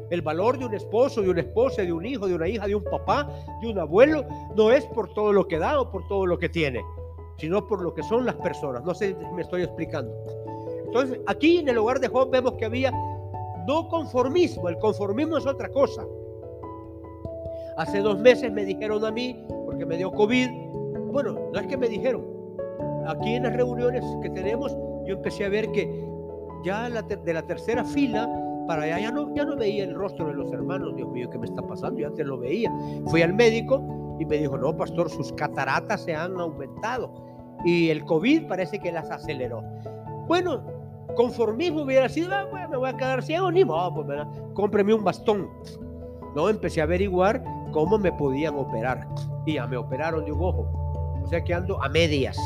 El 0.09 0.21
valor 0.21 0.57
de 0.57 0.65
un 0.65 0.73
esposo, 0.73 1.21
de 1.21 1.29
una 1.29 1.41
esposa, 1.41 1.81
de 1.81 1.93
un 1.93 2.05
hijo, 2.05 2.27
de 2.27 2.35
una 2.35 2.47
hija, 2.47 2.67
de 2.67 2.75
un 2.75 2.83
papá, 2.83 3.29
de 3.61 3.69
un 3.69 3.79
abuelo, 3.79 4.25
no 4.55 4.71
es 4.71 4.85
por 4.87 5.13
todo 5.13 5.33
lo 5.33 5.47
que 5.47 5.57
da 5.57 5.79
o 5.79 5.89
por 5.89 6.07
todo 6.07 6.25
lo 6.25 6.37
que 6.37 6.49
tiene, 6.49 6.81
sino 7.37 7.65
por 7.65 7.81
lo 7.81 7.93
que 7.93 8.03
son 8.03 8.25
las 8.25 8.35
personas. 8.35 8.83
No 8.83 8.93
sé 8.93 9.09
si 9.09 9.25
me 9.35 9.41
estoy 9.41 9.63
explicando. 9.63 10.11
Entonces, 10.85 11.19
aquí 11.27 11.59
en 11.59 11.69
el 11.69 11.77
hogar 11.77 11.99
de 11.99 12.07
Job 12.07 12.31
vemos 12.31 12.53
que 12.53 12.65
había 12.65 12.91
no 13.67 13.87
conformismo. 13.87 14.67
El 14.69 14.77
conformismo 14.79 15.37
es 15.37 15.45
otra 15.45 15.69
cosa. 15.69 16.05
Hace 17.77 17.99
dos 17.99 18.19
meses 18.19 18.51
me 18.51 18.65
dijeron 18.65 19.05
a 19.05 19.11
mí, 19.11 19.45
porque 19.65 19.85
me 19.85 19.97
dio 19.97 20.11
COVID, 20.11 20.49
bueno, 21.11 21.37
no 21.53 21.59
es 21.59 21.67
que 21.67 21.77
me 21.77 21.87
dijeron, 21.87 22.25
aquí 23.07 23.35
en 23.35 23.43
las 23.43 23.55
reuniones 23.55 24.03
que 24.21 24.29
tenemos, 24.31 24.75
yo 25.05 25.15
empecé 25.15 25.45
a 25.45 25.49
ver 25.49 25.71
que 25.71 26.05
ya 26.63 26.89
de 26.89 27.33
la 27.33 27.43
tercera 27.43 27.83
fila 27.83 28.27
para 28.69 28.83
allá 28.83 28.99
ya 28.99 29.11
no, 29.11 29.33
ya 29.33 29.45
no 29.45 29.55
veía 29.55 29.83
el 29.83 29.95
rostro 29.95 30.27
de 30.27 30.35
los 30.35 30.53
hermanos. 30.53 30.95
Dios 30.95 31.09
mío, 31.09 31.27
¿qué 31.31 31.39
me 31.39 31.47
está 31.47 31.63
pasando? 31.63 32.01
Yo 32.01 32.05
antes 32.05 32.23
lo 32.23 32.37
veía. 32.37 32.71
Fui 33.07 33.23
al 33.23 33.33
médico 33.33 33.81
y 34.19 34.25
me 34.27 34.37
dijo, 34.37 34.59
no, 34.59 34.77
pastor, 34.77 35.09
sus 35.09 35.33
cataratas 35.33 36.03
se 36.03 36.13
han 36.13 36.39
aumentado. 36.39 37.11
Y 37.65 37.89
el 37.89 38.05
COVID 38.05 38.47
parece 38.47 38.77
que 38.77 38.91
las 38.91 39.09
aceleró. 39.09 39.63
Bueno, 40.27 40.61
conformismo 41.15 41.81
hubiera 41.81 42.07
sido, 42.09 42.31
ah, 42.31 42.45
bueno, 42.51 42.69
me 42.69 42.77
voy 42.77 42.89
a 42.89 42.93
quedar 42.95 43.23
ciego, 43.23 43.51
ni 43.51 43.65
modo, 43.65 43.95
pues, 43.95 44.07
¿verdad? 44.07 44.27
cómpreme 44.53 44.93
un 44.93 45.03
bastón. 45.03 45.49
No, 46.35 46.47
empecé 46.47 46.81
a 46.81 46.83
averiguar 46.83 47.43
cómo 47.71 47.97
me 47.97 48.11
podían 48.11 48.53
operar. 48.53 49.07
Y 49.47 49.53
ya 49.53 49.65
me 49.65 49.77
operaron 49.77 50.25
de 50.25 50.31
un 50.31 50.43
ojo. 50.43 51.19
O 51.23 51.27
sea 51.27 51.43
que 51.43 51.55
ando 51.55 51.81
a 51.81 51.89
medias. 51.89 52.37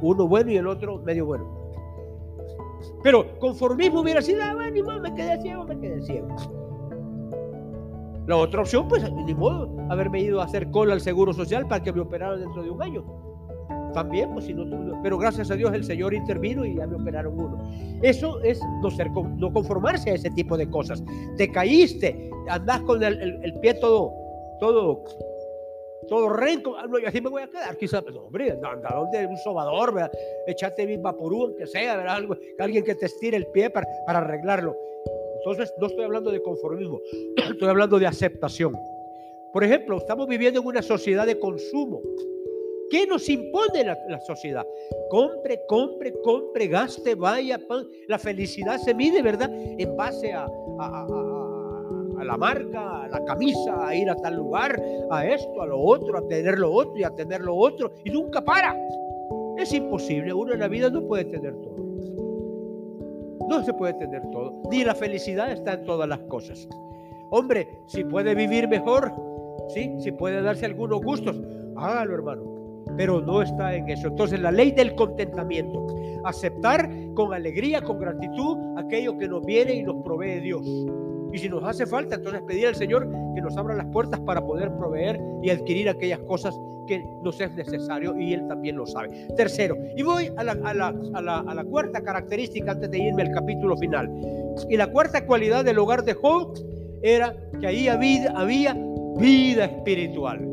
Uno 0.00 0.26
bueno 0.26 0.50
y 0.50 0.56
el 0.56 0.66
otro 0.66 0.96
medio 0.96 1.26
bueno. 1.26 1.59
Pero 3.02 3.38
conformismo 3.38 4.00
hubiera 4.00 4.22
sido, 4.22 4.42
ah, 4.42 4.54
bueno, 4.54 4.70
ni 4.70 4.82
modo, 4.82 5.00
me 5.00 5.14
quedé 5.14 5.40
ciego, 5.40 5.64
me 5.64 5.78
quedé 5.78 6.02
ciego. 6.02 6.28
La 8.26 8.36
otra 8.36 8.60
opción, 8.60 8.86
pues, 8.88 9.10
ni 9.12 9.34
modo, 9.34 9.68
haberme 9.88 10.20
ido 10.20 10.40
a 10.40 10.44
hacer 10.44 10.70
cola 10.70 10.94
al 10.94 11.00
Seguro 11.00 11.32
Social 11.32 11.66
para 11.66 11.82
que 11.82 11.92
me 11.92 12.00
operaran 12.00 12.40
dentro 12.40 12.62
de 12.62 12.70
un 12.70 12.82
año. 12.82 13.04
También, 13.92 14.32
pues, 14.32 14.44
si 14.44 14.54
no, 14.54 15.00
pero 15.02 15.18
gracias 15.18 15.50
a 15.50 15.56
Dios 15.56 15.72
el 15.74 15.84
Señor 15.84 16.14
intervino 16.14 16.64
y 16.64 16.76
ya 16.76 16.86
me 16.86 16.96
operaron 16.96 17.38
uno. 17.38 17.58
Eso 18.02 18.40
es 18.42 18.60
no, 18.82 18.90
ser, 18.90 19.10
no 19.10 19.52
conformarse 19.52 20.10
a 20.10 20.14
ese 20.14 20.30
tipo 20.30 20.56
de 20.56 20.68
cosas. 20.68 21.02
Te 21.36 21.50
caíste, 21.50 22.30
andás 22.48 22.80
con 22.82 23.02
el, 23.02 23.54
pie 23.60 23.74
todo, 23.74 24.12
todo 24.60 25.02
todo 26.08 26.28
renco, 26.30 26.76
ah, 26.76 26.86
y 27.00 27.04
así 27.04 27.20
me 27.20 27.30
voy 27.30 27.42
a 27.42 27.48
quedar, 27.48 27.76
quizás, 27.76 28.02
pero 28.02 28.26
hombre, 28.26 28.50
anda 28.50 28.90
donde 28.94 29.26
un 29.26 29.36
sobador, 29.36 29.94
¿verdad? 29.94 30.10
echate 30.46 30.86
mi 30.86 30.96
vaporú, 30.96 31.44
aunque 31.44 31.66
sea, 31.66 31.96
¿verdad? 31.96 32.16
Algo, 32.16 32.36
alguien 32.58 32.84
que 32.84 32.94
te 32.94 33.06
estire 33.06 33.36
el 33.36 33.46
pie 33.48 33.70
para, 33.70 33.86
para 34.06 34.20
arreglarlo. 34.20 34.76
Entonces, 35.38 35.72
no 35.78 35.86
estoy 35.86 36.04
hablando 36.04 36.30
de 36.30 36.42
conformismo, 36.42 37.00
estoy 37.36 37.68
hablando 37.68 37.98
de 37.98 38.06
aceptación. 38.06 38.74
Por 39.52 39.64
ejemplo, 39.64 39.96
estamos 39.96 40.28
viviendo 40.28 40.60
en 40.60 40.66
una 40.66 40.82
sociedad 40.82 41.26
de 41.26 41.38
consumo. 41.38 42.00
¿Qué 42.90 43.06
nos 43.06 43.28
impone 43.28 43.84
la, 43.84 44.20
sociedad? 44.20 44.66
Compre, 45.08 45.62
compre, 45.68 46.12
compre, 46.22 46.66
gaste, 46.66 47.14
vaya, 47.14 47.58
pan. 47.68 47.86
La 48.08 48.18
felicidad 48.18 48.78
se 48.78 48.94
mide, 48.94 49.22
¿verdad? 49.22 49.48
En 49.52 49.96
base 49.96 50.32
a, 50.32 50.48
la 52.24 52.36
marca, 52.36 53.04
a 53.04 53.08
la 53.08 53.24
camisa, 53.24 53.86
a 53.86 53.94
ir 53.94 54.08
a 54.10 54.16
tal 54.16 54.36
lugar, 54.36 54.80
a 55.10 55.26
esto, 55.26 55.62
a 55.62 55.66
lo 55.66 55.80
otro, 55.80 56.18
a 56.18 56.28
tener 56.28 56.58
lo 56.58 56.72
otro 56.72 56.96
y 56.96 57.04
a 57.04 57.10
tener 57.10 57.40
lo 57.40 57.56
otro. 57.56 57.92
Y 58.04 58.10
nunca 58.10 58.40
para. 58.42 58.76
Es 59.58 59.72
imposible. 59.72 60.32
Uno 60.32 60.54
en 60.54 60.60
la 60.60 60.68
vida 60.68 60.90
no 60.90 61.02
puede 61.06 61.24
tener 61.24 61.54
todo. 61.56 61.76
No 63.48 63.64
se 63.64 63.72
puede 63.74 63.94
tener 63.94 64.22
todo. 64.30 64.62
Ni 64.70 64.84
la 64.84 64.94
felicidad 64.94 65.50
está 65.50 65.74
en 65.74 65.84
todas 65.84 66.08
las 66.08 66.20
cosas. 66.20 66.68
Hombre, 67.30 67.68
si 67.86 68.04
puede 68.04 68.34
vivir 68.34 68.68
mejor, 68.68 69.12
¿sí? 69.68 69.94
si 69.98 70.12
puede 70.12 70.42
darse 70.42 70.66
algunos 70.66 71.00
gustos, 71.02 71.40
hágalo, 71.76 72.14
hermano 72.14 72.60
pero 72.96 73.20
no 73.20 73.42
está 73.42 73.74
en 73.74 73.88
eso. 73.88 74.08
Entonces 74.08 74.40
la 74.40 74.52
ley 74.52 74.72
del 74.72 74.94
contentamiento, 74.94 75.86
aceptar 76.24 76.88
con 77.14 77.32
alegría, 77.32 77.82
con 77.82 77.98
gratitud 77.98 78.58
aquello 78.76 79.16
que 79.16 79.28
nos 79.28 79.44
viene 79.44 79.74
y 79.74 79.82
nos 79.82 80.02
provee 80.02 80.40
Dios. 80.40 80.66
Y 81.32 81.38
si 81.38 81.48
nos 81.48 81.62
hace 81.64 81.86
falta, 81.86 82.16
entonces 82.16 82.42
pedir 82.42 82.66
al 82.66 82.74
Señor 82.74 83.08
que 83.34 83.40
nos 83.40 83.56
abra 83.56 83.74
las 83.74 83.86
puertas 83.86 84.20
para 84.20 84.44
poder 84.44 84.72
proveer 84.76 85.20
y 85.42 85.50
adquirir 85.50 85.88
aquellas 85.88 86.20
cosas 86.20 86.54
que 86.86 87.04
nos 87.22 87.40
es 87.40 87.52
necesario 87.54 88.18
y 88.18 88.32
Él 88.34 88.46
también 88.48 88.76
lo 88.76 88.86
sabe. 88.86 89.28
Tercero, 89.36 89.76
y 89.96 90.02
voy 90.02 90.32
a 90.36 90.42
la, 90.42 91.64
cuarta 91.64 92.02
característica 92.02 92.72
antes 92.72 92.90
de 92.90 92.98
irme 92.98 93.22
al 93.22 93.30
capítulo 93.32 93.76
final. 93.76 94.10
Y 94.68 94.76
la 94.76 94.88
cuarta 94.88 95.24
cualidad 95.24 95.64
del 95.64 95.78
hogar 95.78 96.04
de 96.04 96.14
Job 96.14 96.54
era 97.02 97.36
que 97.60 97.66
ahí 97.66 97.88
había, 97.88 98.32
había 98.32 98.76
vida 99.18 99.66
espiritual 99.66 100.50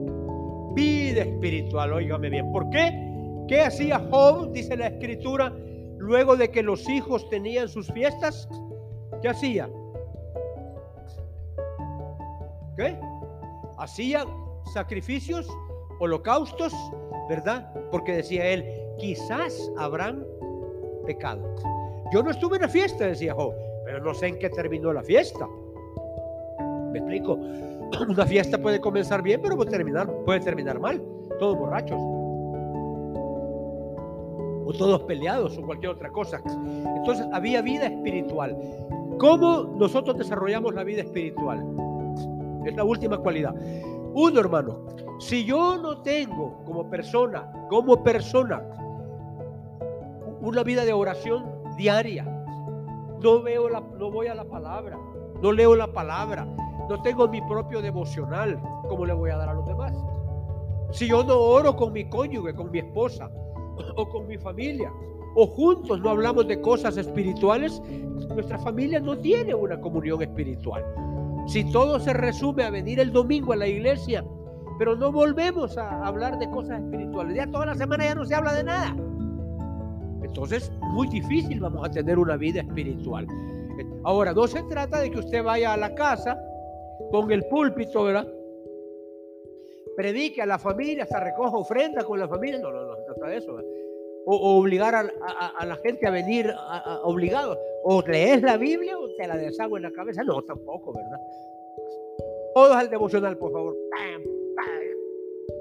vida 0.77 1.23
espiritual, 1.23 1.91
óigame 1.91 2.29
bien. 2.29 2.51
¿Por 2.51 2.69
qué? 2.69 2.93
¿Qué 3.47 3.61
hacía 3.61 3.99
Job, 4.11 4.51
dice 4.51 4.77
la 4.77 4.87
escritura, 4.87 5.51
luego 5.97 6.37
de 6.37 6.51
que 6.51 6.61
los 6.61 6.87
hijos 6.87 7.27
tenían 7.29 7.67
sus 7.67 7.91
fiestas? 7.91 8.47
¿Qué 9.21 9.29
hacía? 9.29 9.67
¿Qué? 12.77 12.97
Hacía 13.79 14.25
sacrificios, 14.71 15.47
holocaustos, 15.99 16.73
¿verdad? 17.27 17.73
Porque 17.91 18.13
decía 18.13 18.45
él, 18.45 18.65
quizás 18.99 19.71
habrán 19.77 20.25
pecado. 21.05 21.55
Yo 22.13 22.21
no 22.21 22.31
estuve 22.31 22.57
en 22.57 22.61
la 22.63 22.69
fiesta, 22.69 23.07
decía 23.07 23.33
Job, 23.33 23.53
pero 23.83 23.99
no 24.01 24.13
sé 24.13 24.27
en 24.27 24.39
qué 24.39 24.49
terminó 24.49 24.93
la 24.93 25.03
fiesta. 25.03 25.47
¿Me 26.91 26.99
explico? 26.99 27.33
Una 28.09 28.25
fiesta 28.25 28.57
puede 28.57 28.79
comenzar 28.79 29.21
bien, 29.21 29.41
pero 29.41 29.55
puede 29.55 29.71
terminar, 29.71 30.07
puede 30.25 30.39
terminar 30.41 30.79
mal. 30.79 31.01
Todos 31.39 31.57
borrachos. 31.57 31.99
O 34.65 34.73
todos 34.77 35.01
peleados 35.03 35.57
o 35.57 35.61
cualquier 35.61 35.93
otra 35.93 36.09
cosa. 36.09 36.41
Entonces 36.97 37.25
había 37.31 37.61
vida 37.61 37.87
espiritual. 37.87 38.55
¿Cómo 39.17 39.63
nosotros 39.77 40.17
desarrollamos 40.17 40.75
la 40.75 40.83
vida 40.83 41.01
espiritual? 41.01 41.65
Es 42.67 42.75
la 42.75 42.83
última 42.83 43.17
cualidad. 43.17 43.55
Uno, 44.13 44.39
hermano, 44.39 44.85
si 45.19 45.45
yo 45.45 45.77
no 45.77 46.01
tengo 46.01 46.63
como 46.65 46.89
persona, 46.89 47.49
como 47.69 48.03
persona, 48.03 48.61
una 50.41 50.63
vida 50.63 50.83
de 50.83 50.91
oración 50.93 51.45
diaria, 51.77 52.25
no 53.23 53.41
veo 53.41 53.69
la, 53.69 53.79
no 53.79 54.11
voy 54.11 54.27
a 54.27 54.35
la 54.35 54.43
palabra, 54.43 54.99
no 55.41 55.51
leo 55.51 55.75
la 55.75 55.87
palabra, 55.87 56.45
no 56.89 57.01
tengo 57.01 57.27
mi 57.27 57.41
propio 57.41 57.81
devocional, 57.81 58.61
¿cómo 58.89 59.05
le 59.05 59.13
voy 59.13 59.29
a 59.29 59.37
dar 59.37 59.49
a 59.49 59.53
los 59.53 59.65
demás? 59.65 59.93
Si 60.91 61.07
yo 61.07 61.23
no 61.23 61.39
oro 61.39 61.75
con 61.75 61.93
mi 61.93 62.09
cónyuge, 62.09 62.53
con 62.53 62.69
mi 62.69 62.79
esposa 62.79 63.31
o 63.95 64.09
con 64.09 64.27
mi 64.27 64.37
familia, 64.37 64.91
o 65.35 65.47
juntos 65.47 66.01
no 66.01 66.09
hablamos 66.09 66.47
de 66.47 66.59
cosas 66.59 66.97
espirituales, 66.97 67.81
nuestra 68.29 68.57
familia 68.59 68.99
no 68.99 69.17
tiene 69.17 69.53
una 69.53 69.79
comunión 69.79 70.21
espiritual. 70.21 70.83
Si 71.47 71.63
todo 71.71 71.99
se 71.99 72.13
resume 72.13 72.63
a 72.63 72.69
venir 72.69 72.99
el 72.99 73.11
domingo 73.11 73.53
a 73.53 73.55
la 73.55 73.67
iglesia, 73.67 74.23
pero 74.77 74.95
no 74.95 75.11
volvemos 75.11 75.77
a 75.77 76.05
hablar 76.05 76.37
de 76.37 76.49
cosas 76.49 76.81
espirituales, 76.81 77.35
ya 77.35 77.47
toda 77.47 77.67
la 77.67 77.75
semana 77.75 78.03
ya 78.03 78.15
no 78.15 78.25
se 78.25 78.35
habla 78.35 78.53
de 78.53 78.63
nada. 78.65 78.95
Entonces, 80.23 80.71
muy 80.91 81.07
difícil 81.07 81.61
vamos 81.61 81.87
a 81.87 81.91
tener 81.91 82.19
una 82.19 82.35
vida 82.35 82.61
espiritual. 82.61 83.27
Ahora, 84.03 84.33
no 84.33 84.45
se 84.47 84.61
trata 84.63 84.99
de 84.99 85.09
que 85.09 85.19
usted 85.19 85.43
vaya 85.43 85.73
a 85.73 85.77
la 85.77 85.95
casa 85.95 86.37
con 87.11 87.31
el 87.31 87.45
púlpito, 87.45 88.03
¿verdad? 88.03 88.27
Predique 89.95 90.41
a 90.41 90.45
la 90.45 90.59
familia, 90.59 91.03
hasta 91.03 91.21
recoja 91.21 91.55
ofrenda 91.55 92.03
con 92.03 92.19
la 92.19 92.27
familia. 92.27 92.59
No, 92.59 92.71
no, 92.71 92.83
no, 92.83 92.93
no 92.93 93.27
de 93.27 93.37
eso. 93.37 93.57
O, 94.29 94.57
obligar 94.59 94.93
a, 94.93 95.65
la 95.65 95.75
gente 95.77 96.05
a 96.05 96.11
venir 96.11 96.53
obligado. 97.03 97.57
O 97.83 98.01
lees 98.01 98.41
la 98.41 98.57
Biblia 98.57 98.97
o 98.99 99.07
te 99.15 99.25
la 99.25 99.37
deshago 99.37 99.77
en 99.77 99.83
la 99.83 99.91
cabeza. 99.91 100.21
No, 100.23 100.41
tampoco, 100.41 100.93
¿verdad? 100.93 101.19
Todos 102.53 102.75
al 102.75 102.89
devocional, 102.89 103.37
por 103.37 103.53
favor. 103.53 103.77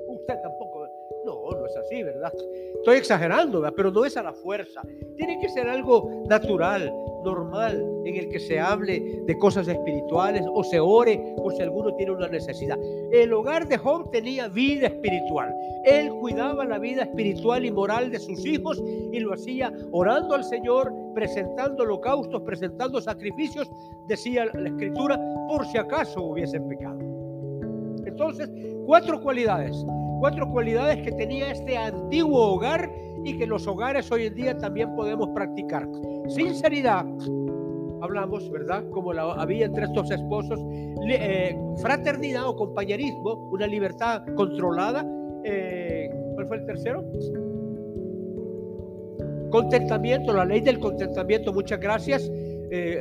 Usted 0.08 0.34
tampoco. 0.42 0.88
No, 1.24 1.50
no 1.50 1.66
es 1.66 1.76
así, 1.76 2.02
¿verdad? 2.02 2.32
Estoy 2.78 2.98
exagerando, 2.98 3.60
¿verdad? 3.60 3.74
pero 3.76 3.90
no 3.90 4.04
es 4.04 4.16
a 4.16 4.22
la 4.22 4.32
fuerza. 4.32 4.82
Tiene 5.16 5.38
que 5.40 5.48
ser 5.48 5.68
algo 5.68 6.24
natural, 6.28 6.92
normal 7.26 7.84
en 8.04 8.16
el 8.16 8.28
que 8.28 8.38
se 8.38 8.58
hable 8.58 9.22
de 9.26 9.38
cosas 9.38 9.66
espirituales 9.68 10.44
o 10.54 10.62
se 10.62 10.78
ore 10.78 11.34
por 11.36 11.52
si 11.54 11.62
alguno 11.62 11.94
tiene 11.96 12.12
una 12.12 12.28
necesidad. 12.28 12.78
El 13.12 13.32
hogar 13.32 13.66
de 13.68 13.76
Job 13.76 14.10
tenía 14.10 14.48
vida 14.48 14.86
espiritual. 14.86 15.54
Él 15.84 16.10
cuidaba 16.20 16.64
la 16.64 16.78
vida 16.78 17.02
espiritual 17.02 17.66
y 17.66 17.70
moral 17.72 18.10
de 18.10 18.20
sus 18.20 18.46
hijos 18.46 18.82
y 19.12 19.18
lo 19.20 19.34
hacía 19.34 19.72
orando 19.92 20.34
al 20.34 20.44
Señor, 20.44 20.92
presentando 21.14 21.82
holocaustos, 21.82 22.42
presentando 22.42 23.00
sacrificios, 23.00 23.68
decía 24.08 24.46
la 24.54 24.68
escritura, 24.68 25.18
por 25.48 25.66
si 25.66 25.78
acaso 25.78 26.22
hubiesen 26.22 26.68
pecado. 26.68 26.98
Entonces, 28.06 28.48
cuatro 28.86 29.20
cualidades, 29.20 29.76
cuatro 30.20 30.48
cualidades 30.50 31.02
que 31.04 31.12
tenía 31.12 31.50
este 31.50 31.76
antiguo 31.76 32.54
hogar 32.54 32.90
y 33.24 33.36
que 33.38 33.46
los 33.46 33.66
hogares 33.66 34.10
hoy 34.12 34.26
en 34.26 34.34
día 34.34 34.56
también 34.58 34.94
podemos 34.94 35.28
practicar. 35.34 35.88
Sinceridad, 36.28 37.06
hablamos, 38.02 38.50
¿verdad? 38.50 38.84
Como 38.90 39.12
la 39.12 39.22
había 39.34 39.66
entre 39.66 39.84
estos 39.84 40.10
esposos, 40.10 40.60
eh, 41.08 41.56
fraternidad 41.78 42.48
o 42.48 42.56
compañerismo, 42.56 43.48
una 43.52 43.66
libertad 43.66 44.22
controlada. 44.34 45.04
Eh, 45.44 46.10
¿Cuál 46.34 46.46
fue 46.46 46.56
el 46.58 46.66
tercero? 46.66 47.04
Contentamiento, 49.50 50.32
la 50.32 50.44
ley 50.44 50.60
del 50.60 50.78
contentamiento, 50.78 51.52
muchas 51.52 51.80
gracias. 51.80 52.30
Eh, 52.70 53.00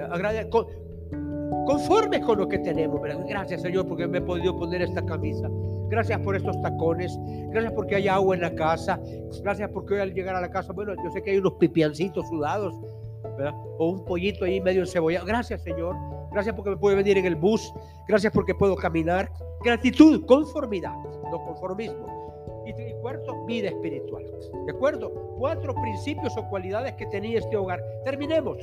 conformes 1.65 2.21
con 2.21 2.37
lo 2.37 2.47
que 2.47 2.59
tenemos, 2.59 3.01
¿verdad? 3.01 3.25
Gracias 3.27 3.61
Señor 3.61 3.87
porque 3.87 4.07
me 4.07 4.19
he 4.19 4.21
podido 4.21 4.55
poner 4.57 4.81
esta 4.81 5.03
camisa. 5.05 5.49
Gracias 5.89 6.19
por 6.19 6.35
estos 6.35 6.59
tacones, 6.61 7.17
gracias 7.49 7.73
porque 7.73 7.95
hay 7.95 8.07
agua 8.07 8.35
en 8.35 8.41
la 8.41 8.53
casa, 8.55 8.99
gracias 9.41 9.69
porque 9.71 9.95
hoy 9.95 9.99
al 10.01 10.13
llegar 10.13 10.35
a 10.35 10.41
la 10.41 10.49
casa, 10.49 10.73
bueno, 10.73 10.93
yo 11.03 11.09
sé 11.11 11.21
que 11.21 11.31
hay 11.31 11.37
unos 11.37 11.53
pipiancitos 11.53 12.27
sudados, 12.29 12.73
¿verdad? 13.37 13.53
O 13.77 13.89
un 13.89 14.05
pollito 14.05 14.45
ahí 14.45 14.61
medio 14.61 14.81
encebollado. 14.81 15.25
Gracias, 15.25 15.61
Señor. 15.61 15.95
Gracias 16.31 16.55
porque 16.55 16.71
me 16.71 16.77
puede 16.77 16.95
venir 16.95 17.17
en 17.17 17.25
el 17.25 17.35
bus. 17.35 17.73
Gracias 18.07 18.31
porque 18.33 18.53
puedo 18.53 18.75
caminar. 18.75 19.31
Gratitud, 19.63 20.25
conformidad, 20.25 20.93
no 21.31 21.43
conformismo. 21.45 22.63
Y, 22.65 22.69
y 22.69 22.93
cuarto, 23.01 23.45
vida 23.45 23.69
espiritual. 23.69 24.23
¿De 24.65 24.71
acuerdo? 24.71 25.11
Cuatro 25.37 25.73
principios 25.75 26.35
o 26.37 26.47
cualidades 26.49 26.93
que 26.93 27.05
tenía 27.07 27.39
este 27.39 27.55
hogar. 27.55 27.81
Terminemos. 28.03 28.57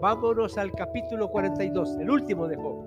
Vámonos 0.00 0.56
al 0.56 0.72
capítulo 0.72 1.28
42, 1.28 1.98
el 2.00 2.10
último 2.10 2.48
de 2.48 2.56
Job. 2.56 2.79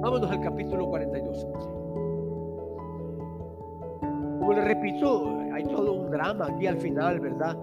Vámonos 0.00 0.30
al 0.30 0.40
capítulo 0.40 0.86
42. 0.86 1.46
Como 4.38 4.52
le 4.52 4.64
repito, 4.64 5.28
hay 5.52 5.64
todo 5.64 5.92
un 5.92 6.10
drama 6.10 6.46
aquí 6.46 6.66
al 6.66 6.78
final, 6.78 7.20
¿verdad? 7.20 7.56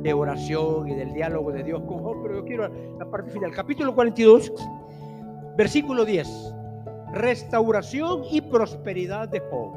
De 0.00 0.12
oración 0.12 0.88
y 0.88 0.94
del 0.94 1.12
diálogo 1.12 1.52
de 1.52 1.62
Dios 1.62 1.82
con 1.82 2.02
Job, 2.02 2.22
pero 2.22 2.36
yo 2.36 2.44
quiero 2.44 2.68
la 2.98 3.04
parte 3.10 3.30
final. 3.30 3.52
Capítulo 3.52 3.94
42, 3.94 4.52
versículo 5.56 6.04
10. 6.04 6.54
Restauración 7.12 8.22
y 8.30 8.40
prosperidad 8.40 9.28
de 9.28 9.40
Job. 9.40 9.72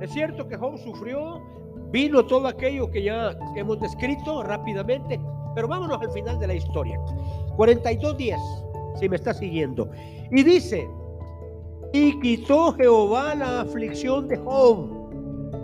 Es 0.00 0.10
cierto 0.12 0.46
que 0.46 0.56
Job 0.56 0.78
sufrió 0.78 1.42
Vino 1.90 2.26
todo 2.26 2.48
aquello 2.48 2.90
que 2.90 3.02
ya 3.02 3.36
hemos 3.54 3.80
descrito 3.80 4.42
rápidamente, 4.42 5.20
pero 5.54 5.68
vámonos 5.68 6.00
al 6.00 6.10
final 6.10 6.38
de 6.38 6.48
la 6.48 6.54
historia. 6.54 7.00
42 7.56 8.16
días, 8.16 8.40
si 8.98 9.08
me 9.08 9.16
está 9.16 9.34
siguiendo. 9.34 9.88
Y 10.30 10.42
dice, 10.42 10.88
y 11.92 12.18
quitó 12.20 12.72
Jehová 12.72 13.34
la 13.34 13.60
aflicción 13.62 14.28
de 14.28 14.36
Job 14.36 15.06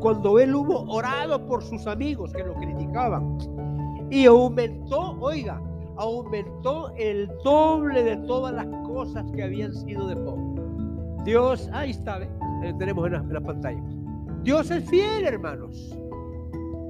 cuando 0.01 0.39
él 0.39 0.55
hubo 0.55 0.81
orado 0.93 1.47
por 1.47 1.63
sus 1.63 1.87
amigos 1.87 2.33
que 2.33 2.43
lo 2.43 2.55
criticaban. 2.55 3.39
Y 4.11 4.27
aumentó, 4.27 5.17
oiga, 5.21 5.61
aumentó 5.97 6.93
el 6.97 7.29
doble 7.45 8.03
de 8.03 8.17
todas 8.19 8.53
las 8.53 8.67
cosas 8.87 9.25
que 9.33 9.43
habían 9.43 9.75
sido 9.75 10.07
de 10.09 10.15
Job. 10.17 11.25
Dios, 11.25 11.69
ahí 11.73 11.91
está, 11.91 12.21
eh, 12.23 12.75
tenemos 12.79 13.07
en 13.07 13.13
la, 13.13 13.19
en 13.19 13.33
la 13.33 13.41
pantalla. 13.41 13.83
Dios 14.43 14.71
es 14.71 14.89
fiel, 14.89 15.25
hermanos. 15.25 15.97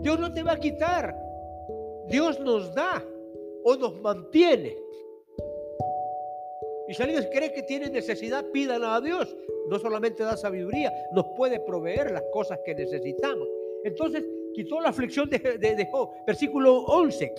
Dios 0.02 0.18
no 0.18 0.32
te 0.32 0.42
va 0.42 0.52
a 0.52 0.56
quitar. 0.56 1.14
Dios 2.08 2.40
nos 2.40 2.74
da 2.74 3.02
o 3.64 3.76
nos 3.76 4.00
mantiene. 4.00 4.74
Y 6.88 6.94
si 6.94 7.02
alguien 7.02 7.24
cree 7.32 7.52
que 7.52 7.62
tiene 7.62 7.88
necesidad, 7.88 8.44
pídala 8.52 8.96
a 8.96 9.00
Dios. 9.00 9.36
No 9.68 9.78
solamente 9.78 10.22
da 10.22 10.36
sabiduría, 10.36 10.92
nos 11.12 11.26
puede 11.36 11.60
proveer 11.60 12.10
las 12.10 12.24
cosas 12.32 12.58
que 12.64 12.74
necesitamos. 12.74 13.48
Entonces 13.84 14.24
quitó 14.54 14.80
la 14.80 14.90
aflicción 14.90 15.28
de, 15.30 15.38
de, 15.38 15.88
Job. 15.90 16.10
Versículo 16.26 16.82
11. 16.84 17.34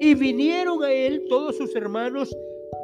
Y 0.00 0.14
vinieron 0.14 0.82
a 0.82 0.92
él 0.92 1.24
todos 1.28 1.56
sus 1.56 1.74
hermanos 1.76 2.36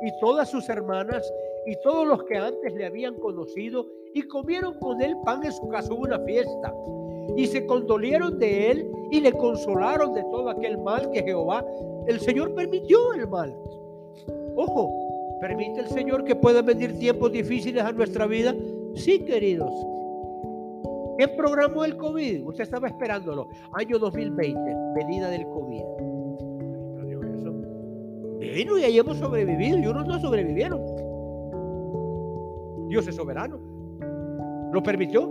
y 0.02 0.20
todas 0.20 0.50
sus 0.50 0.68
hermanas 0.68 1.30
y 1.66 1.76
todos 1.82 2.06
los 2.06 2.24
que 2.24 2.36
antes 2.36 2.72
le 2.74 2.86
habían 2.86 3.14
conocido 3.16 3.86
y 4.14 4.22
comieron 4.22 4.78
con 4.78 5.00
él 5.00 5.16
pan 5.24 5.44
en 5.44 5.52
su 5.52 5.68
casa. 5.68 5.92
Hubo 5.92 6.02
una 6.02 6.20
fiesta 6.20 6.72
y 7.36 7.46
se 7.46 7.66
condolieron 7.66 8.38
de 8.38 8.70
él 8.70 8.92
y 9.10 9.20
le 9.20 9.32
consolaron 9.32 10.14
de 10.14 10.22
todo 10.24 10.50
aquel 10.50 10.78
mal 10.78 11.10
que 11.10 11.22
Jehová, 11.22 11.64
el 12.06 12.20
Señor 12.20 12.54
permitió 12.54 13.12
el 13.14 13.28
mal. 13.28 13.54
Ojo, 14.56 15.01
¿permite 15.42 15.80
el 15.80 15.88
Señor 15.88 16.22
que 16.24 16.36
puedan 16.36 16.64
venir 16.64 16.96
tiempos 17.00 17.32
difíciles 17.32 17.82
a 17.82 17.90
nuestra 17.90 18.28
vida? 18.28 18.54
Sí, 18.94 19.18
queridos. 19.24 19.72
¿Quién 21.18 21.30
programó 21.36 21.84
el 21.84 21.96
COVID? 21.96 22.46
Usted 22.46 22.62
estaba 22.62 22.86
esperándolo. 22.86 23.48
Año 23.72 23.98
2020, 23.98 24.60
venida 24.94 25.28
del 25.28 25.44
COVID. 25.48 25.82
Vino 28.54 28.78
y 28.78 28.84
ahí 28.84 28.98
hemos 28.98 29.16
sobrevivido 29.16 29.78
y 29.78 29.86
unos 29.86 30.06
no 30.06 30.20
sobrevivieron. 30.20 30.80
Dios 32.88 33.08
es 33.08 33.16
soberano. 33.16 33.58
Lo 34.72 34.82
permitió. 34.82 35.28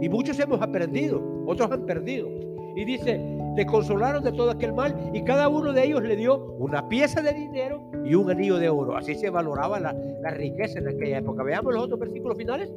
Y 0.00 0.08
muchos 0.08 0.38
hemos 0.40 0.60
aprendido, 0.60 1.22
otros 1.46 1.70
han 1.70 1.86
perdido. 1.86 2.28
Y 2.76 2.84
dice, 2.84 3.37
le 3.58 3.66
consolaron 3.66 4.22
de 4.22 4.30
todo 4.30 4.52
aquel 4.52 4.72
mal 4.72 5.10
y 5.12 5.24
cada 5.24 5.48
uno 5.48 5.72
de 5.72 5.84
ellos 5.84 6.00
le 6.04 6.14
dio 6.14 6.36
una 6.60 6.88
pieza 6.88 7.20
de 7.22 7.32
dinero 7.32 7.90
y 8.04 8.14
un 8.14 8.30
anillo 8.30 8.56
de 8.56 8.68
oro. 8.68 8.96
Así 8.96 9.16
se 9.16 9.30
valoraba 9.30 9.80
la, 9.80 9.92
riqueza 10.30 10.78
en 10.78 10.86
aquella 10.86 11.18
época. 11.18 11.42
Veamos 11.42 11.74
los 11.74 11.82
otros 11.82 11.98
versículos 11.98 12.38
finales. 12.38 12.70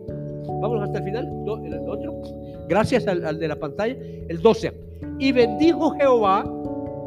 Vamos 0.60 0.82
hasta 0.82 0.98
el 0.98 1.04
final. 1.04 1.28
El 1.28 1.88
otro. 1.88 2.22
Gracias 2.68 3.06
al, 3.08 3.24
al 3.24 3.38
de 3.38 3.48
la 3.48 3.58
pantalla. 3.58 3.96
El 4.28 4.42
12. 4.42 4.74
Y 5.20 5.32
bendijo 5.32 5.92
Jehová 5.92 6.52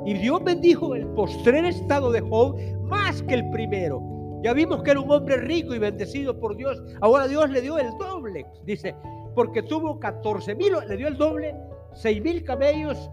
y 0.07 0.15
Dios 0.15 0.45
bendijo 0.45 0.95
el 0.95 1.09
postrer 1.09 1.65
estado 1.65 2.13
de 2.13 2.21
Job 2.21 2.57
más 2.85 3.25
que 3.25 3.35
el 3.35 3.51
primero. 3.51 4.01
Ya 4.45 4.53
vimos 4.53 4.85
que 4.85 4.93
era 4.93 5.01
un 5.01 5.11
hombre 5.11 5.39
rico 5.39 5.75
y 5.75 5.81
bendecido 5.81 6.39
por 6.39 6.55
Dios. 6.55 6.81
Ahora 7.01 7.27
Dios 7.27 7.51
le 7.51 7.61
dio 7.61 7.77
el 7.77 7.91
doble. 7.99 8.47
Dice, 8.65 8.95
porque 9.35 9.65
tuvo 9.65 9.99
14 9.99 10.55
mil, 10.55 10.75
le 10.87 10.97
dio 10.97 11.09
el 11.09 11.17
doble, 11.17 11.57
6 11.95 12.23
mil 12.23 12.45
camellos 12.45 13.11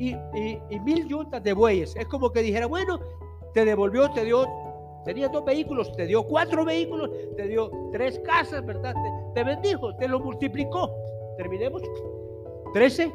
y, 0.00 0.80
mil 0.80 1.06
yuntas 1.06 1.42
de 1.42 1.52
bueyes. 1.52 1.94
Es 1.96 2.06
como 2.06 2.30
que 2.30 2.42
dijera, 2.42 2.66
bueno, 2.66 2.98
te 3.52 3.64
devolvió, 3.64 4.10
te 4.12 4.24
dio, 4.24 4.46
tenía 5.04 5.28
dos 5.28 5.44
vehículos, 5.44 5.92
te 5.92 6.06
dio 6.06 6.22
cuatro 6.22 6.64
vehículos, 6.64 7.10
te 7.36 7.48
dio 7.48 7.70
tres 7.92 8.18
casas, 8.20 8.64
¿verdad? 8.64 8.94
Te, 9.34 9.44
bendijo, 9.44 9.94
te 9.96 10.08
lo 10.08 10.20
multiplicó. 10.20 10.90
Terminemos. 11.36 11.82
13. 12.72 13.12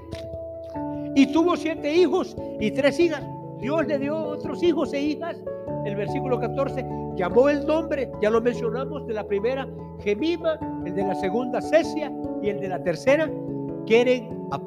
Y 1.16 1.32
tuvo 1.32 1.56
siete 1.56 1.92
hijos 1.94 2.36
y 2.60 2.72
tres 2.72 3.00
hijas. 3.00 3.24
Dios 3.60 3.88
le 3.88 3.98
dio 3.98 4.18
otros 4.18 4.62
hijos 4.62 4.94
e 4.94 5.02
hijas. 5.02 5.38
El 5.86 5.96
versículo 5.96 6.40
14 6.40 6.86
llamó 7.16 7.48
el 7.50 7.66
nombre, 7.66 8.12
ya 8.22 8.30
lo 8.30 8.42
mencionamos, 8.42 9.08
de 9.08 9.14
la 9.14 9.26
primera 9.26 9.68
Gemima, 10.00 10.60
el 10.86 10.94
de 10.94 11.04
la 11.04 11.16
segunda 11.16 11.62
Cesia 11.62 12.12
y 12.42 12.50
el 12.50 12.60
de 12.60 12.68
la 12.68 12.84
tercera 12.84 13.32
quieren 13.86 14.48
a 14.52 14.60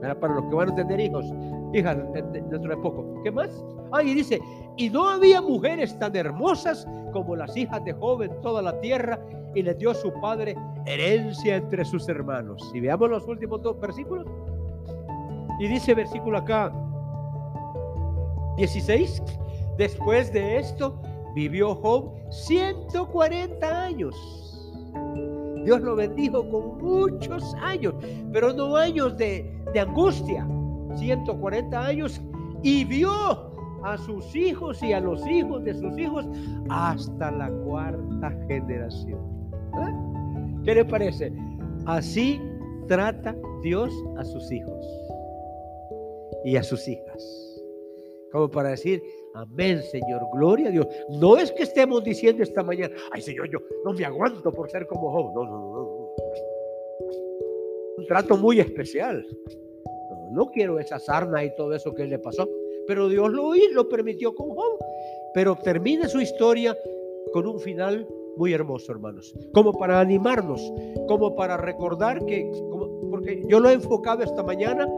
Para 0.00 0.34
los 0.34 0.44
que 0.46 0.54
van 0.54 0.70
a 0.70 0.74
tener 0.74 0.98
hijos, 0.98 1.26
hijas 1.74 1.98
dentro 2.12 2.58
de 2.58 2.76
poco. 2.78 3.20
¿Qué 3.22 3.30
más? 3.30 3.50
Ah, 3.92 4.02
y 4.02 4.14
dice, 4.14 4.40
y 4.76 4.88
no 4.88 5.08
había 5.08 5.42
mujeres 5.42 5.98
tan 5.98 6.14
hermosas 6.16 6.86
como 7.12 7.36
las 7.36 7.56
hijas 7.56 7.84
de 7.84 7.92
Job 7.92 8.22
en 8.22 8.40
toda 8.40 8.62
la 8.62 8.80
tierra, 8.80 9.18
y 9.54 9.62
le 9.62 9.74
dio 9.74 9.92
su 9.94 10.12
padre 10.20 10.56
herencia 10.86 11.56
entre 11.56 11.84
sus 11.84 12.08
hermanos. 12.08 12.70
Y 12.74 12.80
veamos 12.80 13.10
los 13.10 13.26
últimos 13.26 13.60
dos 13.62 13.78
versículos. 13.80 14.26
Y 15.58 15.66
dice 15.66 15.94
versículo 15.94 16.38
acá 16.38 16.72
16, 18.56 19.22
después 19.76 20.32
de 20.32 20.58
esto 20.58 20.94
vivió 21.34 21.74
Job 21.74 22.14
140 22.30 23.82
años 23.84 24.40
Dios 25.64 25.80
lo 25.82 25.94
bendijo 25.94 26.48
con 26.48 26.78
muchos 26.78 27.54
años, 27.60 27.94
pero 28.32 28.52
no 28.52 28.76
años 28.76 29.16
de, 29.16 29.59
angustia, 29.78 30.46
140 30.96 31.86
años, 31.86 32.20
y 32.62 32.84
vio 32.84 33.12
a 33.84 33.96
sus 33.98 34.34
hijos 34.34 34.82
y 34.82 34.92
a 34.92 35.00
los 35.00 35.24
hijos 35.26 35.62
de 35.64 35.74
sus 35.74 35.96
hijos 35.96 36.26
hasta 36.68 37.30
la 37.30 37.48
cuarta 37.64 38.30
generación. 38.48 39.20
¿Eh? 39.52 40.62
¿Qué 40.64 40.74
le 40.74 40.84
parece? 40.84 41.32
Así 41.86 42.40
trata 42.88 43.36
Dios 43.62 43.94
a 44.18 44.24
sus 44.24 44.50
hijos 44.50 44.86
y 46.44 46.56
a 46.56 46.62
sus 46.62 46.88
hijas. 46.88 47.62
Como 48.32 48.50
para 48.50 48.70
decir, 48.70 49.02
Amén, 49.34 49.82
Señor. 49.82 50.22
Gloria 50.32 50.68
a 50.68 50.70
Dios. 50.70 50.86
No 51.08 51.36
es 51.36 51.52
que 51.52 51.62
estemos 51.62 52.02
diciendo 52.02 52.42
esta 52.42 52.62
mañana, 52.62 52.94
ay, 53.12 53.22
Señor, 53.22 53.48
yo 53.50 53.58
no 53.84 53.92
me 53.92 54.04
aguanto 54.04 54.52
por 54.52 54.70
ser 54.70 54.86
como 54.86 55.10
Job. 55.12 55.34
No, 55.34 55.44
no, 55.44 55.72
no. 55.72 55.99
Un 58.00 58.06
trato 58.06 58.36
muy 58.38 58.60
especial. 58.60 59.26
No, 60.32 60.46
quiero 60.50 60.78
esa 60.78 60.98
sarna 60.98 61.44
y 61.44 61.54
todo 61.54 61.74
eso 61.74 61.94
que 61.94 62.06
le 62.06 62.18
pasó. 62.18 62.48
Pero 62.86 63.08
Dios 63.08 63.30
lo, 63.30 63.52
lo 63.72 63.88
permitió 63.88 64.34
con 64.34 64.48
Job. 64.48 64.78
Pero 65.34 65.54
termina 65.56 66.08
su 66.08 66.20
historia 66.20 66.76
con 67.32 67.46
un 67.46 67.60
final 67.60 68.08
muy 68.36 68.54
hermoso, 68.54 68.92
hermanos. 68.92 69.34
Como 69.52 69.72
para 69.74 70.00
animarnos, 70.00 70.72
como 71.06 71.36
para 71.36 71.58
recordar 71.58 72.24
que, 72.24 72.50
porque 73.10 73.42
yo 73.48 73.60
lo 73.60 73.68
he 73.68 73.74
enfocado 73.74 74.22
esta 74.22 74.42
mañana 74.42 74.88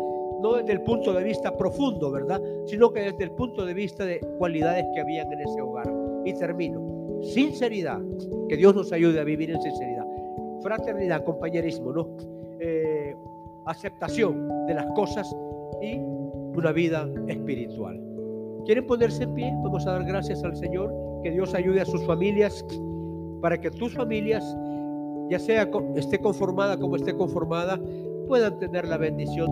no 0.41 0.55
desde 0.55 0.73
el 0.73 0.83
punto 0.83 1.13
de 1.13 1.25
vista 1.25 1.57
profundo, 1.57 2.11
¿verdad? 2.11 2.41
Sino 2.67 2.93
que 2.93 3.01
desde 3.01 3.25
el 3.25 3.31
punto 3.33 3.65
de 3.65 3.75
vista 3.75 4.05
de 4.05 4.21
cualidades 4.39 4.85
que 4.95 5.01
habían 5.01 5.33
en 5.33 5.41
ese 5.41 5.61
hogar. 5.61 5.93
Y 6.25 6.35
termino. 6.35 7.21
Sinceridad. 7.23 8.01
Que 8.49 8.57
Dios 8.57 8.75
nos 8.75 8.93
ayude 8.93 9.21
a 9.21 9.25
vivir 9.25 9.51
en 9.51 9.61
sinceridad. 9.61 10.07
Fraternidad, 10.63 11.25
compañerismo, 11.25 11.93
¿no? 11.93 12.17
Eh, 12.65 13.17
aceptación 13.67 14.49
de 14.69 14.75
las 14.75 14.87
cosas 14.95 15.29
y 15.81 15.97
una 15.97 16.71
vida 16.71 17.09
espiritual. 17.27 18.01
¿Quieren 18.65 18.87
ponerse 18.87 19.25
en 19.25 19.35
pie? 19.35 19.53
Vamos 19.65 19.85
a 19.85 19.93
dar 19.93 20.05
gracias 20.05 20.45
al 20.45 20.55
Señor 20.57 20.95
Que 21.25 21.33
Dios 21.33 21.55
ayude 21.55 21.81
a 21.81 21.85
sus 21.85 22.07
familias 22.07 22.65
para 23.41 23.61
que 23.61 23.69
tus 23.69 23.95
familias, 23.95 24.45
ya 25.29 25.41
sea 25.41 25.69
esté 25.97 26.21
conformada 26.21 26.77
como 26.77 26.95
esté 26.95 27.17
conformada, 27.17 27.81
puedan 28.29 28.57
tener 28.61 28.87
la 28.87 28.97
bendición. 28.97 29.49